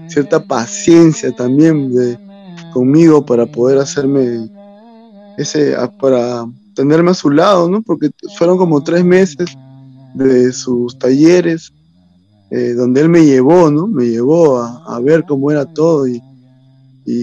cierta 0.08 0.44
paciencia 0.44 1.32
también 1.32 1.94
de, 1.94 2.18
conmigo 2.74 3.26
para 3.26 3.46
poder 3.46 3.78
hacerme 3.78 4.50
ese, 5.38 5.76
para 6.00 6.46
tenerme 6.76 7.12
a 7.12 7.16
su 7.16 7.30
lado, 7.30 7.70
¿no? 7.70 7.82
Porque 7.82 8.10
fueron 8.38 8.58
como 8.58 8.84
tres 8.84 9.04
meses 9.04 9.50
de 10.14 10.52
sus 10.54 10.98
talleres 10.98 11.72
eh, 12.52 12.74
donde 12.74 13.02
él 13.02 13.10
me 13.10 13.26
llevó, 13.26 13.72
¿no? 13.72 13.88
Me 13.88 14.06
llevó 14.06 14.60
a, 14.60 15.00
ver 15.00 15.26
cómo 15.28 15.50
era 15.50 15.66
todo 15.66 16.08
y, 16.08 16.22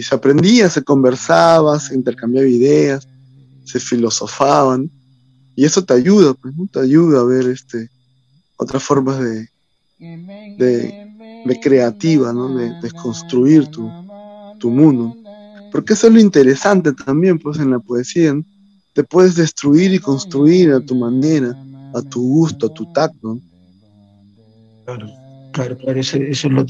se 0.02 0.14
aprendía, 0.14 0.68
se 0.68 0.82
conversaba, 0.82 1.78
se 1.80 1.94
intercambiaba 1.94 2.46
ideas, 2.46 3.08
se 3.64 3.80
filosofaban 3.80 4.90
y 5.56 5.64
eso 5.64 5.84
te 5.84 5.94
ayuda, 5.94 6.34
pues. 6.34 6.52
Te 6.72 6.80
ayuda 6.80 7.20
a 7.20 7.24
ver 7.24 7.46
este, 7.46 7.88
otras 8.56 8.82
formas 8.82 9.20
de, 9.20 9.48
de, 9.98 10.99
creativa, 11.60 12.32
¿no? 12.32 12.54
De, 12.54 12.72
desconstruir 12.80 13.66
tu, 13.68 13.90
tu 14.58 14.70
mundo. 14.70 15.16
Porque 15.72 15.92
eso 15.92 16.08
es 16.08 16.12
lo 16.12 16.20
interesante 16.20 16.92
también, 16.92 17.38
pues, 17.38 17.58
en 17.58 17.70
la 17.70 17.78
poesía. 17.78 18.34
Te 18.92 19.04
puedes 19.04 19.36
destruir 19.36 19.94
y 19.94 19.98
construir 19.98 20.72
a 20.72 20.80
tu 20.80 20.94
manera, 20.94 21.56
a 21.94 22.02
tu 22.02 22.20
gusto, 22.20 22.66
a 22.66 22.74
tu 22.74 22.92
tacto. 22.92 23.38
Claro, 24.84 25.08
claro, 25.52 25.76
claro. 25.78 26.00
Eso, 26.00 26.16
es 26.16 26.44
lo, 26.44 26.66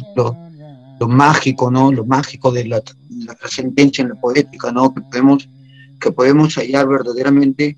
lo, 0.99 1.09
mágico, 1.09 1.71
¿no? 1.71 1.91
Lo 1.91 2.05
mágico 2.05 2.53
de 2.53 2.67
la, 2.67 2.83
la 3.25 3.35
trascendencia 3.35 4.03
en 4.03 4.11
la 4.11 4.15
poética, 4.17 4.71
¿no? 4.71 4.93
Que 4.93 5.01
podemos, 5.01 5.49
que 5.99 6.13
podemos 6.13 6.55
hallar 6.57 6.87
verdaderamente 6.87 7.77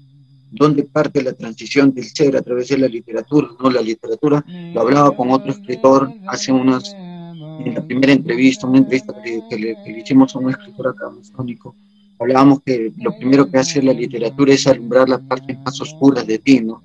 dónde 0.52 0.84
parte 0.84 1.22
la 1.22 1.32
transición 1.32 1.92
del 1.94 2.04
ser 2.04 2.36
a 2.36 2.42
través 2.42 2.68
de 2.68 2.78
la 2.78 2.86
literatura, 2.86 3.48
¿no? 3.58 3.70
La 3.70 3.80
literatura, 3.80 4.44
lo 4.46 4.80
hablaba 4.80 5.16
con 5.16 5.30
otro 5.30 5.50
escritor 5.50 6.12
hace 6.28 6.52
unas, 6.52 6.94
en 6.94 7.74
la 7.74 7.84
primera 7.84 8.12
entrevista, 8.12 8.66
una 8.66 8.78
entrevista 8.78 9.14
que, 9.22 9.56
le, 9.58 9.76
hicimos 9.98 10.36
a 10.36 10.38
un 10.38 10.50
escritor 10.50 10.88
acá 10.88 11.06
amazónico, 11.06 11.74
hablábamos 12.18 12.60
que 12.64 12.92
lo 12.98 13.16
primero 13.16 13.50
que 13.50 13.58
hace 13.58 13.82
la 13.82 13.94
literatura 13.94 14.52
es 14.52 14.66
alumbrar 14.66 15.08
las 15.08 15.22
partes 15.22 15.58
más 15.60 15.80
oscuras 15.80 16.26
de 16.26 16.38
ti, 16.38 16.60
¿no? 16.60 16.82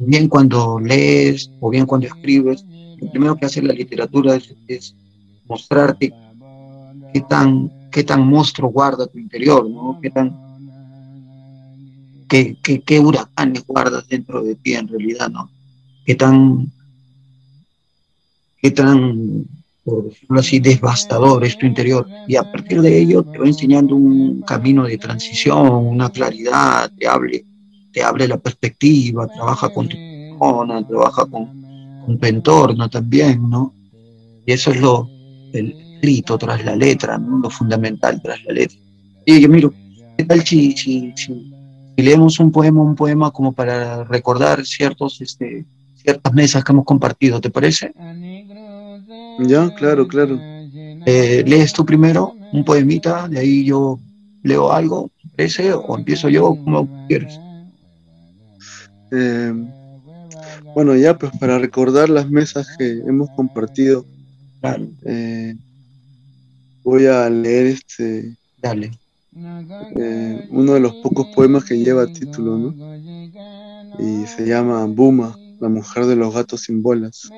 Bien 0.00 0.28
cuando 0.28 0.78
lees 0.78 1.50
o 1.60 1.70
bien 1.70 1.86
cuando 1.86 2.06
escribes, 2.06 2.64
lo 3.00 3.10
primero 3.10 3.36
que 3.36 3.46
hace 3.46 3.62
la 3.62 3.72
literatura 3.72 4.36
es, 4.36 4.54
es 4.68 4.94
mostrarte 5.46 6.12
qué 7.12 7.20
tan, 7.22 7.70
qué 7.90 8.04
tan 8.04 8.26
monstruo 8.28 8.70
guarda 8.70 9.06
tu 9.06 9.18
interior, 9.18 9.68
¿no? 9.68 9.98
Qué 10.02 10.10
tan 10.10 10.47
qué, 12.28 12.56
qué, 12.84 13.00
huracanes 13.00 13.64
guardas 13.66 14.06
dentro 14.08 14.42
de 14.42 14.54
ti 14.54 14.74
en 14.74 14.88
realidad, 14.88 15.30
¿no? 15.30 15.50
Qué 16.04 16.14
tan, 16.14 16.70
qué 18.60 18.70
tan, 18.70 19.46
por 19.84 20.04
decirlo 20.04 20.40
así, 20.40 20.58
devastador 20.60 21.44
es 21.44 21.58
tu 21.58 21.66
interior. 21.66 22.06
Y 22.26 22.36
a 22.36 22.50
partir 22.50 22.80
de 22.80 22.98
ello 22.98 23.22
te 23.22 23.38
va 23.38 23.46
enseñando 23.46 23.96
un 23.96 24.42
camino 24.42 24.84
de 24.84 24.98
transición, 24.98 25.86
una 25.86 26.10
claridad, 26.10 26.90
te 26.98 27.06
hable, 27.06 27.44
te 27.92 28.02
abre 28.02 28.28
la 28.28 28.38
perspectiva, 28.38 29.26
trabaja 29.26 29.68
con 29.70 29.88
tu 29.88 29.96
persona, 29.96 30.86
trabaja 30.86 31.26
con, 31.26 32.02
con 32.04 32.18
tu 32.18 32.26
entorno 32.26 32.88
también, 32.88 33.48
¿no? 33.48 33.74
Y 34.46 34.52
eso 34.52 34.70
es 34.70 34.80
lo, 34.80 35.08
el 35.52 35.74
escrito 35.98 36.38
tras 36.38 36.64
la 36.64 36.76
letra, 36.76 37.18
¿no? 37.18 37.38
lo 37.38 37.50
fundamental 37.50 38.20
tras 38.22 38.42
la 38.44 38.52
letra. 38.54 38.78
Y 39.26 39.40
yo 39.40 39.48
miro, 39.48 39.74
¿qué 40.16 40.24
tal 40.24 40.42
si, 40.44 40.72
si, 40.76 41.12
si 41.16 41.52
y 41.98 42.02
leemos 42.02 42.38
un 42.38 42.52
poema, 42.52 42.80
un 42.80 42.94
poema 42.94 43.32
como 43.32 43.52
para 43.52 44.04
recordar 44.04 44.64
ciertos, 44.64 45.20
este, 45.20 45.66
ciertas 45.96 46.32
mesas 46.32 46.62
que 46.62 46.70
hemos 46.70 46.84
compartido, 46.84 47.40
¿te 47.40 47.50
parece? 47.50 47.92
Ya, 49.40 49.74
claro, 49.74 50.06
claro. 50.06 50.38
Eh, 50.40 51.42
¿Lees 51.44 51.72
tú 51.72 51.84
primero 51.84 52.36
un 52.52 52.64
poemita? 52.64 53.26
De 53.26 53.40
ahí 53.40 53.64
yo 53.64 53.98
leo 54.44 54.70
algo, 54.70 55.10
¿te 55.20 55.28
parece? 55.30 55.72
¿O 55.72 55.98
empiezo 55.98 56.28
yo 56.28 56.50
como 56.50 56.88
quieres? 57.08 57.36
Eh, 59.10 59.52
bueno, 60.76 60.94
ya 60.94 61.18
pues 61.18 61.32
para 61.40 61.58
recordar 61.58 62.08
las 62.10 62.30
mesas 62.30 62.68
que 62.78 62.92
hemos 63.08 63.28
compartido, 63.30 64.06
eh, 65.04 65.56
voy 66.84 67.06
a 67.06 67.28
leer 67.28 67.66
este. 67.66 68.36
Dale. 68.62 68.92
Eh, 69.96 70.48
uno 70.50 70.74
de 70.74 70.80
los 70.80 70.94
pocos 70.96 71.26
poemas 71.34 71.64
que 71.64 71.78
lleva 71.78 72.06
título, 72.06 72.58
¿no? 72.58 72.74
Y 73.98 74.26
se 74.26 74.46
llama 74.46 74.84
Buma, 74.86 75.36
la 75.60 75.68
mujer 75.68 76.06
de 76.06 76.16
los 76.16 76.34
gatos 76.34 76.62
sin 76.62 76.82
bolas. 76.82 77.28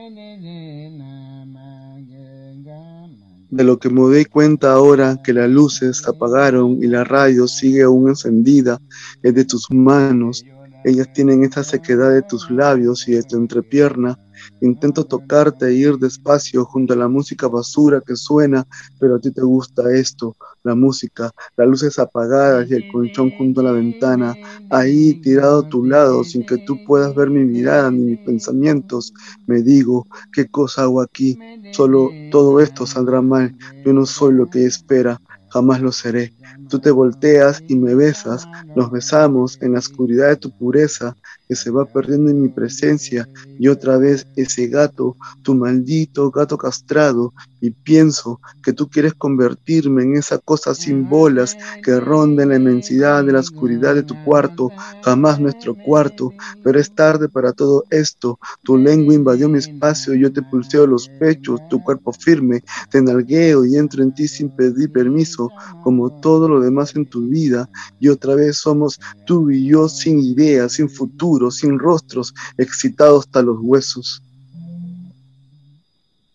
De 3.51 3.65
lo 3.65 3.79
que 3.79 3.91
me 3.91 4.01
doy 4.01 4.25
cuenta 4.25 4.73
ahora 4.73 5.21
que 5.23 5.33
las 5.33 5.51
luces 5.51 6.07
apagaron 6.07 6.83
y 6.83 6.87
la 6.87 7.05
radio 7.05 7.49
sigue 7.49 7.83
aún 7.83 8.09
encendida 8.09 8.81
es 9.23 9.35
de 9.35 9.45
tus 9.45 9.71
manos. 9.71 10.45
Ellas 10.83 11.09
tienen 11.13 11.45
esa 11.45 11.65
sequedad 11.65 12.11
de 12.13 12.23
tus 12.23 12.49
labios 12.51 13.07
y 13.09 13.13
de 13.13 13.23
tu 13.23 13.37
entrepierna 13.37 14.17
Intento 14.61 15.05
tocarte 15.05 15.67
e 15.69 15.75
ir 15.75 15.97
despacio 15.99 16.65
junto 16.65 16.95
a 16.95 16.97
la 16.97 17.09
música 17.09 17.49
basura 17.49 18.03
que 18.05 18.17
suena, 18.17 18.65
pero 18.99 19.17
a 19.17 19.21
ti 19.21 19.33
te 19.33 19.43
gusta 19.43 19.93
esto, 19.93 20.37
la 20.63 20.75
música, 20.75 21.31
las 21.57 21.69
luces 21.69 21.99
apagadas 21.99 22.71
y 22.71 22.75
el 22.75 22.87
colchón 22.87 23.31
junto 23.31 23.61
a 23.61 23.65
la 23.65 23.73
ventana, 23.73 24.37
ahí 24.69 25.15
tirado 25.17 25.61
a 25.61 25.65
tu 25.65 25.85
lado 25.85 26.25
sin 26.25 26.45
que 26.45 26.59
tú 26.59 26.79
puedas 26.79 27.15
ver 27.15 27.31
mi 27.31 27.45
mirada 27.45 27.91
ni 27.91 28.03
mis 28.05 28.19
pensamientos. 28.21 29.13
Me 29.47 29.63
digo, 29.63 30.07
¿qué 30.33 30.47
cosa 30.49 30.83
hago 30.83 31.01
aquí? 31.03 31.37
Solo 31.71 32.17
todo 32.29 32.61
esto 32.61 32.87
saldrá 32.87 33.21
mal. 33.23 33.53
Yo 33.85 33.93
no 33.93 34.07
soy 34.07 34.35
lo 34.35 34.47
que 34.49 34.65
espera, 34.67 35.19
jamás 35.49 35.81
lo 35.81 35.93
seré. 35.93 36.33
Tú 36.69 36.79
te 36.81 36.91
volteas 36.91 37.61
y 37.67 37.77
me 37.77 37.95
besas, 37.95 38.47
nos 38.75 38.91
besamos 38.91 39.57
en 39.61 39.73
la 39.73 39.79
oscuridad 39.81 40.29
de 40.29 40.37
tu 40.37 40.53
pureza 40.53 41.15
que 41.49 41.57
se 41.57 41.71
va 41.71 41.87
perdiendo 41.87 42.31
en 42.31 42.41
mi 42.43 42.49
presencia 42.49 43.27
y 43.57 43.69
otra 43.69 43.99
vez 43.99 44.25
ese 44.37 44.69
gato, 44.69 45.17
tu 45.43 45.55
maldito 45.55 46.31
gato 46.31 46.57
castrado, 46.57 47.33
y 47.61 47.71
pienso 47.83 48.41
que 48.63 48.73
tú 48.73 48.89
quieres 48.89 49.13
convertirme 49.15 50.03
en 50.05 50.17
esa 50.17 50.39
cosa 50.39 50.75
sin 50.75 51.09
bolas 51.09 51.57
que 51.83 51.99
ronda 52.01 52.43
en 52.43 52.51
la 52.51 52.57
inmensidad 52.57 53.25
de 53.25 53.33
la 53.33 53.41
oscuridad 53.41 53.95
de 53.95 54.03
tu 54.05 54.17
cuarto, 54.19 54.73
jamás 55.03 55.41
nuestro 55.41 55.77
cuarto, 55.77 56.35
pero 56.63 56.79
es 56.81 56.93
tarde 56.93 57.29
para 57.29 57.53
todo 57.53 57.85
esto, 57.91 58.39
tu 58.63 58.77
lengua 58.79 59.15
invadió 59.15 59.49
mi 59.49 59.59
espacio, 59.59 60.15
yo 60.15 60.33
te 60.33 60.43
pulseo 60.43 60.87
los 60.87 61.11
pechos, 61.19 61.61
tu 61.69 61.83
cuerpo 61.83 62.13
firme, 62.13 62.63
te 62.91 63.03
nalgueo 63.03 63.65
y 63.67 63.77
entro 63.77 64.03
en 64.03 64.13
ti 64.13 64.29
sin 64.29 64.51
pedir 64.51 64.91
permiso, 64.91 65.53
como 65.81 66.11
todo 66.11 66.40
lo 66.49 66.61
demás 66.61 66.95
en 66.97 67.07
tu 67.07 67.27
vida, 67.29 67.69
y 67.99 68.09
otra 68.09 68.35
vez 68.35 68.59
somos 68.59 69.01
tú 69.27 69.51
y 69.51 69.67
yo 69.67 69.89
sin 69.89 70.21
ideas, 70.21 70.73
sin 70.73 70.89
futuro, 70.89 71.51
sin 71.51 71.79
rostros, 71.79 72.35
excitados 72.59 73.27
hasta 73.27 73.43
los 73.43 73.59
huesos. 73.61 74.23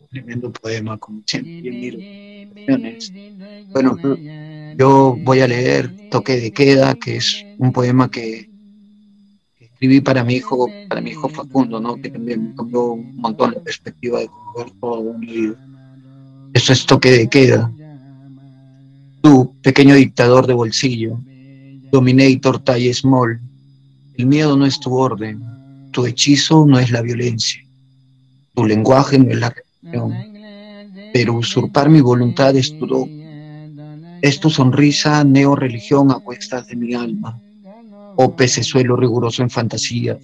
Tremendo 0.10 0.52
poema, 0.52 0.98
como 0.98 1.22
siempre. 1.26 2.46
Bueno, 3.74 4.00
yo 4.78 5.18
voy 5.24 5.42
a 5.42 5.48
leer 5.48 6.10
Toque 6.10 6.40
de 6.40 6.52
Queda, 6.52 6.96
que 6.96 7.18
es 7.18 7.44
un 7.58 7.72
poema 7.72 8.10
que 8.10 8.50
escribí 9.60 10.02
para 10.02 10.24
mi 10.24 10.36
hijo, 10.36 10.70
para 10.88 11.02
mi 11.02 11.12
hijo 11.12 11.28
Facundo, 11.30 11.80
¿no? 11.80 11.96
que 12.02 12.10
también 12.10 12.50
me 12.50 12.56
cambió 12.56 12.94
un 12.94 13.16
montón 13.18 13.54
la 13.54 13.60
perspectiva 13.60 14.20
de 14.20 14.30
ver 14.58 14.72
todo 14.80 15.14
mi 15.14 15.28
vida. 15.28 15.56
Eso 16.54 16.74
es 16.74 16.86
Toque 16.86 17.12
de 17.12 17.28
Queda. 17.28 17.72
Tú, 19.26 19.56
pequeño 19.64 19.96
dictador 19.96 20.46
de 20.46 20.54
bolsillo, 20.54 21.20
Dominator 21.92 22.60
Talle 22.60 22.94
Small, 22.94 23.42
el 24.20 24.28
miedo 24.28 24.56
no 24.56 24.68
es 24.68 24.80
tu 24.80 24.94
orden, 24.94 25.42
tu 25.90 26.06
hechizo 26.06 26.64
no 26.68 26.78
es 26.78 26.92
la 26.92 27.02
violencia, 27.02 27.60
tu 28.54 28.64
lenguaje 28.68 29.18
no 29.18 29.32
es 29.32 29.40
la 29.40 29.50
religión, 29.50 30.14
pero 31.12 31.34
usurpar 31.34 31.90
mi 31.90 32.02
voluntad 32.02 32.56
es 32.56 32.78
tu 32.78 32.86
don. 32.86 33.10
Es 34.22 34.40
tu 34.40 34.52
sonrisa 34.52 35.24
neo-religión 35.24 36.12
a 36.12 36.20
cuestas 36.20 36.68
de 36.68 36.76
mi 36.76 36.94
alma, 36.94 37.42
oh 38.18 38.36
pecesuelo 38.36 38.96
riguroso 38.96 39.42
en 39.42 39.50
fantasías. 39.50 40.20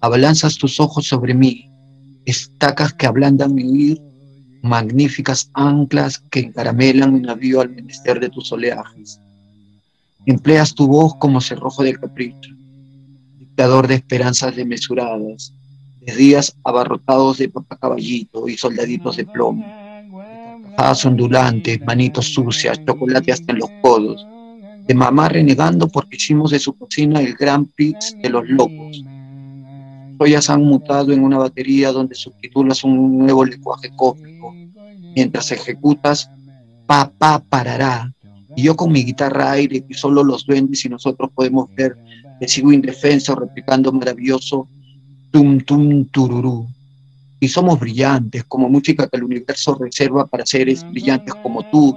Abalanzas 0.00 0.58
tus 0.58 0.80
ojos 0.80 1.06
sobre 1.06 1.32
mí, 1.32 1.70
estacas 2.24 2.92
que 2.92 3.06
ablandan 3.06 3.54
mi 3.54 3.70
huir, 3.70 4.02
magníficas 4.62 5.50
anclas 5.54 6.18
que 6.18 6.40
encaramelan 6.40 7.14
un 7.14 7.22
navío 7.22 7.60
al 7.60 7.70
menester 7.70 8.20
de 8.20 8.28
tus 8.28 8.52
oleajes. 8.52 9.20
Empleas 10.26 10.74
tu 10.74 10.86
voz 10.86 11.14
como 11.16 11.40
cerrojo 11.40 11.82
de 11.82 11.94
capricho, 11.94 12.50
dictador 13.38 13.88
de 13.88 13.96
esperanzas 13.96 14.54
desmesuradas, 14.54 15.52
de 16.00 16.14
días 16.14 16.54
abarrotados 16.64 17.38
de 17.38 17.48
papacaballito 17.48 18.48
y 18.48 18.56
soldaditos 18.56 19.16
de 19.16 19.26
plomo, 19.26 19.64
de 20.80 21.08
ondulantes, 21.08 21.80
manitos 21.82 22.32
sucias, 22.32 22.80
chocolate 22.86 23.32
hasta 23.32 23.52
en 23.52 23.58
los 23.58 23.70
codos, 23.82 24.26
de 24.86 24.94
mamá 24.94 25.28
renegando 25.28 25.88
porque 25.88 26.16
hicimos 26.16 26.50
de 26.50 26.58
su 26.58 26.76
cocina 26.76 27.20
el 27.20 27.34
gran 27.34 27.66
pits 27.66 28.16
de 28.22 28.30
los 28.30 28.48
locos. 28.48 29.04
Joyas 30.20 30.50
han 30.50 30.62
mutado 30.62 31.14
en 31.14 31.24
una 31.24 31.38
batería 31.38 31.92
donde 31.92 32.14
subtitulas 32.14 32.84
un 32.84 33.16
nuevo 33.16 33.42
lenguaje 33.42 33.90
cósmico, 33.96 34.54
mientras 35.16 35.50
ejecutas 35.50 36.28
papá 36.84 37.42
parará, 37.48 38.12
y 38.54 38.64
yo 38.64 38.76
con 38.76 38.92
mi 38.92 39.02
guitarra 39.02 39.52
aire 39.52 39.82
y 39.88 39.94
solo 39.94 40.22
los 40.22 40.44
duendes 40.44 40.84
y 40.84 40.90
nosotros 40.90 41.30
podemos 41.34 41.74
ver 41.74 41.96
que 42.38 42.46
sigo 42.48 42.70
indefenso 42.70 43.34
replicando 43.34 43.90
maravilloso 43.92 44.68
tum 45.30 45.58
tum 45.60 46.04
tururú. 46.04 46.68
Y 47.40 47.48
somos 47.48 47.80
brillantes, 47.80 48.44
como 48.44 48.68
música 48.68 49.08
que 49.08 49.16
el 49.16 49.24
universo 49.24 49.74
reserva 49.74 50.26
para 50.26 50.44
seres 50.44 50.84
brillantes 50.90 51.34
como 51.36 51.62
tú, 51.70 51.96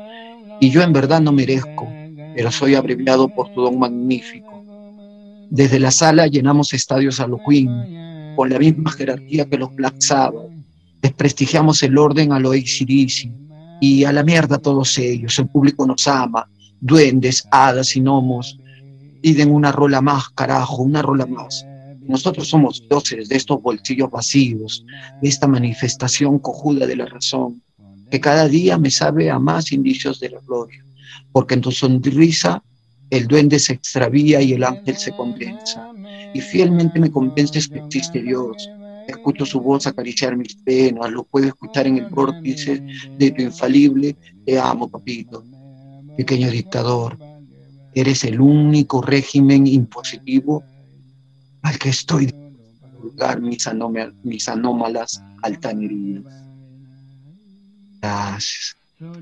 y 0.61 0.69
yo 0.69 0.82
en 0.82 0.93
verdad 0.93 1.19
no 1.19 1.34
merezco, 1.34 1.91
pero 2.38 2.53
soy 2.53 2.76
abreviado 2.76 3.28
por 3.28 3.53
tu 3.53 3.63
don 3.63 3.78
magnífico. 3.78 4.63
Desde 5.49 5.78
la 5.78 5.91
sala 5.91 6.28
llenamos 6.28 6.74
estadios 6.74 7.19
a 7.19 7.28
lo 7.28 7.38
Queen, 7.45 8.12
con 8.36 8.50
la 8.50 8.60
misma 8.60 8.92
jerarquía 8.92 9.50
que 9.50 9.58
los 9.58 9.74
Black 9.76 9.96
Sabbath. 10.00 10.50
Desprestigiamos 11.02 11.84
el 11.84 11.98
orden 11.98 12.32
a 12.32 12.40
lo 12.40 12.52
ACDC, 12.52 13.30
y 13.84 14.06
a 14.06 14.14
la 14.14 14.24
mierda 14.24 14.60
todos 14.60 14.98
ellos. 14.98 15.38
El 15.40 15.50
público 15.50 15.86
nos 15.86 16.08
ama, 16.08 16.50
duendes, 16.80 17.46
hadas 17.52 17.98
y 17.98 18.00
gnomos. 18.00 18.58
Piden 19.22 19.52
una 19.52 19.74
rola 19.74 20.02
más, 20.02 20.30
carajo, 20.30 20.84
una 20.84 21.02
rola 21.02 21.26
más. 21.26 21.66
Nosotros 22.08 22.48
somos 22.48 22.82
dioses 22.88 23.28
de 23.28 23.36
estos 23.36 23.62
bolsillos 23.62 24.10
vacíos, 24.10 24.86
de 25.22 25.28
esta 25.28 25.48
manifestación 25.48 26.40
cojuda 26.40 26.88
de 26.88 26.96
la 26.96 27.08
razón, 27.08 27.62
que 28.10 28.22
cada 28.22 28.48
día 28.48 28.78
me 28.78 28.90
sabe 28.90 29.30
a 29.30 29.38
más 29.38 29.74
indicios 29.74 30.22
de 30.22 30.30
la 30.30 30.40
gloria, 30.40 30.82
porque 31.34 31.56
en 31.56 31.62
tu 31.62 31.74
sonrisa 31.74 32.64
el 33.10 33.28
duende 33.28 33.60
se 33.60 33.74
extravía 33.74 34.42
y 34.42 34.54
el 34.54 34.64
ángel 34.64 34.96
se 34.96 35.12
condensa, 35.12 35.92
y 36.34 36.42
fielmente 36.42 37.00
me 37.00 37.12
convences 37.12 37.68
que 37.68 37.80
existe 37.80 38.22
Dios, 38.22 38.70
Escucho 39.08 39.46
su 39.46 39.60
voz 39.60 39.86
acariciar 39.86 40.38
mis 40.38 40.56
penas, 40.56 41.12
lo 41.12 41.24
puedo 41.24 41.48
escuchar 41.48 41.88
en 41.88 41.98
el 41.98 42.06
vórtice 42.06 42.82
de 43.18 43.32
tu 43.32 43.42
infalible, 43.42 44.16
te 44.46 44.60
amo, 44.60 44.90
papito. 44.90 45.44
Pequeño 46.16 46.50
dictador, 46.50 47.18
eres 47.94 48.24
el 48.24 48.40
único 48.40 49.02
régimen 49.02 49.68
impositivo 49.68 50.64
al 51.64 51.78
que 51.78 51.90
estoy 51.90 52.28
de 52.28 53.42
mis, 53.42 53.68
mis 54.24 54.48
anómalas 54.48 55.22
altanerías. 55.42 56.24
Gracias. 58.02 58.78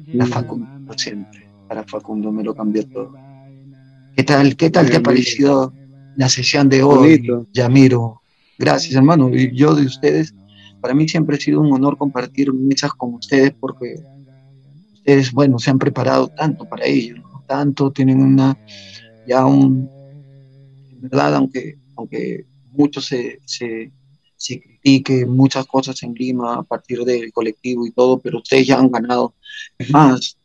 La 0.08 0.26
Facundo 0.26 0.94
siempre. 0.98 1.48
Para 1.68 1.84
Facundo 1.84 2.32
me 2.32 2.44
lo 2.44 2.54
cambió 2.54 2.86
todo. 2.88 3.16
¿Qué 4.16 4.24
tal? 4.24 4.56
¿Qué 4.56 4.70
tal 4.70 4.90
te 4.90 4.98
ha 4.98 5.02
parecido 5.02 5.74
la 6.16 6.30
sesión 6.30 6.70
de 6.70 6.84
hoy, 6.84 7.22
Yamiro? 7.54 8.22
Gracias, 8.58 8.96
hermano. 8.96 9.30
Y 9.34 9.56
yo 9.56 9.76
de 9.76 9.86
ustedes, 9.86 10.34
para 10.80 10.94
mí 10.94 11.08
siempre 11.08 11.36
ha 11.36 11.40
sido 11.40 11.62
un 11.62 11.74
honor 11.74 11.98
compartir 11.98 12.54
mesas 12.54 12.92
con 12.94 13.16
ustedes 13.16 13.54
porque 13.60 13.96
ustedes, 14.94 15.32
bueno, 15.32 15.58
se 15.60 15.72
han 15.72 15.80
preparado 15.80 16.28
tanto 16.28 16.66
para 16.66 16.86
ello, 16.86 17.16
tanto, 17.48 17.92
tienen 17.92 18.22
una, 18.22 18.58
ya 19.28 19.46
un, 19.46 19.90
en 20.92 21.02
verdad, 21.02 21.36
aunque, 21.36 21.78
aunque 21.96 22.46
mucho 22.72 23.02
se, 23.02 23.40
se, 23.46 23.92
se 24.36 24.62
critique 24.62 25.26
muchas 25.26 25.66
cosas 25.66 26.02
en 26.04 26.14
Lima 26.14 26.56
a 26.56 26.64
partir 26.64 27.04
del 27.04 27.32
colectivo 27.32 27.86
y 27.86 27.92
todo, 27.92 28.20
pero 28.20 28.40
ustedes 28.40 28.68
ya 28.68 28.80
han 28.80 28.92
ganado. 28.92 29.34
Es 29.78 29.90
más, 29.90 30.38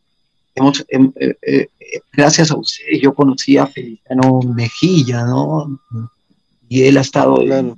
hemos, 0.56 0.84
em, 0.88 1.12
eh, 1.16 1.36
eh, 1.42 1.68
gracias 2.12 2.50
a 2.50 2.56
ustedes 2.56 3.00
yo 3.00 3.14
conocí 3.14 3.56
a 3.56 3.66
Feliciano 3.66 4.40
Mejilla, 4.40 5.24
¿no? 5.24 5.78
y 6.68 6.82
él 6.82 6.96
ha 6.96 7.02
estado 7.02 7.40
en, 7.42 7.76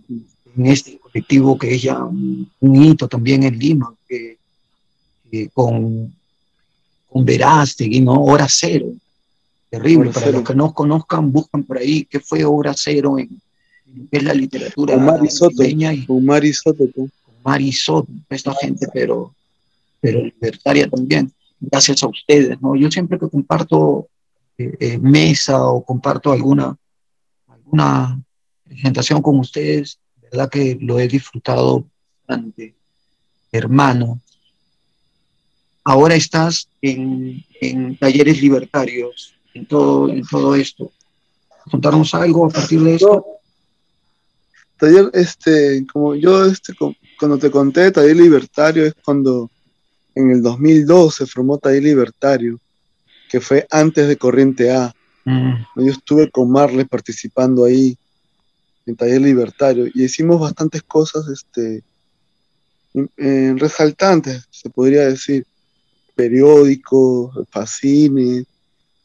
este 0.65 0.99
colectivo 0.99 1.59
que 1.59 1.75
es 1.75 1.83
ya 1.83 2.03
un, 2.03 2.51
hito 2.61 3.07
también 3.07 3.43
en 3.45 3.59
Lima, 3.59 3.95
que, 4.09 4.39
con, 5.53 6.13
con 7.09 7.25
Verástegui, 7.25 8.01
¿no? 8.01 8.25
Hora 8.25 8.47
Cero, 8.49 8.87
terrible, 9.71 10.11
para 10.11 10.31
los 10.31 10.43
que 10.43 10.55
no 10.55 10.73
conozcan, 10.73 11.31
buscan 11.31 11.63
por 11.63 11.79
ahí 11.79 12.07
qué 12.07 12.19
fue 12.19 12.45
Hora 12.45 12.73
Cero 12.75 13.19
en, 13.19 13.41
es 14.11 14.23
la 14.23 14.35
literatura 14.35 14.97
Omar 14.97 15.31
Soto, 15.31 15.63
y, 15.63 16.05
Omar 16.09 16.47
Soto, 16.53 16.85
Omar 17.43 17.63
Soto, 17.73 18.09
esta 18.31 18.55
gente, 18.55 18.89
pero, 18.93 19.33
pero 20.01 20.23
libertaria 20.23 20.89
también, 20.89 21.31
gracias 21.61 22.03
a 22.03 22.09
ustedes, 22.09 22.61
¿no? 22.61 22.77
Yo 22.77 22.91
siempre 22.91 23.19
que 23.19 23.29
comparto 23.29 24.09
eh, 24.57 24.77
eh, 24.81 24.99
mesa 24.99 25.67
o 25.67 25.85
comparto 25.85 26.33
alguna, 26.33 26.77
alguna 27.47 28.21
presentación 28.65 29.23
con 29.23 29.39
ustedes, 29.39 29.99
verdad 30.31 30.51
que 30.51 30.79
lo 30.81 30.99
he 30.99 31.09
disfrutado 31.09 31.87
bastante, 32.27 32.75
hermano. 33.53 34.21
Ahora 35.85 36.15
estás 36.15 36.69
en, 36.83 37.45
talleres 37.99 38.43
libertarios, 38.43 39.35
en 39.55 39.67
todo, 39.67 40.09
en 40.11 40.23
todo 40.27 40.55
esto. 40.55 40.93
¿Contarnos 41.71 42.15
algo 42.15 42.47
a 42.47 42.51
partir 42.51 42.81
de 42.81 42.95
esto? 42.97 43.25
taller, 44.79 45.11
este, 45.13 45.85
como 45.93 46.15
yo, 46.15 46.45
este, 46.47 46.73
cuando 47.19 47.39
te 47.39 47.51
conté, 47.51 47.91
taller 47.91 48.17
libertario 48.17 48.87
es 48.87 48.95
cuando 49.05 49.51
en 50.19 50.33
el 50.33 50.43
2002 50.43 51.15
se 51.15 51.27
formó 51.27 51.59
taller 51.59 51.85
libertario, 51.85 52.59
que 53.31 53.41
fue 53.41 53.67
antes 53.71 54.09
de 54.09 54.17
Corriente 54.17 54.73
A. 54.73 54.93
Mm. 55.25 55.55
Yo 55.77 55.93
estuve 55.93 56.29
con 56.31 56.51
Marles 56.51 56.89
participando 56.89 57.65
ahí 57.65 57.97
en 58.85 58.97
Taller 58.97 59.21
Libertario 59.21 59.87
y 59.95 60.03
hicimos 60.05 60.41
bastantes 60.41 60.83
cosas 60.83 61.29
este, 61.29 61.85
resaltantes, 63.55 64.49
se 64.51 64.71
podría 64.71 65.07
decir, 65.07 65.47
periódicos, 66.17 67.47
fascines, 67.51 68.45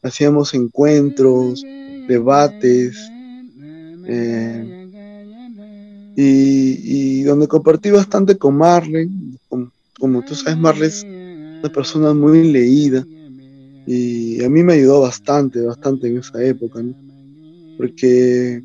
hacíamos 0.02 0.52
encuentros, 0.54 1.62
debates, 2.08 2.96
eh, 4.06 4.80
y, 6.16 7.22
donde 7.22 7.46
compartí 7.46 7.90
bastante 7.90 8.36
con 8.36 8.56
Marlen, 8.56 9.38
como, 9.98 10.22
tú 10.22 10.34
sabes, 10.34 10.58
Marlen 10.58 10.88
es 10.88 11.04
una 11.04 11.72
persona 11.72 12.14
muy 12.14 12.50
leída, 12.50 13.04
y 13.86 14.42
a 14.42 14.48
mí 14.48 14.62
me 14.62 14.74
ayudó 14.74 15.00
bastante, 15.00 15.60
bastante 15.60 16.08
en 16.08 16.18
esa 16.18 16.42
época, 16.42 16.82
porque 17.76 18.62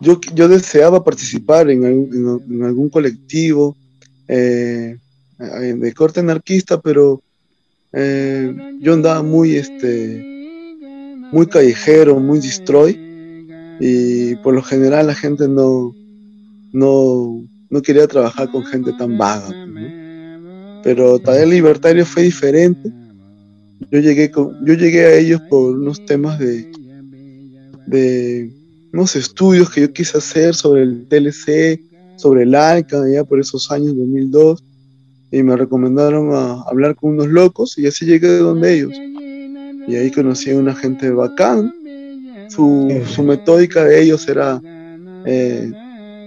yo, 0.00 0.20
yo 0.34 0.48
deseaba 0.48 1.02
participar 1.02 1.70
en, 1.70 1.84
en, 1.84 2.62
algún 2.62 2.88
colectivo 2.88 3.76
eh, 4.28 4.98
de 5.38 5.92
corte 5.94 6.20
anarquista, 6.20 6.80
pero 6.80 7.22
eh, 7.92 8.78
yo 8.80 8.94
andaba 8.94 9.22
muy, 9.22 9.56
este, 9.56 10.24
muy 11.32 11.46
callejero, 11.46 12.20
muy 12.20 12.38
destroy, 12.38 12.98
y 13.80 14.36
por 14.36 14.54
lo 14.54 14.62
general 14.62 15.06
la 15.08 15.14
gente 15.14 15.48
no, 15.48 15.94
no, 16.72 17.42
no 17.68 17.82
quería 17.82 18.06
trabajar 18.06 18.50
con 18.50 18.64
gente 18.64 18.92
tan 18.92 19.16
vaga. 19.18 19.48
Pues, 19.48 19.99
pero 20.82 21.18
Taller 21.18 21.48
Libertario 21.48 22.04
fue 22.04 22.24
diferente. 22.24 22.90
Yo 23.90 23.98
llegué, 23.98 24.30
con, 24.30 24.64
yo 24.64 24.74
llegué 24.74 25.04
a 25.06 25.14
ellos 25.14 25.40
por 25.48 25.76
unos 25.78 26.04
temas 26.04 26.38
de, 26.38 26.70
de 27.86 28.52
unos 28.92 29.16
estudios 29.16 29.70
que 29.70 29.82
yo 29.82 29.92
quise 29.92 30.18
hacer 30.18 30.54
sobre 30.54 30.82
el 30.82 31.06
TLC, 31.08 31.80
sobre 32.16 32.42
el 32.42 32.54
ALCA, 32.54 33.02
ya 33.12 33.24
por 33.24 33.40
esos 33.40 33.70
años, 33.70 33.96
2002, 33.96 34.62
y 35.32 35.42
me 35.42 35.56
recomendaron 35.56 36.34
a 36.34 36.62
hablar 36.62 36.94
con 36.96 37.10
unos 37.10 37.28
locos 37.28 37.78
y 37.78 37.86
así 37.86 38.04
llegué 38.04 38.28
de 38.28 38.38
donde 38.38 38.74
ellos. 38.74 38.92
Y 39.88 39.96
ahí 39.96 40.10
conocí 40.10 40.50
a 40.50 40.58
una 40.58 40.74
gente 40.74 41.10
bacán. 41.10 41.72
Su, 42.48 43.02
su 43.06 43.22
metódica 43.22 43.84
de 43.84 44.02
ellos 44.02 44.28
era 44.28 44.60
eh, 45.24 45.72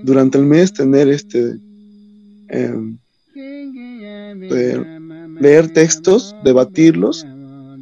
durante 0.04 0.38
el 0.38 0.46
mes 0.46 0.74
tener 0.74 1.10
este 1.10 1.58
leer 5.40 5.74
textos, 5.74 6.36
debatirlos 6.44 7.26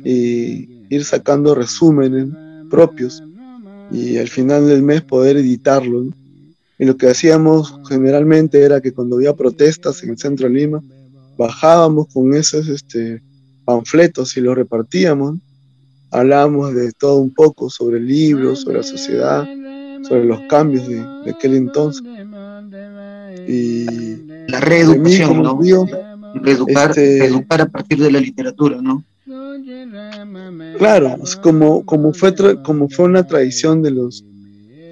y 0.04 0.70
ir 0.90 1.06
sacando 1.06 1.56
resúmenes 1.56 2.28
propios 2.70 3.24
y 3.92 4.18
al 4.18 4.28
final 4.28 4.68
del 4.68 4.82
mes 4.82 5.02
poder 5.02 5.38
editarlo. 5.38 6.06
Y 6.80 6.86
lo 6.86 6.98
que 6.98 7.10
hacíamos 7.10 7.76
generalmente 7.88 8.62
era 8.62 8.82
que 8.82 8.92
cuando 8.92 9.18
había 9.18 9.36
protestas 9.36 10.02
en 10.04 10.12
el 10.12 10.18
centro 10.18 10.48
de 10.48 10.56
Lima, 10.56 10.82
bajábamos 11.38 12.08
con 12.12 12.34
esos 12.34 12.68
este, 12.68 13.22
panfletos 13.66 14.36
y 14.38 14.42
los 14.42 14.56
repartíamos. 14.56 15.38
Hablábamos 16.10 16.74
de 16.74 16.92
todo 16.94 17.18
un 17.18 17.34
poco 17.34 17.70
sobre 17.70 17.98
el 17.98 18.08
libro, 18.08 18.56
sobre 18.56 18.78
la 18.78 18.84
sociedad, 18.84 19.46
sobre 20.04 20.26
los 20.26 20.40
cambios 20.50 20.88
de, 20.88 21.06
aquel 21.30 21.56
entonces. 21.56 22.04
Y 23.48 23.86
la 24.48 24.60
reeducación, 24.60 25.44
¿no? 25.44 25.60
Este, 26.36 27.20
reeducar, 27.20 27.62
a 27.62 27.66
partir 27.66 28.00
de 28.00 28.12
la 28.12 28.20
literatura, 28.20 28.82
¿no? 28.82 29.04
Claro, 30.78 31.18
como, 31.42 31.86
como, 31.86 32.14
fue 32.14 32.34
como 32.64 32.90
fue 32.90 33.06
una 33.06 33.26
tradición 33.26 33.82
de 33.82 33.92
los 33.92 34.24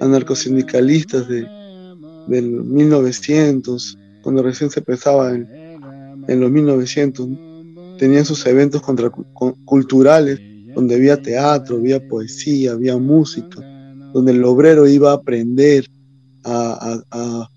anarcosindicalistas 0.00 1.28
de, 1.28 1.46
del 2.26 2.50
1900, 2.50 3.98
cuando 4.22 4.42
recién 4.42 4.70
se 4.70 4.80
empezaba 4.80 5.32
en, 5.32 5.48
en 6.28 6.40
los 6.40 6.50
1900, 6.50 7.28
tenían 7.98 8.24
sus 8.24 8.46
eventos 8.46 8.80
contra, 8.80 9.10
culturales, 9.10 10.40
donde 10.74 10.94
había 10.94 11.20
teatro, 11.20 11.76
había 11.76 12.06
poesía, 12.08 12.72
había 12.72 12.96
música, 12.96 13.60
donde 14.14 14.32
el 14.32 14.44
obrero 14.44 14.88
iba 14.88 15.10
a 15.10 15.14
aprender 15.14 15.86
a, 16.44 17.48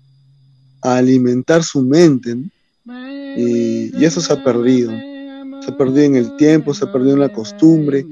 alimentar 0.82 1.62
su 1.62 1.80
mente. 1.82 2.36
Y, 3.36 4.04
eso 4.04 4.20
se 4.20 4.32
ha 4.32 4.42
perdido. 4.42 4.92
Se 5.62 5.70
ha 5.70 5.76
perdido 5.76 6.04
en 6.04 6.16
el 6.16 6.36
tiempo, 6.36 6.74
se 6.74 6.84
ha 6.84 6.92
perdido 6.92 7.14
en 7.14 7.20
la 7.20 7.32
costumbre, 7.32 8.06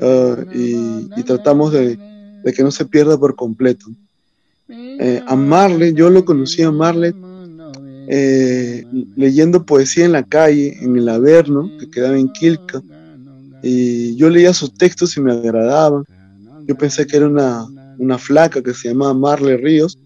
ah, 0.00 0.36
y, 0.54 1.22
tratamos 1.24 1.72
de, 1.72 1.98
que 2.54 2.62
no 2.62 2.70
se 2.70 2.86
pierda 2.86 3.18
por 3.18 3.34
completo. 3.34 3.86
Eh, 4.68 5.22
a 5.26 5.36
Marley, 5.36 5.92
yo 5.92 6.10
lo 6.10 6.24
conocí 6.24 6.62
a 6.62 6.70
Marley 6.70 7.12
eh, 8.08 8.84
leyendo 9.16 9.66
poesía 9.66 10.04
en 10.04 10.12
la 10.12 10.22
calle, 10.22 10.78
en 10.80 10.96
el 10.96 11.08
Averno, 11.08 11.70
que 11.78 11.90
quedaba 11.90 12.16
en 12.16 12.28
Quilca, 12.28 12.80
y 13.62 14.14
yo 14.16 14.30
leía 14.30 14.54
sus 14.54 14.72
textos 14.74 15.16
y 15.16 15.20
me 15.20 15.32
agradaban. 15.32 16.04
Yo 16.66 16.76
pensé 16.76 17.06
que 17.06 17.16
era 17.16 17.26
una, 17.26 17.66
una 17.98 18.18
flaca 18.18 18.62
que 18.62 18.74
se 18.74 18.88
llamaba 18.88 19.14
Marley 19.14 19.56
Ríos, 19.56 19.98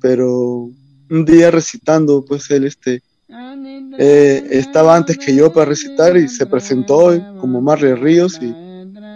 pero 0.00 0.70
un 1.10 1.24
día 1.24 1.50
recitando, 1.50 2.24
pues 2.24 2.50
él 2.50 2.64
este, 2.64 3.02
eh, 3.28 4.46
estaba 4.50 4.96
antes 4.96 5.18
que 5.18 5.34
yo 5.34 5.52
para 5.52 5.66
recitar 5.66 6.16
y 6.16 6.28
se 6.28 6.46
presentó 6.46 7.10
como 7.40 7.60
Marley 7.60 7.94
Ríos 7.94 8.38
y 8.40 8.54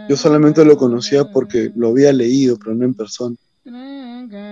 yo 0.08 0.16
solamente 0.16 0.64
lo 0.64 0.76
conocía 0.76 1.24
porque 1.30 1.70
lo 1.76 1.88
había 1.88 2.12
leído, 2.12 2.58
pero 2.58 2.74
no 2.74 2.84
en 2.84 2.94
persona. 2.94 3.36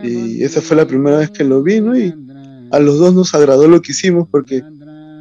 Y 0.02 0.42
esa 0.44 0.60
fue 0.60 0.76
la 0.76 0.86
primera 0.86 1.18
vez 1.18 1.30
que 1.30 1.44
lo 1.44 1.62
vi, 1.62 1.80
¿no? 1.80 1.98
Y 1.98 2.14
a 2.70 2.78
los 2.78 2.98
dos 2.98 3.14
nos 3.14 3.34
agradó 3.34 3.66
lo 3.66 3.80
que 3.82 3.92
hicimos 3.92 4.28
porque 4.30 4.62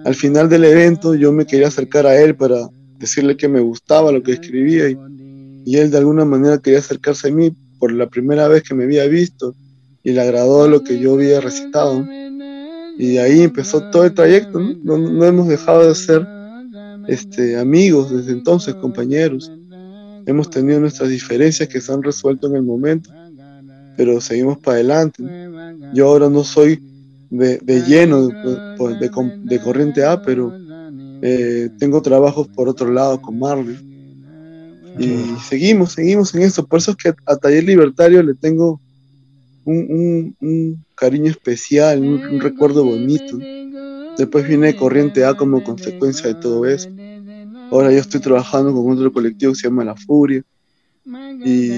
al 0.06 0.16
final 0.16 0.50
del 0.50 0.66
evento 0.66 1.16
yo 1.16 1.32
me 1.32 1.46
quería 1.46 1.68
acercar 1.68 2.06
a 2.06 2.20
él 2.22 2.36
para 2.36 2.70
decirle 3.00 3.38
que 3.38 3.48
me 3.48 3.60
gustaba 3.60 4.12
lo 4.12 4.22
que 4.22 4.34
escribía 4.34 4.90
y, 4.90 4.98
él 5.76 5.92
de 5.92 5.98
alguna 5.98 6.24
manera 6.24 6.60
quería 6.60 6.80
acercarse 6.80 7.28
a 7.28 7.32
mí 7.32 7.52
por 7.78 7.92
la 7.92 8.08
primera 8.08 8.48
vez 8.48 8.64
que 8.64 8.74
me 8.74 8.86
había 8.86 9.06
visto 9.08 9.54
y 10.02 10.14
le 10.14 10.22
agradó 10.22 10.68
lo 10.68 10.82
que 10.82 10.98
yo 10.98 11.16
había 11.16 11.42
recitado. 11.42 12.06
Y 12.98 13.18
ahí 13.18 13.41
empezó 13.41 13.89
todo 13.91 14.06
el 14.06 14.14
trayecto, 14.14 14.60
¿no? 14.60 14.98
No, 14.98 15.26
hemos 15.26 15.48
dejado 15.48 15.88
de 15.88 15.95
ser 15.95 16.28
este, 17.08 17.58
amigos 17.58 18.12
desde 18.12 18.32
entonces, 18.32 18.76
compañeros. 18.76 19.52
Hemos 20.26 20.50
tenido 20.50 20.80
nuestras 20.80 21.10
diferencias 21.10 21.70
que 21.70 21.80
se 21.80 21.91
han 21.91 22.04
resuelto 22.04 22.48
en 22.48 22.56
el 22.56 22.64
momento, 22.64 23.12
pero 23.95 24.20
seguimos 24.20 24.58
para 24.58 24.76
adelante. 24.76 25.24
Yo 25.93 26.08
ahora 26.08 26.30
no 26.30 26.43
soy 26.43 26.82
de, 27.30 27.84
lleno 27.88 28.28
de, 28.28 29.60
corriente 29.64 30.04
A, 30.04 30.22
pero 30.22 30.54
eh, 31.22 31.70
tengo 31.80 32.02
trabajos 32.02 32.48
por 32.50 32.68
otro 32.68 32.91
lado 32.91 33.22
con 33.22 33.39
Marley. 33.39 33.78
Y 35.00 35.39
seguimos, 35.48 35.93
seguimos 35.93 36.34
en 36.34 36.41
eso. 36.41 36.66
Por 36.66 36.80
eso 36.80 36.91
es 36.91 36.98
que 36.98 37.14
a 37.26 37.36
Taller 37.36 37.64
Libertario 37.64 38.24
le 38.24 38.34
tengo 38.34 38.82
un, 39.66 40.86
cariño 40.98 41.32
especial, 41.32 42.02
un, 42.02 42.39
recuerdo 42.39 42.84
bonito. 42.84 43.38
Después 44.18 44.48
viene 44.48 44.76
Corriente 44.76 45.24
A 45.24 45.36
como 45.36 45.64
consecuencia 45.64 46.28
de 46.28 46.36
todo 46.36 46.66
eso. 46.66 46.89
Ahora 47.72 47.91
yo 47.91 48.00
estoy 48.00 48.20
trabajando 48.20 48.74
con 48.74 48.91
otro 48.91 49.14
colectivo 49.14 49.54
que 49.54 49.60
se 49.60 49.68
llama 49.68 49.86
La 49.86 49.95
Furia. 49.95 50.43
Y 51.45 51.72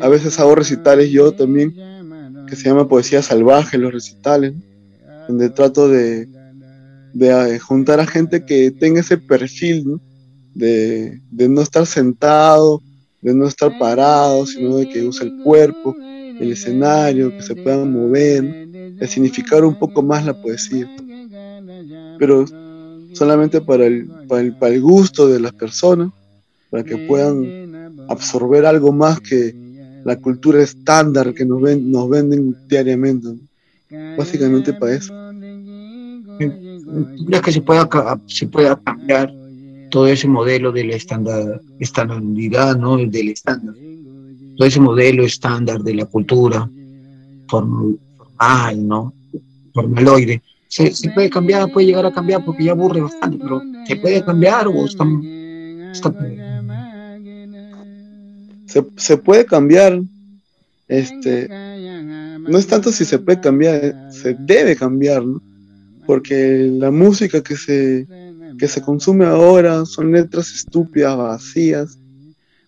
a 0.00 0.08
veces 0.08 0.40
hago 0.40 0.54
recitales 0.54 1.10
yo 1.10 1.32
también, 1.32 1.74
que 2.48 2.56
se 2.56 2.64
llama 2.64 2.88
Poesía 2.88 3.22
Salvaje, 3.22 3.78
los 3.78 3.92
recitales 3.92 4.54
donde 5.28 5.50
trato 5.50 5.88
de, 5.88 6.28
de, 7.12 7.58
juntar 7.58 8.00
a 8.00 8.06
gente 8.06 8.44
que 8.44 8.70
tenga 8.70 9.00
ese 9.00 9.18
perfil, 9.18 10.00
De, 10.54 11.20
no 11.30 11.62
estar 11.62 11.86
sentado, 11.86 12.82
de 13.20 13.34
no 13.34 13.46
estar 13.46 13.78
parado, 13.78 14.46
sino 14.46 14.76
de 14.76 14.88
que 14.88 15.04
use 15.06 15.24
el 15.24 15.42
cuerpo, 15.42 15.96
el 15.98 16.52
escenario, 16.52 17.30
que 17.30 17.42
se 17.42 17.54
puedan 17.54 17.92
mover, 17.92 18.61
significar 19.06 19.64
un 19.64 19.78
poco 19.78 20.02
más 20.02 20.24
la 20.24 20.40
poesía. 20.40 20.88
Pero 22.18 22.44
solamente 23.12 23.60
para 23.60 23.86
el, 23.86 24.08
para 24.28 24.74
el, 24.74 24.80
gusto 24.80 25.28
de 25.28 25.40
las 25.40 25.52
personas, 25.52 26.10
para 26.70 26.84
que 26.84 26.96
puedan 26.96 28.06
absorber 28.08 28.66
algo 28.66 28.92
más 28.92 29.20
que 29.20 29.54
la 30.04 30.16
cultura 30.16 30.62
estándar 30.62 31.32
que 31.34 31.44
nos, 31.44 31.60
ven, 31.60 31.90
nos 31.90 32.08
venden 32.08 32.56
diariamente. 32.68 33.28
Básicamente 34.16 34.72
para 34.72 34.94
eso. 34.94 35.12
¿Tú 36.38 37.26
crees 37.26 37.42
que 37.42 37.52
se 37.52 37.60
pueda, 37.60 37.88
se 38.26 38.46
pueda 38.46 38.80
cambiar 38.82 39.32
todo 39.90 40.06
ese 40.06 40.26
modelo 40.26 40.72
de 40.72 40.84
la 40.84 40.96
estandar, 40.96 41.60
estandaridad, 41.78 42.76
¿no? 42.76 42.96
del 42.96 43.28
estándar? 43.28 43.74
Todo 44.56 44.66
ese 44.66 44.80
modelo 44.80 45.24
estándar 45.24 45.82
de 45.82 45.94
la 45.94 46.06
cultura 46.06 46.68
formal, 48.42 48.88
¿no? 48.88 49.14
Formaloide. 49.74 50.42
Se, 50.68 51.10
puede 51.10 51.28
cambiar, 51.28 51.70
puede 51.70 51.86
llegar 51.86 52.06
a 52.06 52.12
cambiar 52.12 52.44
porque 52.44 52.64
ya 52.64 52.72
aburre 52.72 53.02
bastante, 53.02 53.38
pero 53.38 53.60
¿se 53.86 53.96
puede 53.96 54.24
cambiar 54.24 54.68
o 54.68 54.86
está, 54.86 55.04
se, 58.66 58.86
se 58.96 59.16
puede 59.18 59.44
cambiar 59.44 60.00
este 60.88 61.48
no 62.48 62.58
es 62.58 62.66
tanto 62.66 62.90
si 62.90 63.04
se 63.04 63.18
puede 63.18 63.40
cambiar, 63.40 64.08
se 64.10 64.34
debe 64.34 64.74
cambiar, 64.74 65.24
¿no? 65.24 65.40
Porque 66.06 66.68
la 66.72 66.90
música 66.90 67.42
que 67.42 67.56
se, 67.56 68.06
que 68.58 68.66
se 68.66 68.82
consume 68.82 69.26
ahora 69.26 69.86
son 69.86 70.10
letras 70.10 70.52
estúpidas, 70.52 71.16
vacías, 71.16 71.98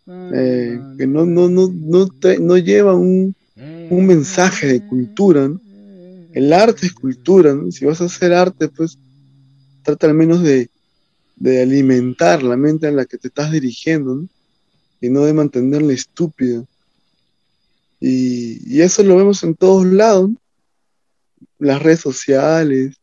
eh, 0.07 0.81
que 0.97 1.07
no, 1.07 1.27
no, 1.27 1.49
no, 1.49 1.69
no, 1.75 2.09
no 2.41 2.57
llevan 2.59 2.97
un, 2.97 3.35
un, 3.91 4.07
mensaje 4.07 4.67
de 4.67 4.87
cultura, 4.87 5.49
¿no? 5.49 5.61
El 6.35 6.53
arte 6.53 6.87
es 6.87 6.93
cultura, 6.93 7.55
¿no? 7.55 7.71
Si 7.71 7.85
vas 7.85 8.01
a 8.01 8.07
hacer 8.07 8.35
arte, 8.35 8.69
pues 8.69 8.99
trata 9.85 10.09
al 10.09 10.15
menos 10.15 10.43
de, 10.43 10.69
alimentar 11.63 12.43
la 12.43 12.57
mente 12.57 12.89
en 12.89 12.97
la 12.97 13.05
que 13.05 13.19
te 13.19 13.29
estás 13.29 13.53
dirigiendo. 13.53 14.25
Y 15.01 15.11
no 15.11 15.21
de 15.21 15.33
mantenerla 15.33 15.93
estúpida. 15.93 16.65
Y, 18.01 18.81
eso 18.81 19.05
lo 19.05 19.17
vemos 19.17 19.45
en 19.45 19.55
todos 19.55 19.87
lados. 19.87 20.33
Las 21.61 21.81
redes 21.81 22.01
sociales, 22.01 22.97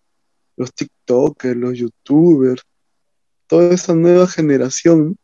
los 0.57 0.73
TikTokers, 0.73 1.55
los 1.55 1.77
YouTubers, 1.77 2.61
toda 3.47 3.73
esa 3.73 3.95
nueva 3.95 4.27
generación 4.27 5.15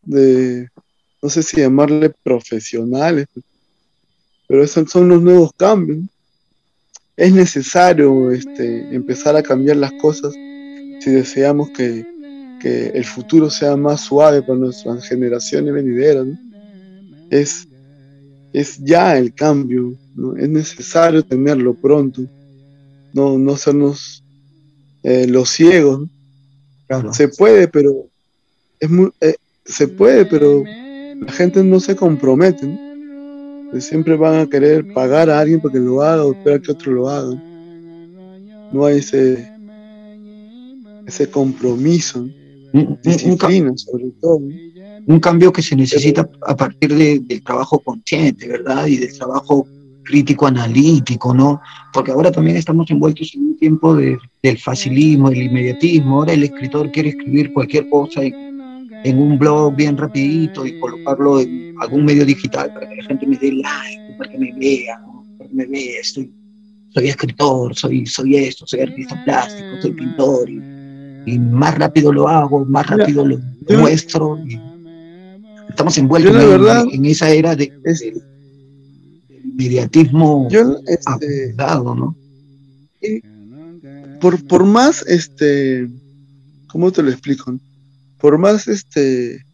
de, 0.00 0.70
no 1.22 1.28
sé 1.28 1.42
si 1.42 1.58
llamarle 1.58 2.10
profesionales, 2.22 3.26
pero 4.48 4.64
esos 4.64 4.90
son 4.90 5.10
los 5.10 5.20
nuevos 5.20 5.50
cambios. 5.58 6.06
Es 7.16 7.32
necesario 7.32 8.30
este, 8.30 8.94
empezar 8.94 9.36
a 9.36 9.42
cambiar 9.42 9.76
las 9.76 9.92
cosas 9.92 10.32
si 10.34 11.10
deseamos 11.10 11.70
que, 11.70 12.12
el 12.64 13.04
futuro 13.04 13.50
sea 13.50 13.76
más 13.76 14.00
suave 14.00 14.40
para 14.40 14.58
nuestras 14.58 15.06
generaciones 15.06 15.74
venideras. 15.74 16.26
Es 17.28 17.68
es 18.54 18.78
ya 18.78 19.18
el 19.18 19.34
cambio, 19.34 19.94
es 20.38 20.48
necesario 20.48 21.24
tenerlo 21.24 21.74
pronto, 21.74 22.22
no, 23.12 23.36
no 23.36 23.56
sernos 23.56 24.22
eh, 25.02 25.26
los 25.26 25.50
ciegos. 25.50 26.08
Se 27.10 27.26
puede, 27.26 27.66
pero 27.66 28.06
es 28.78 28.88
muy, 28.88 29.10
eh, 29.20 29.34
se 29.64 29.88
puede, 29.88 30.24
pero 30.24 30.62
la 30.62 31.32
gente 31.32 31.64
no 31.64 31.80
se 31.80 31.96
compromete. 31.96 32.83
Siempre 33.80 34.16
van 34.16 34.40
a 34.40 34.46
querer 34.46 34.92
pagar 34.92 35.30
a 35.30 35.40
alguien 35.40 35.60
para 35.60 35.72
que 35.72 35.80
lo 35.80 36.02
haga 36.02 36.24
o 36.24 36.32
esperar 36.32 36.60
que 36.60 36.72
otro 36.72 36.92
lo 36.92 37.08
haga. 37.08 37.42
No 38.72 38.86
hay 38.86 38.98
ese, 38.98 39.48
ese 41.06 41.30
compromiso, 41.30 42.26
disciplina 43.02 43.72
sobre 43.76 44.10
todo 44.20 44.40
un 45.06 45.20
cambio 45.20 45.52
que 45.52 45.62
se 45.62 45.76
necesita 45.76 46.28
a 46.46 46.56
partir 46.56 46.94
del 46.94 47.42
trabajo 47.42 47.78
consciente, 47.78 48.48
¿verdad? 48.48 48.86
Y 48.86 48.96
del 48.96 49.16
trabajo 49.16 49.66
crítico 50.02 50.46
analítico, 50.46 51.34
¿no? 51.34 51.60
Porque 51.92 52.12
ahora 52.12 52.30
también 52.30 52.56
estamos 52.56 52.90
envueltos 52.90 53.34
en 53.34 53.46
un 53.46 53.56
tiempo 53.56 53.94
de, 53.94 54.18
del 54.42 54.58
facilismo, 54.58 55.30
del 55.30 55.42
inmediatismo. 55.42 56.18
Ahora 56.18 56.32
el 56.32 56.44
escritor 56.44 56.90
quiere 56.90 57.10
escribir 57.10 57.52
cualquier 57.52 57.88
cosa 57.88 58.22
en, 58.22 58.43
en, 59.04 59.18
un 59.18 59.38
blog 59.38 59.76
bien 59.76 59.96
rapidito 59.96 60.66
y 60.66 60.78
colocarlo 60.80 61.40
en 61.40 61.74
algún 61.80 62.04
medio 62.04 62.24
digital 62.24 62.72
para 62.72 62.88
que 62.88 62.96
la 62.96 63.04
gente 63.04 63.26
me 63.26 63.36
dé 63.36 63.52
like, 63.52 64.14
para 64.18 64.30
que 64.30 64.38
me 64.38 64.52
vea, 64.58 65.00
para 65.38 65.48
que 65.48 65.56
me 65.56 65.66
vea, 65.66 66.00
estoy, 66.00 66.32
soy 66.90 67.08
escritor, 67.08 67.74
soy, 67.74 68.06
soy 68.06 68.36
esto, 68.36 68.66
soy 68.66 68.80
artista 68.80 69.22
plástico, 69.24 69.68
soy 69.80 69.92
pintor. 69.92 70.48
Y, 70.48 71.38
más 71.38 71.78
rápido 71.78 72.12
lo 72.12 72.28
hago, 72.28 72.64
más 72.66 72.86
rápido 72.86 73.26
lo, 73.26 73.38
muestro. 73.78 74.38
Y 74.46 74.60
estamos 75.68 75.96
envueltos 75.96 76.34
en, 76.36 76.94
en, 76.94 77.04
esa 77.06 77.30
era 77.30 77.56
de, 77.56 77.72
de 77.82 78.22
mediatismo 79.54 80.48
yo, 80.50 80.78
este, 80.86 81.54
¿no? 81.56 82.16
Por, 84.20 84.46
por 84.46 84.64
más, 84.64 85.04
este, 85.06 85.88
¿cómo 86.68 86.90
te 86.90 87.02
lo 87.02 87.10
explico? 87.10 87.58
Por 88.24 88.38
más, 88.38 88.68
este, 88.68 89.44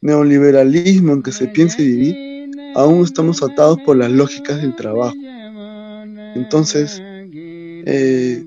neoliberalismo 0.00 1.12
en 1.12 1.24
que 1.24 1.32
se 1.32 1.48
piense 1.48 1.82
vivir, 1.82 2.48
aún 2.76 3.02
estamos 3.02 3.42
atados 3.42 3.80
por 3.84 3.96
las 3.96 4.12
lógicas 4.12 4.62
del 4.62 4.76
trabajo. 4.76 5.16
Entonces, 6.36 7.02
eh, 7.02 8.46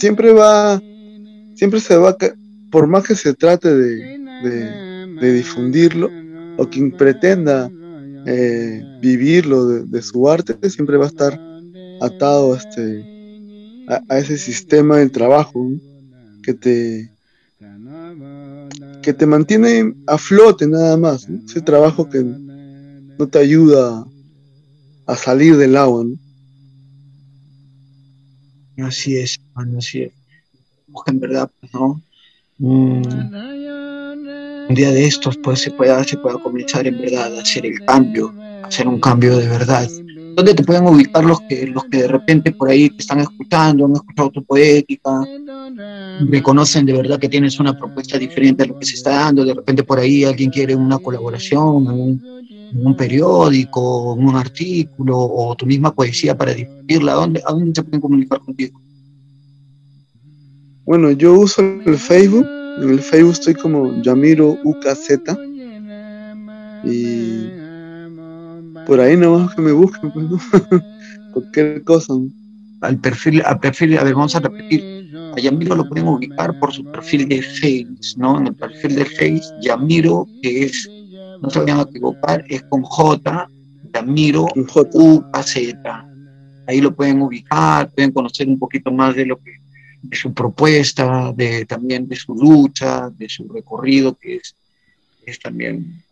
siempre 0.00 0.32
va, 0.32 0.82
siempre 1.54 1.78
se 1.78 1.96
va, 1.96 2.16
por 2.72 2.88
más 2.88 3.06
que 3.06 3.14
se 3.14 3.34
trate 3.34 3.72
de, 3.72 4.18
de 5.20 5.32
difundirlo, 5.32 6.10
o 6.56 6.68
quien 6.68 6.90
pretenda 6.90 7.70
eh, 8.26 8.82
vivirlo 9.00 9.66
de, 9.66 10.02
su 10.02 10.28
arte, 10.28 10.58
siempre 10.70 10.96
va 10.96 11.04
a 11.04 11.08
estar 11.08 11.40
atado 12.00 12.54
a, 12.54 12.56
este, 12.56 13.86
a, 14.08 14.18
ese 14.18 14.38
sistema 14.38 14.96
del 14.96 15.12
trabajo 15.12 15.70
que 16.42 16.52
te 16.52 17.13
que 19.02 19.12
te 19.12 19.26
mantiene 19.26 19.94
a 20.06 20.18
flote 20.18 20.66
nada 20.66 20.96
más, 20.96 21.28
ese 21.28 21.60
trabajo 21.60 22.08
que 22.08 22.22
no 22.22 23.28
te 23.28 23.38
ayuda 23.38 24.04
a 25.06 25.16
salir 25.16 25.56
del 25.56 25.76
agua. 25.76 26.04
Así 28.78 29.16
es, 29.16 29.40
así 29.54 30.02
es. 30.02 30.12
En 31.06 31.20
verdad, 31.20 31.50
¿no? 31.72 32.00
Mm 32.58 33.02
un 34.68 34.74
día 34.74 34.90
de 34.90 35.04
estos 35.04 35.36
pues 35.38 35.60
se 35.60 35.70
pueda, 35.70 36.02
se 36.04 36.16
pueda 36.16 36.38
comenzar 36.38 36.86
en 36.86 36.98
verdad 36.98 37.36
a 37.36 37.40
hacer 37.42 37.66
el 37.66 37.84
cambio, 37.84 38.34
hacer 38.62 38.88
un 38.88 39.00
cambio 39.00 39.36
de 39.36 39.48
verdad. 39.48 39.88
¿Dónde 40.34 40.54
te 40.54 40.64
pueden 40.64 40.86
ubicar 40.86 41.24
los 41.24 41.40
que, 41.42 41.66
los 41.66 41.84
que 41.84 41.98
de 41.98 42.08
repente 42.08 42.52
por 42.52 42.68
ahí 42.68 42.90
te 42.90 42.98
están 42.98 43.20
escuchando, 43.20 43.86
han 43.86 43.92
escuchado 43.92 44.30
tu 44.30 44.44
poética, 44.44 45.20
reconocen 46.28 46.86
de 46.86 46.92
verdad 46.92 47.18
que 47.18 47.28
tienes 47.28 47.58
una 47.60 47.76
propuesta 47.78 48.18
diferente 48.18 48.62
a 48.62 48.66
lo 48.66 48.78
que 48.78 48.86
se 48.86 48.96
está 48.96 49.10
dando, 49.10 49.44
de 49.44 49.54
repente 49.54 49.82
por 49.84 49.98
ahí 49.98 50.24
alguien 50.24 50.50
quiere 50.50 50.74
una 50.74 50.98
colaboración, 50.98 52.20
en 52.72 52.86
un 52.86 52.96
periódico, 52.96 54.14
un 54.14 54.34
artículo 54.34 55.18
o 55.18 55.54
tu 55.54 55.66
misma 55.66 55.94
poesía 55.94 56.36
para 56.36 56.54
difundirla, 56.54 57.12
¿a 57.12 57.16
dónde, 57.16 57.40
¿a 57.46 57.52
se 57.74 57.82
pueden 57.82 58.00
comunicar 58.00 58.40
contigo? 58.40 58.80
Bueno, 60.84 61.12
yo 61.12 61.34
uso 61.34 61.62
el 61.62 61.96
Facebook 61.96 62.46
en 62.76 62.90
el 62.90 63.00
Facebook 63.00 63.32
estoy 63.32 63.54
como 63.54 64.02
Yamiro 64.02 64.58
UKZ. 64.64 65.10
Y 66.84 67.50
por 68.86 69.00
ahí 69.00 69.16
no 69.16 69.48
que 69.54 69.62
me 69.62 69.72
busquen, 69.72 70.10
pues, 70.12 70.26
cualquier 71.32 71.82
cosa. 71.84 72.14
Al 72.80 72.98
perfil, 72.98 73.42
al 73.44 73.58
perfil, 73.60 73.98
a 73.98 74.04
ver, 74.04 74.14
vamos 74.14 74.34
a 74.36 74.40
repetir. 74.40 75.12
A 75.36 75.40
Yamiro 75.40 75.74
lo 75.74 75.88
pueden 75.88 76.06
ubicar 76.06 76.58
por 76.60 76.72
su 76.72 76.84
perfil 76.84 77.28
de 77.28 77.42
Face, 77.42 78.14
¿no? 78.16 78.38
En 78.38 78.48
el 78.48 78.54
perfil 78.54 78.94
de 78.94 79.04
Face, 79.04 79.42
Yamiro, 79.60 80.26
que 80.42 80.64
es, 80.64 80.88
no 81.40 81.50
se 81.50 81.60
vayan 81.60 81.78
a 81.78 81.82
equivocar, 81.82 82.44
es 82.48 82.62
con 82.64 82.82
J, 82.82 83.48
Yamiro 83.94 84.46
UKZ. 84.54 85.56
Ahí 86.66 86.80
lo 86.80 86.94
pueden 86.94 87.22
ubicar, 87.22 87.90
pueden 87.90 88.12
conocer 88.12 88.48
un 88.48 88.58
poquito 88.58 88.92
más 88.92 89.16
de 89.16 89.26
lo 89.26 89.38
que 89.38 89.64
de 90.04 90.16
su 90.16 90.34
propuesta, 90.34 91.32
de, 91.34 91.64
también 91.64 92.06
de 92.06 92.16
su 92.16 92.34
lucha, 92.34 93.10
de 93.10 93.28
su 93.28 93.48
recorrido, 93.48 94.14
que 94.14 94.36
es, 94.36 94.54
es 95.26 95.38
también, 95.38 96.02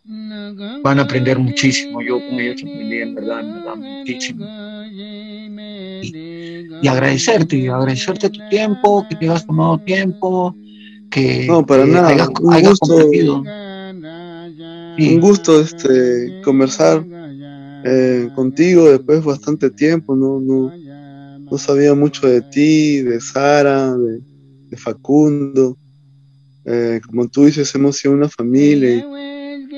van 0.83 0.99
a 0.99 1.03
aprender 1.03 1.39
muchísimo. 1.39 2.01
Yo 2.01 2.19
con 2.19 2.39
ellos 2.39 2.61
aprendí 2.61 2.97
en 2.97 3.15
verdad, 3.15 3.39
en 3.39 3.53
verdad 3.53 3.75
muchísimo. 3.75 4.45
Y, 6.01 6.87
agradecerte, 6.87 7.69
agradecerte 7.69 8.29
tu 8.29 8.39
tiempo, 8.49 9.05
que 9.09 9.15
te 9.15 9.29
hayas 9.29 9.45
tomado 9.45 9.79
tiempo, 9.79 10.55
que, 11.09 11.45
no, 11.47 11.65
para 11.65 11.85
nada. 11.85 12.09
hayas, 12.09 12.29
un 12.39 12.61
gusto, 12.61 12.87
compartido. 12.87 13.43
Un 14.97 15.19
gusto 15.19 15.61
este, 15.61 16.41
conversar 16.43 17.05
eh, 17.85 18.29
contigo 18.35 18.89
después 18.89 19.19
de 19.19 19.25
bastante 19.25 19.69
tiempo, 19.69 20.15
no, 20.15 20.39
no, 20.39 20.71
no 21.49 21.57
sabía 21.57 21.93
mucho 21.93 22.27
de 22.27 22.41
ti, 22.41 23.01
de 23.01 23.19
Sara, 23.19 23.93
de, 23.95 24.21
Facundo. 24.77 25.77
Eh, 26.65 27.01
como 27.05 27.27
tú 27.27 27.45
dices, 27.45 27.73
hemos 27.75 27.97
sido 27.97 28.13
una 28.13 28.29
familia 28.29 29.05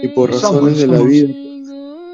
y, 0.02 0.08
por 0.10 0.32
razones 0.32 0.78
de 0.78 0.88
la 0.88 1.02
vida. 1.02 1.34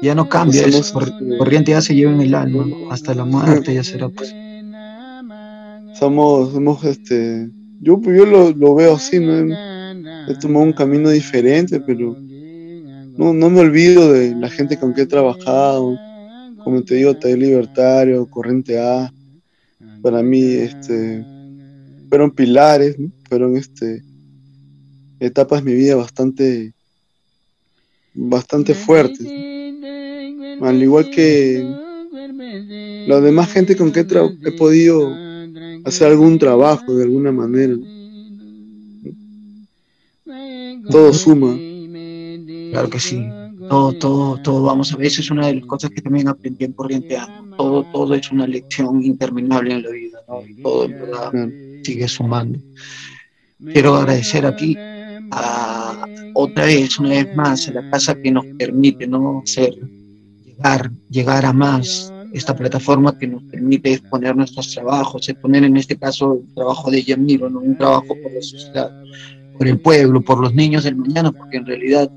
Ya 0.00 0.14
no 0.14 0.28
cambia, 0.28 0.66
eso, 0.66 1.00
corriente 1.38 1.70
ya 1.70 1.80
se 1.80 1.94
lleva 1.94 2.12
en 2.12 2.20
el 2.20 2.34
alma, 2.34 2.66
hasta 2.90 3.14
la 3.14 3.24
muerte 3.24 3.74
ya 3.74 3.84
será 3.84 4.08
pues. 4.08 4.34
Somos, 5.98 6.52
somos 6.52 6.82
este, 6.84 7.48
yo, 7.80 8.00
yo 8.02 8.26
lo, 8.26 8.74
veo 8.74 8.96
así, 8.96 9.20
¿no? 9.20 9.54
He 10.28 10.34
tomado 10.40 10.64
un 10.64 10.72
camino 10.72 11.10
diferente, 11.10 11.78
pero 11.80 12.16
no, 12.18 13.32
no 13.32 13.50
me 13.50 13.60
olvido 13.60 14.12
de 14.12 14.34
la 14.34 14.48
gente 14.48 14.76
con 14.76 14.92
que 14.92 15.02
he 15.02 15.06
trabajado, 15.06 15.96
como 16.64 16.82
te 16.82 16.96
digo, 16.96 17.14
Taller 17.14 17.38
Libertario, 17.38 18.28
Corriente 18.28 18.80
A, 18.80 19.12
para 20.02 20.22
mí 20.22 20.42
este, 20.42 21.24
fueron 22.08 22.30
pilares, 22.30 22.96
fueron 23.28 23.56
este, 23.56 24.02
etapas 25.26 25.64
de 25.64 25.70
mi 25.70 25.76
vida 25.76 25.94
bastante, 25.96 26.72
bastante 28.14 28.74
fuertes. 28.74 29.26
Al 30.60 30.82
igual 30.82 31.10
que 31.10 31.64
la 33.06 33.20
demás 33.20 33.52
gente 33.52 33.76
con 33.76 33.92
que 33.92 34.00
he, 34.00 34.52
podido 34.52 35.12
hacer 35.84 36.08
algún 36.08 36.38
trabajo 36.38 36.94
de 36.94 37.04
alguna 37.04 37.32
manera. 37.32 37.76
Todo 40.90 41.12
suma. 41.12 41.56
Claro 42.70 42.90
que 42.90 43.00
sí. 43.00 43.24
Todo, 43.68 43.92
todo, 43.94 44.42
todo, 44.42 44.62
vamos 44.64 44.92
a 44.92 44.96
ver, 44.96 45.06
eso 45.06 45.20
es 45.20 45.30
una 45.30 45.46
de 45.46 45.54
las 45.54 45.66
cosas 45.66 45.90
que 45.90 46.02
también 46.02 46.28
aprendí 46.28 46.64
en 46.64 46.72
Corriente 46.72 47.16
A 47.16 47.42
todo, 47.56 47.84
todo 47.92 48.14
es 48.14 48.30
una 48.30 48.46
lección 48.46 49.02
interminable 49.02 49.74
en 49.74 49.82
la 49.82 49.90
vida, 49.90 50.18
todo 50.62 50.84
en 50.84 50.92
verdad 50.92 51.32
sigue 51.84 52.08
sumando. 52.08 52.58
Quiero 53.72 53.94
agradecer 53.94 54.44
aquí 54.44 54.76
a, 55.32 56.06
otra 56.34 56.66
vez, 56.66 56.98
una 56.98 57.10
vez 57.10 57.34
más, 57.34 57.68
a 57.68 57.72
la 57.72 57.90
casa 57.90 58.14
que 58.14 58.30
nos 58.30 58.44
permite 58.58 59.06
¿no? 59.06 59.42
Ser, 59.44 59.74
llegar, 60.44 60.90
llegar 61.10 61.46
a 61.46 61.52
más, 61.52 62.12
esta 62.32 62.54
plataforma 62.54 63.18
que 63.18 63.26
nos 63.26 63.42
permite 63.44 63.94
exponer 63.94 64.36
nuestros 64.36 64.72
trabajos, 64.72 65.28
exponer 65.28 65.64
en 65.64 65.76
este 65.76 65.96
caso 65.96 66.34
el 66.34 66.54
trabajo 66.54 66.90
de 66.90 67.02
Yamiro, 67.02 67.50
¿no? 67.50 67.60
un 67.60 67.76
trabajo 67.76 68.08
por 68.22 68.32
la 68.32 68.42
sociedad, 68.42 68.90
por 69.58 69.68
el 69.68 69.80
pueblo, 69.80 70.22
por 70.22 70.40
los 70.40 70.54
niños 70.54 70.84
del 70.84 70.96
mañana, 70.96 71.32
porque 71.32 71.58
en 71.58 71.66
realidad 71.66 72.10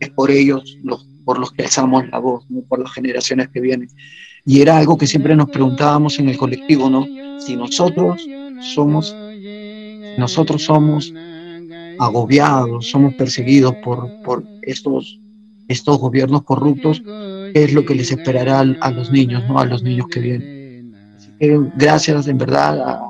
es 0.00 0.10
por 0.10 0.30
ellos 0.30 0.76
los, 0.82 1.06
por 1.24 1.38
los 1.38 1.52
que 1.52 1.64
alzamos 1.64 2.04
la 2.08 2.18
voz, 2.18 2.44
¿no? 2.48 2.62
por 2.62 2.80
las 2.80 2.92
generaciones 2.92 3.48
que 3.48 3.60
vienen. 3.60 3.88
Y 4.44 4.60
era 4.60 4.78
algo 4.78 4.96
que 4.96 5.08
siempre 5.08 5.34
nos 5.34 5.50
preguntábamos 5.50 6.18
en 6.20 6.28
el 6.28 6.38
colectivo, 6.38 6.88
¿no? 6.88 7.04
Si 7.40 7.56
nosotros 7.56 8.24
somos, 8.60 9.12
nosotros 10.18 10.62
somos 10.62 11.12
agobiados, 11.98 12.90
somos 12.90 13.14
perseguidos 13.14 13.74
por, 13.84 14.08
por 14.22 14.44
estos, 14.62 15.18
estos 15.68 15.98
gobiernos 15.98 16.42
corruptos, 16.42 17.00
¿qué 17.00 17.64
es 17.64 17.72
lo 17.72 17.84
que 17.84 17.94
les 17.94 18.10
esperará 18.10 18.60
a, 18.60 18.90
los 18.90 19.10
niños, 19.10 19.44
¿no? 19.48 19.58
A 19.58 19.64
los 19.64 19.82
niños 19.82 20.06
que 20.10 20.20
vienen. 20.20 20.94
gracias 21.76 22.28
en 22.28 22.38
verdad 22.38 23.00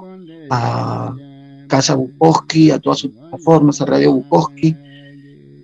a, 0.51 1.15
Casa 1.69 1.97
Bukowski, 1.97 2.71
a 2.71 2.79
todas 2.79 3.01
sus 3.01 3.11
plataformas, 3.11 3.81
a 3.81 3.87
Radio 3.87 4.13
Bukowski. 4.13 4.77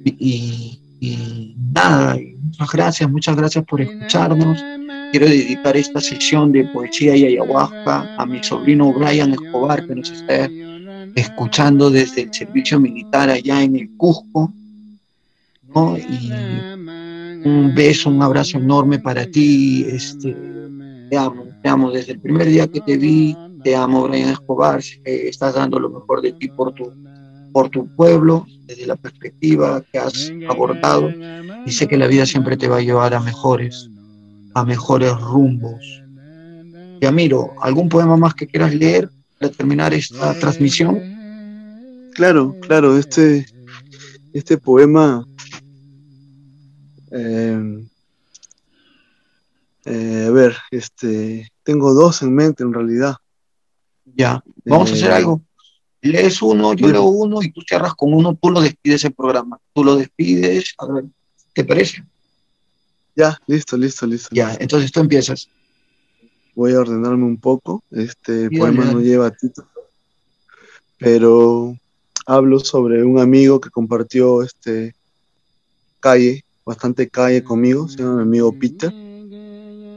Y, 0.05 0.81
y 0.99 1.55
nada, 1.73 2.17
muchas 2.43 2.73
gracias, 2.73 3.11
muchas 3.11 3.37
gracias 3.37 3.65
por 3.65 3.81
escucharnos. 3.81 4.63
Quiero 5.13 5.27
dedicar 5.27 5.77
esta 5.77 6.01
sesión 6.01 6.53
de 6.53 6.65
poesía 6.67 7.15
y 7.15 7.27
ayahuasca 7.27 8.17
a 8.17 8.25
mi 8.25 8.43
sobrino 8.43 8.93
Brian 8.93 9.33
Escobar, 9.33 9.87
que 9.87 9.95
nos 9.95 10.11
está 10.11 10.49
escuchando 11.15 11.91
desde 11.91 12.23
el 12.23 12.35
servicio 12.35 12.79
militar 12.81 13.31
allá 13.31 13.63
en 13.63 13.77
el 13.77 13.91
Cusco. 13.97 14.53
Y 15.75 16.31
Un 17.45 17.73
beso, 17.75 18.11
un 18.11 18.23
abrazo 18.23 18.59
enorme 18.59 18.99
para 18.99 19.27
ti. 19.27 19.85
Este, 19.89 20.37
te 21.11 21.17
amo, 21.17 21.47
te 21.63 21.69
amo. 21.69 21.91
Desde 21.91 22.13
el 22.13 22.21
primer 22.21 22.47
día 22.47 22.67
que 22.67 22.81
te 22.81 22.97
vi, 22.97 23.37
te 23.65 23.75
amo, 23.75 24.07
Brian 24.09 24.31
Escobar. 24.31 24.81
estás 25.05 25.55
dando 25.55 25.79
lo 25.79 25.91
mejor 25.91 26.21
de 26.21 26.33
ti 26.33 26.49
por 26.49 26.73
tu, 26.73 26.93
por 27.53 27.69
tu 27.71 27.87
pueblo, 27.97 28.47
desde 28.67 28.87
la 28.87 28.97
perspectiva 28.97 29.83
que 29.93 29.99
has 29.99 30.33
abordado. 30.49 31.11
Y 31.65 31.73
sé 31.73 31.87
que 31.87 31.97
la 31.97 32.07
vida 32.07 32.27
siempre 32.27 32.57
te 32.57 32.69
va 32.69 32.79
a 32.79 32.83
llevar 32.83 33.15
a 33.15 33.21
mejores, 33.21 33.89
a 34.55 34.65
mejores 34.65 35.19
rumbos. 35.21 36.03
Yamiro, 37.01 37.51
¿algún 37.61 37.89
poema 37.89 38.17
más 38.17 38.35
que 38.35 38.47
quieras 38.47 38.75
leer 38.75 39.11
para 39.43 39.57
terminar 39.57 39.93
esta 39.93 40.39
transmisión? 40.39 41.01
Claro, 42.15 42.55
claro, 42.61 42.97
este, 42.97 43.45
este 44.33 44.57
poema 44.57 45.27
eh, 47.11 47.85
eh, 49.85 50.27
a 50.29 50.31
ver, 50.31 50.57
este, 50.71 51.51
tengo 51.65 51.93
dos 51.93 52.23
en 52.23 52.35
mente 52.35 52.63
en 52.63 52.73
realidad. 52.73 53.17
Ya, 54.15 54.43
vamos 54.65 54.93
a 54.93 54.95
hacer 54.95 55.11
eh, 55.11 55.15
algo. 55.15 55.43
Lees 56.03 56.41
uno, 56.43 56.75
yo 56.75 56.89
leo 56.89 57.05
uno 57.05 57.43
y 57.43 57.51
tú 57.51 57.63
cierras 57.63 57.95
con 57.95 58.15
uno, 58.15 58.39
tú 58.41 58.51
lo 58.51 58.61
despides 58.61 59.05
el 59.05 59.13
programa. 59.13 59.59
Tú 59.73 59.83
lo 59.83 59.97
despides, 59.97 60.75
a 60.79 60.87
ver, 60.87 61.05
¿te 61.53 61.65
parece? 61.65 62.05
Ya, 63.17 63.37
listo, 63.47 63.77
listo, 63.77 64.07
listo. 64.07 64.29
Ya, 64.33 64.57
entonces 64.59 64.93
tú 64.93 65.01
empiezas 65.01 65.49
voy 66.55 66.73
a 66.73 66.81
ordenarme 66.81 67.25
un 67.25 67.37
poco. 67.37 67.83
Este 67.91 68.51
poema 68.51 68.85
no 68.85 69.01
lleva 69.01 69.31
título, 69.31 69.69
pero 70.99 71.77
hablo 72.27 72.61
sobre 72.61 73.05
un 73.05 73.19
amigo 73.19 73.61
que 73.61 73.71
compartió 73.71 74.43
este 74.43 74.95
calle, 76.01 76.45
bastante 76.65 77.09
calle 77.09 77.43
conmigo, 77.43 77.89
se 77.89 77.99
llama 77.99 78.17
mi 78.17 78.23
amigo 78.23 78.53
Peter, 78.59 78.93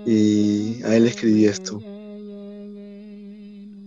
y 0.05 0.81
a 0.83 0.95
él 0.95 1.07
escribí 1.07 1.45
esto. 1.45 1.81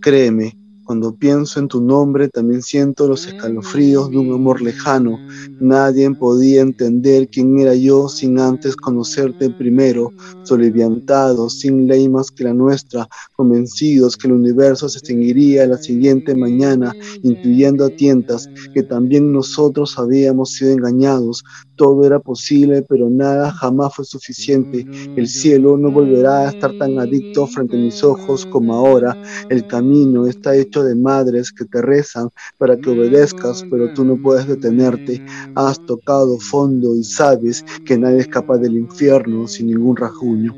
Créeme, 0.01 0.55
cuando 0.89 1.13
pienso 1.13 1.59
en 1.59 1.67
tu 1.67 1.81
nombre 1.81 2.29
también 2.29 2.63
siento 2.63 3.07
los 3.07 3.27
escalofríos 3.27 4.09
de 4.09 4.17
un 4.17 4.33
amor 4.33 4.59
lejano. 4.59 5.21
Nadie 5.59 6.09
podía 6.15 6.61
entender 6.61 7.29
quién 7.29 7.59
era 7.59 7.75
yo 7.75 8.09
sin 8.09 8.39
antes 8.39 8.75
conocerte 8.75 9.51
primero, 9.51 10.15
soliviantados, 10.41 11.59
sin 11.59 11.85
ley 11.85 12.09
más 12.09 12.31
que 12.31 12.45
la 12.45 12.55
nuestra, 12.55 13.07
convencidos 13.35 14.17
que 14.17 14.29
el 14.29 14.33
universo 14.33 14.89
se 14.89 14.97
extinguiría 14.97 15.67
la 15.67 15.77
siguiente 15.77 16.33
mañana, 16.33 16.91
intuyendo 17.21 17.85
a 17.85 17.91
tientas 17.91 18.49
que 18.73 18.81
también 18.81 19.31
nosotros 19.31 19.99
habíamos 19.99 20.53
sido 20.53 20.71
engañados, 20.71 21.43
todo 21.79 22.05
era 22.05 22.19
posible, 22.19 22.81
pero 22.81 23.09
nada 23.09 23.51
jamás 23.51 23.95
fue 23.95 24.03
suficiente. 24.03 24.85
El 25.15 25.29
cielo 25.29 25.77
no 25.77 25.89
volverá 25.89 26.41
a 26.41 26.49
estar 26.49 26.77
tan 26.77 26.99
adicto 26.99 27.47
frente 27.47 27.77
a 27.77 27.79
mis 27.79 28.03
ojos 28.03 28.45
como 28.45 28.75
ahora. 28.75 29.15
El 29.49 29.65
camino 29.65 30.27
está 30.27 30.53
hecho 30.57 30.83
de 30.83 30.93
madres 30.93 31.53
que 31.53 31.63
te 31.63 31.81
rezan 31.81 32.31
para 32.57 32.75
que 32.75 32.89
obedezcas, 32.89 33.63
pero 33.71 33.93
tú 33.93 34.03
no 34.03 34.21
puedes 34.21 34.45
detenerte. 34.45 35.25
Has 35.55 35.79
tocado 35.85 36.37
fondo 36.37 36.97
y 36.97 37.03
sabes 37.05 37.63
que 37.85 37.97
nadie 37.97 38.19
escapa 38.19 38.57
del 38.57 38.75
infierno 38.75 39.47
sin 39.47 39.67
ningún 39.67 39.95
rajuño. 39.95 40.53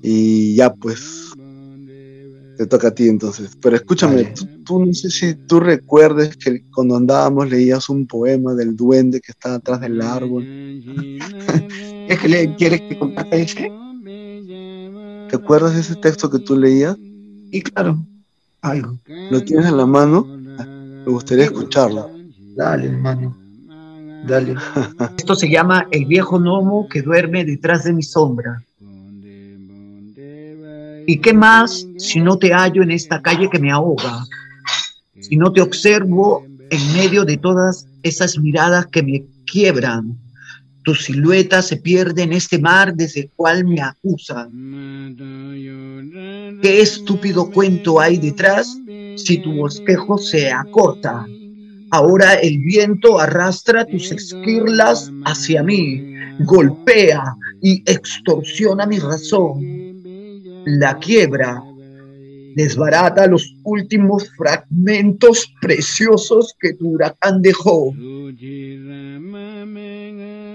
Y 0.00 0.54
ya 0.54 0.72
pues, 0.72 1.29
te 2.60 2.66
toca 2.66 2.88
a 2.88 2.90
ti 2.90 3.08
entonces. 3.08 3.56
Pero 3.58 3.76
escúchame, 3.76 4.34
tú, 4.66 4.84
no 4.84 4.92
sé 4.92 5.08
si 5.10 5.34
tú 5.34 5.60
recuerdes 5.60 6.36
que 6.36 6.62
cuando 6.70 6.94
andábamos 6.94 7.48
leías 7.48 7.88
un 7.88 8.06
poema 8.06 8.52
del 8.52 8.76
duende 8.76 9.22
que 9.22 9.32
está 9.32 9.54
atrás 9.54 9.80
del 9.80 10.02
árbol. 10.02 10.44
¿Es 12.06 12.20
que 12.20 12.28
le 12.28 12.54
quieres 12.56 12.82
que 12.82 12.98
comparte 12.98 13.40
ese? 13.40 13.72
¿Te 15.30 15.36
acuerdas 15.36 15.72
de 15.72 15.80
ese 15.80 15.96
texto 15.96 16.30
que 16.30 16.38
tú 16.40 16.54
leías? 16.54 16.98
Y 17.50 17.62
claro, 17.62 17.96
algo. 18.60 18.98
¿Lo 19.30 19.42
tienes 19.42 19.64
en 19.64 19.78
la 19.78 19.86
mano? 19.86 20.26
Me 20.26 21.12
gustaría 21.12 21.44
escucharlo. 21.44 22.10
Dale, 22.56 22.88
hermano. 22.88 23.38
Dale. 24.26 24.54
Esto 25.16 25.34
se 25.34 25.48
llama 25.48 25.88
El 25.90 26.04
viejo 26.04 26.38
gnomo 26.38 26.90
que 26.90 27.00
duerme 27.00 27.46
detrás 27.46 27.84
de 27.84 27.94
mi 27.94 28.02
sombra. 28.02 28.62
¿Y 31.10 31.18
qué 31.18 31.32
más 31.32 31.88
si 31.96 32.20
no 32.20 32.38
te 32.38 32.54
hallo 32.54 32.84
en 32.84 32.92
esta 32.92 33.20
calle 33.20 33.50
que 33.50 33.58
me 33.58 33.72
ahoga? 33.72 34.24
Si 35.18 35.34
no 35.34 35.52
te 35.52 35.60
observo 35.60 36.46
en 36.70 36.92
medio 36.92 37.24
de 37.24 37.36
todas 37.36 37.84
esas 38.04 38.38
miradas 38.38 38.86
que 38.86 39.02
me 39.02 39.24
quiebran. 39.44 40.16
Tu 40.84 40.94
silueta 40.94 41.62
se 41.62 41.78
pierde 41.78 42.22
en 42.22 42.32
este 42.32 42.60
mar 42.60 42.94
desde 42.94 43.22
el 43.22 43.30
cual 43.34 43.64
me 43.64 43.80
acusan. 43.80 45.16
¿Qué 46.62 46.80
estúpido 46.80 47.50
cuento 47.50 47.98
hay 47.98 48.16
detrás 48.16 48.78
si 49.16 49.38
tu 49.38 49.52
bosquejo 49.54 50.16
se 50.16 50.52
acorta? 50.52 51.26
Ahora 51.90 52.34
el 52.34 52.58
viento 52.58 53.18
arrastra 53.18 53.84
tus 53.84 54.12
esquirlas 54.12 55.10
hacia 55.24 55.64
mí, 55.64 56.14
golpea 56.44 57.34
y 57.60 57.82
extorsiona 57.90 58.86
mi 58.86 59.00
razón 59.00 59.79
la 60.66 60.98
quiebra 60.98 61.62
desbarata 62.54 63.26
los 63.26 63.54
últimos 63.64 64.28
fragmentos 64.36 65.52
preciosos 65.60 66.54
que 66.60 66.74
tu 66.74 66.90
huracán 66.90 67.42
dejó. 67.42 67.94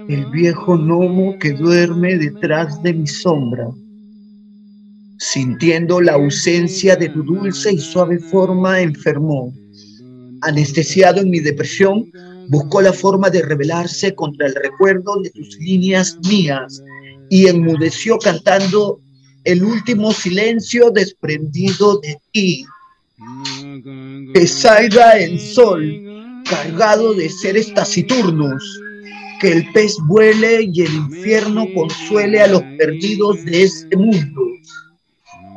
El 0.08 0.26
viejo 0.32 0.76
gnomo 0.76 1.38
que 1.38 1.52
duerme 1.52 2.18
detrás 2.18 2.82
de 2.82 2.94
mi 2.94 3.06
sombra, 3.06 3.68
sintiendo 5.18 6.00
la 6.00 6.12
ausencia 6.14 6.96
de 6.96 7.08
tu 7.08 7.22
dulce 7.22 7.72
y 7.72 7.78
suave 7.78 8.18
forma, 8.18 8.80
enfermó. 8.80 9.52
Anestesiado 10.42 11.22
en 11.22 11.30
mi 11.30 11.40
depresión, 11.40 12.10
buscó 12.48 12.82
la 12.82 12.92
forma 12.92 13.30
de 13.30 13.42
rebelarse 13.42 14.14
contra 14.14 14.46
el 14.46 14.54
recuerdo 14.54 15.20
de 15.22 15.30
tus 15.30 15.56
líneas 15.58 16.18
mías 16.28 16.82
y 17.30 17.48
enmudeció 17.48 18.18
cantando 18.18 19.00
el 19.46 19.62
último 19.62 20.12
silencio 20.12 20.90
desprendido 20.90 22.00
de 22.00 22.18
ti. 22.32 22.66
Que 24.34 24.46
salga 24.46 25.12
el 25.12 25.40
sol 25.40 26.42
cargado 26.44 27.14
de 27.14 27.30
seres 27.30 27.72
taciturnos, 27.72 28.62
que 29.40 29.52
el 29.52 29.72
pez 29.72 29.96
vuele 30.06 30.68
y 30.72 30.82
el 30.82 30.92
infierno 30.92 31.66
consuele 31.74 32.40
a 32.40 32.48
los 32.48 32.62
perdidos 32.76 33.44
de 33.44 33.62
este 33.62 33.96
mundo, 33.96 34.42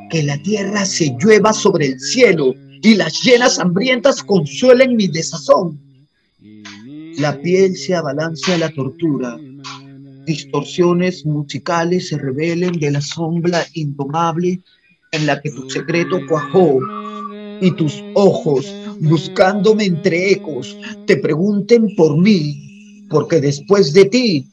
que 0.10 0.24
la 0.24 0.42
tierra 0.44 0.86
se 0.86 1.16
llueva 1.20 1.52
sobre 1.52 1.88
el 1.88 2.00
cielo 2.00 2.54
y 2.82 2.96
las 2.96 3.22
llenas 3.24 3.60
hambrientas 3.60 4.24
consuelen 4.24 4.96
mi 4.96 5.08
desazón. 5.08 5.80
La 7.18 7.40
piel 7.42 7.76
se 7.76 7.96
abalance 7.96 8.54
a 8.54 8.58
la 8.58 8.70
tortura, 8.70 9.38
distorsiones 10.26 11.26
musicales 11.26 12.10
se 12.10 12.18
revelen 12.18 12.74
de 12.74 12.92
la 12.92 13.02
sombra 13.02 13.66
indomable 13.74 14.60
en 15.12 15.26
la 15.26 15.42
que 15.42 15.52
tu 15.52 15.70
secreto 15.70 16.20
cuajó 16.28 16.80
y 17.62 17.72
tus 17.72 18.04
ojos, 18.16 18.66
buscándome 19.00 19.86
entre 19.86 20.32
ecos, 20.32 20.78
te 21.06 21.18
pregunten 21.18 21.96
por 21.96 22.18
mí, 22.18 23.06
porque 23.10 23.42
después 23.42 23.94
de 23.94 24.06
ti 24.06 24.48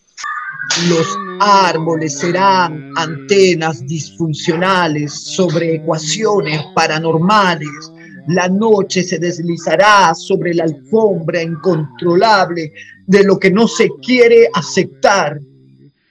los 0.88 1.06
árboles 1.40 2.18
serán 2.18 2.92
antenas 2.96 3.86
disfuncionales 3.86 5.12
sobre 5.12 5.76
ecuaciones 5.76 6.60
paranormales. 6.74 7.92
La 8.28 8.48
noche 8.48 9.04
se 9.04 9.18
deslizará 9.18 10.14
sobre 10.14 10.54
la 10.54 10.64
alfombra 10.64 11.42
incontrolable 11.42 12.72
de 13.06 13.24
lo 13.24 13.38
que 13.38 13.50
no 13.50 13.68
se 13.68 13.88
quiere 14.02 14.48
aceptar 14.54 15.38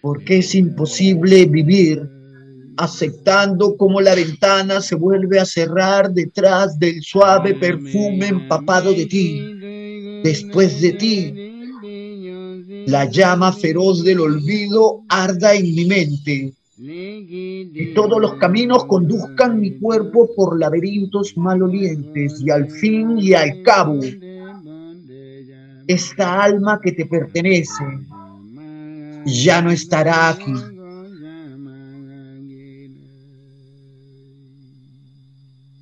porque 0.06 0.38
es 0.38 0.54
imposible 0.54 1.48
vivir 1.48 2.08
aceptando 2.78 3.76
cómo 3.76 4.00
la 4.02 4.14
ventana 4.14 4.80
se 4.80 4.94
vuelve 4.94 5.40
a 5.40 5.46
cerrar 5.46 6.12
detrás 6.12 6.78
del 6.78 7.02
suave 7.02 7.56
perfume 7.56 8.28
empapado 8.28 8.94
de 8.94 9.08
ti. 9.08 10.22
Después 10.24 10.80
de 10.80 10.92
ti, 10.92 11.34
la 12.86 13.10
llama 13.10 13.52
feroz 13.52 14.04
del 14.04 14.20
olvido 14.20 15.02
arda 15.10 15.56
en 15.56 15.74
mi 15.74 15.86
mente 15.86 16.54
y 16.78 17.94
todos 17.96 18.22
los 18.22 18.36
caminos 18.36 18.86
conduzcan 18.86 19.60
mi 19.60 19.72
cuerpo 19.80 20.30
por 20.36 20.60
laberintos 20.60 21.36
malolientes 21.36 22.44
y 22.46 22.52
al 22.52 22.70
fin 22.70 23.18
y 23.18 23.34
al 23.34 23.64
cabo, 23.64 24.00
esta 25.88 26.44
alma 26.44 26.80
que 26.80 26.92
te 26.92 27.08
pertenece 27.08 27.84
ya 29.26 29.62
no 29.62 29.72
estará 29.72 30.30
aquí. 30.30 30.54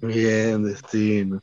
Bien, 0.02 0.64
destino. 0.64 1.40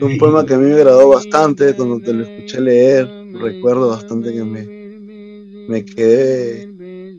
Un 0.00 0.18
poema 0.18 0.44
que 0.46 0.54
a 0.54 0.58
mí 0.58 0.66
me 0.66 0.74
agradó 0.74 1.08
bastante 1.08 1.74
cuando 1.74 2.00
te 2.00 2.12
lo 2.12 2.24
escuché 2.24 2.60
leer. 2.60 3.12
Recuerdo 3.32 3.88
bastante 3.88 4.32
que 4.32 4.44
me, 4.44 4.70
me 5.66 5.84
quedé 5.84 6.68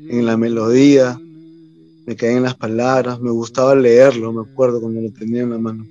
en 0.08 0.26
la 0.26 0.38
melodía, 0.38 1.22
me 2.06 2.16
quedé 2.16 2.38
en 2.38 2.44
las 2.44 2.56
palabras, 2.56 3.20
me 3.20 3.32
gustaba 3.32 3.76
leerlo, 3.76 4.34
me 4.34 4.44
acuerdo 4.44 4.82
cuando 4.82 5.02
lo 5.02 5.12
tenía 5.12 5.44
en 5.44 5.52
la 5.52 5.58
mano. 5.60 5.88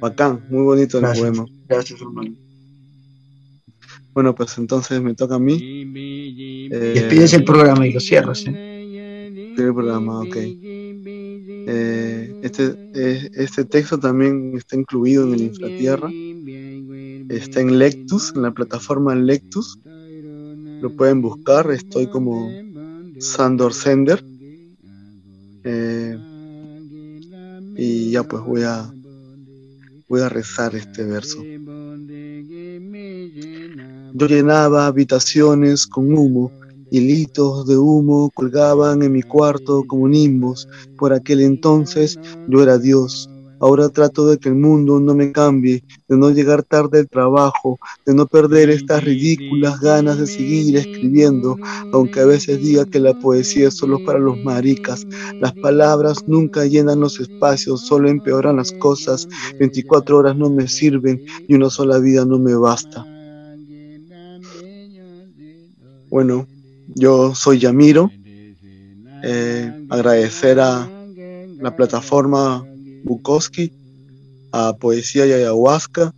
Bacán, 0.00 0.44
muy 0.48 0.62
bonito 0.64 0.98
el 0.98 1.04
poema. 1.18 1.46
Gracias, 1.68 2.00
hermano. 2.00 2.34
Bueno, 4.14 4.34
pues 4.34 4.58
entonces 4.58 5.00
me 5.00 5.14
toca 5.14 5.36
a 5.36 5.38
mí. 5.38 5.64
Eh, 6.74 6.92
Despides 6.94 7.34
el 7.34 7.44
programa 7.44 7.86
y 7.86 7.92
lo 7.92 8.00
cierras. 8.00 8.44
¿eh? 8.46 9.54
El 9.58 9.74
programa, 9.74 10.20
ok. 10.20 10.36
Eh, 11.64 12.34
este, 12.42 12.74
eh, 12.94 13.30
este 13.34 13.64
texto 13.66 13.98
también 13.98 14.54
está 14.56 14.76
incluido 14.76 15.24
en 15.24 15.34
el 15.34 15.42
Infratierra. 15.42 16.08
Está 17.28 17.60
en 17.60 17.78
Lectus, 17.78 18.32
en 18.34 18.42
la 18.42 18.52
plataforma 18.52 19.14
Lectus. 19.14 19.78
Lo 20.80 20.96
pueden 20.96 21.20
buscar, 21.20 21.70
estoy 21.70 22.06
como 22.06 22.50
Sandor 23.18 23.74
Sender. 23.74 24.24
Eh, 25.64 26.18
y 27.76 28.10
ya 28.10 28.22
pues 28.22 28.42
voy 28.42 28.62
a 28.62 28.90
voy 30.08 30.20
a 30.22 30.28
rezar 30.28 30.74
este 30.74 31.04
verso. 31.04 31.42
Yo 34.14 34.26
llenaba 34.26 34.86
habitaciones 34.86 35.86
con 35.86 36.12
humo, 36.12 36.52
hilitos 36.92 37.66
de 37.66 37.78
humo 37.78 38.30
colgaban 38.34 39.02
en 39.02 39.12
mi 39.12 39.22
cuarto 39.22 39.82
como 39.86 40.08
nimbos. 40.08 40.68
Por 40.98 41.12
aquel 41.12 41.40
entonces 41.40 42.18
yo 42.48 42.62
era 42.62 42.78
Dios. 42.78 43.28
Ahora 43.60 43.88
trato 43.88 44.26
de 44.26 44.38
que 44.38 44.48
el 44.48 44.56
mundo 44.56 44.98
no 44.98 45.14
me 45.14 45.30
cambie, 45.30 45.84
de 46.08 46.16
no 46.16 46.30
llegar 46.30 46.64
tarde 46.64 46.98
al 46.98 47.08
trabajo, 47.08 47.78
de 48.04 48.12
no 48.12 48.26
perder 48.26 48.70
estas 48.70 49.04
ridículas 49.04 49.78
ganas 49.80 50.18
de 50.18 50.26
seguir 50.26 50.76
escribiendo, 50.76 51.56
aunque 51.92 52.18
a 52.18 52.26
veces 52.26 52.60
diga 52.60 52.84
que 52.86 52.98
la 52.98 53.16
poesía 53.20 53.68
es 53.68 53.76
solo 53.76 54.04
para 54.04 54.18
los 54.18 54.36
maricas. 54.42 55.06
Las 55.40 55.52
palabras 55.52 56.24
nunca 56.26 56.66
llenan 56.66 56.98
los 56.98 57.20
espacios, 57.20 57.86
solo 57.86 58.08
empeoran 58.08 58.56
las 58.56 58.72
cosas. 58.72 59.28
24 59.60 60.18
horas 60.18 60.36
no 60.36 60.50
me 60.50 60.66
sirven 60.66 61.22
y 61.46 61.54
una 61.54 61.70
sola 61.70 62.00
vida 62.00 62.24
no 62.24 62.40
me 62.40 62.56
basta. 62.56 63.06
Bueno, 66.10 66.48
yo 66.94 67.34
soy 67.34 67.58
Yamiro. 67.58 68.10
Eh, 69.24 69.86
agradecer 69.88 70.58
a 70.58 70.90
la 71.60 71.76
plataforma 71.76 72.66
Bukowski, 73.04 73.72
a 74.50 74.76
Poesía 74.76 75.26
y 75.26 75.32
Ayahuasca 75.32 76.12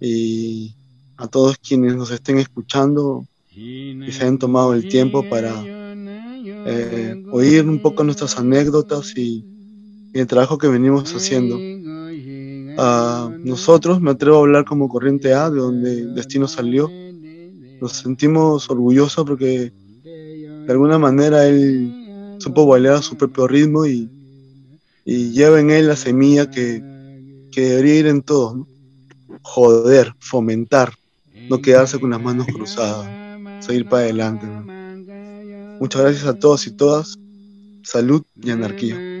y 0.00 0.74
a 1.16 1.26
todos 1.26 1.58
quienes 1.58 1.96
nos 1.96 2.10
estén 2.10 2.38
escuchando 2.38 3.26
y 3.50 4.10
se 4.10 4.22
hayan 4.22 4.38
tomado 4.38 4.72
el 4.72 4.88
tiempo 4.88 5.28
para 5.28 5.52
eh, 5.64 7.24
oír 7.30 7.68
un 7.68 7.80
poco 7.80 8.04
nuestras 8.04 8.38
anécdotas 8.38 9.16
y, 9.16 9.44
el 10.14 10.26
trabajo 10.26 10.56
que 10.56 10.66
venimos 10.66 11.14
haciendo. 11.14 11.58
A 12.78 13.30
nosotros, 13.44 14.00
me 14.00 14.12
atrevo 14.12 14.38
a 14.38 14.40
hablar 14.40 14.64
como 14.64 14.88
Corriente 14.88 15.34
A, 15.34 15.50
de 15.50 15.60
donde 15.60 16.06
destino 16.06 16.48
salió 16.48 16.90
nos 17.80 17.92
sentimos 17.92 18.68
orgullosos 18.70 19.24
porque 19.24 19.72
de 20.04 20.72
alguna 20.72 20.98
manera 20.98 21.46
él 21.46 22.36
supo 22.38 22.66
bailar 22.66 22.94
a 22.94 23.02
su 23.02 23.16
propio 23.16 23.46
ritmo 23.46 23.86
y, 23.86 24.10
lleva 25.04 25.58
en 25.58 25.70
él 25.70 25.88
la 25.88 25.96
semilla 25.96 26.50
que, 26.50 26.82
debería 27.54 27.94
ir 27.96 28.06
en 28.06 28.22
todos. 28.22 28.66
Joder, 29.42 30.14
fomentar, 30.20 30.92
no 31.48 31.60
quedarse 31.60 31.98
con 31.98 32.10
las 32.10 32.22
manos 32.22 32.46
cruzadas, 32.46 33.08
seguir 33.64 33.88
para 33.88 34.04
adelante. 34.04 34.46
Muchas 35.80 36.02
gracias 36.02 36.26
a 36.26 36.38
todos 36.38 36.66
y 36.66 36.72
todas. 36.72 37.16
Salud 37.82 38.22
y 38.40 38.50
anarquía. 38.50 39.17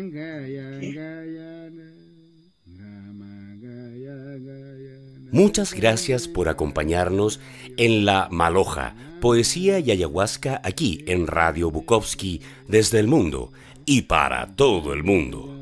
Muchas 5.30 5.74
gracias 5.74 6.26
por 6.26 6.48
acompañarnos 6.48 7.40
en 7.76 8.06
La 8.06 8.28
Maloja, 8.30 8.94
poesía 9.20 9.78
y 9.78 9.90
ayahuasca 9.90 10.60
aquí 10.64 11.04
en 11.06 11.26
Radio 11.26 11.70
Bukowski 11.70 12.40
desde 12.66 12.98
el 12.98 13.08
mundo 13.08 13.52
y 13.84 14.02
para 14.02 14.54
todo 14.56 14.92
el 14.94 15.04
mundo. 15.04 15.54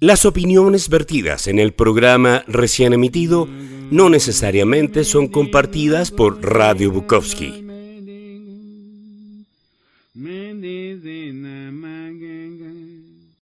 Las 0.00 0.24
opiniones 0.24 0.88
vertidas 0.88 1.46
en 1.46 1.58
el 1.58 1.72
programa 1.74 2.42
recién 2.48 2.92
emitido 2.92 3.46
no 3.90 4.08
necesariamente 4.08 5.04
son 5.04 5.28
compartidas 5.28 6.10
por 6.10 6.42
Radio 6.42 6.90
Bukowski. 6.90 7.69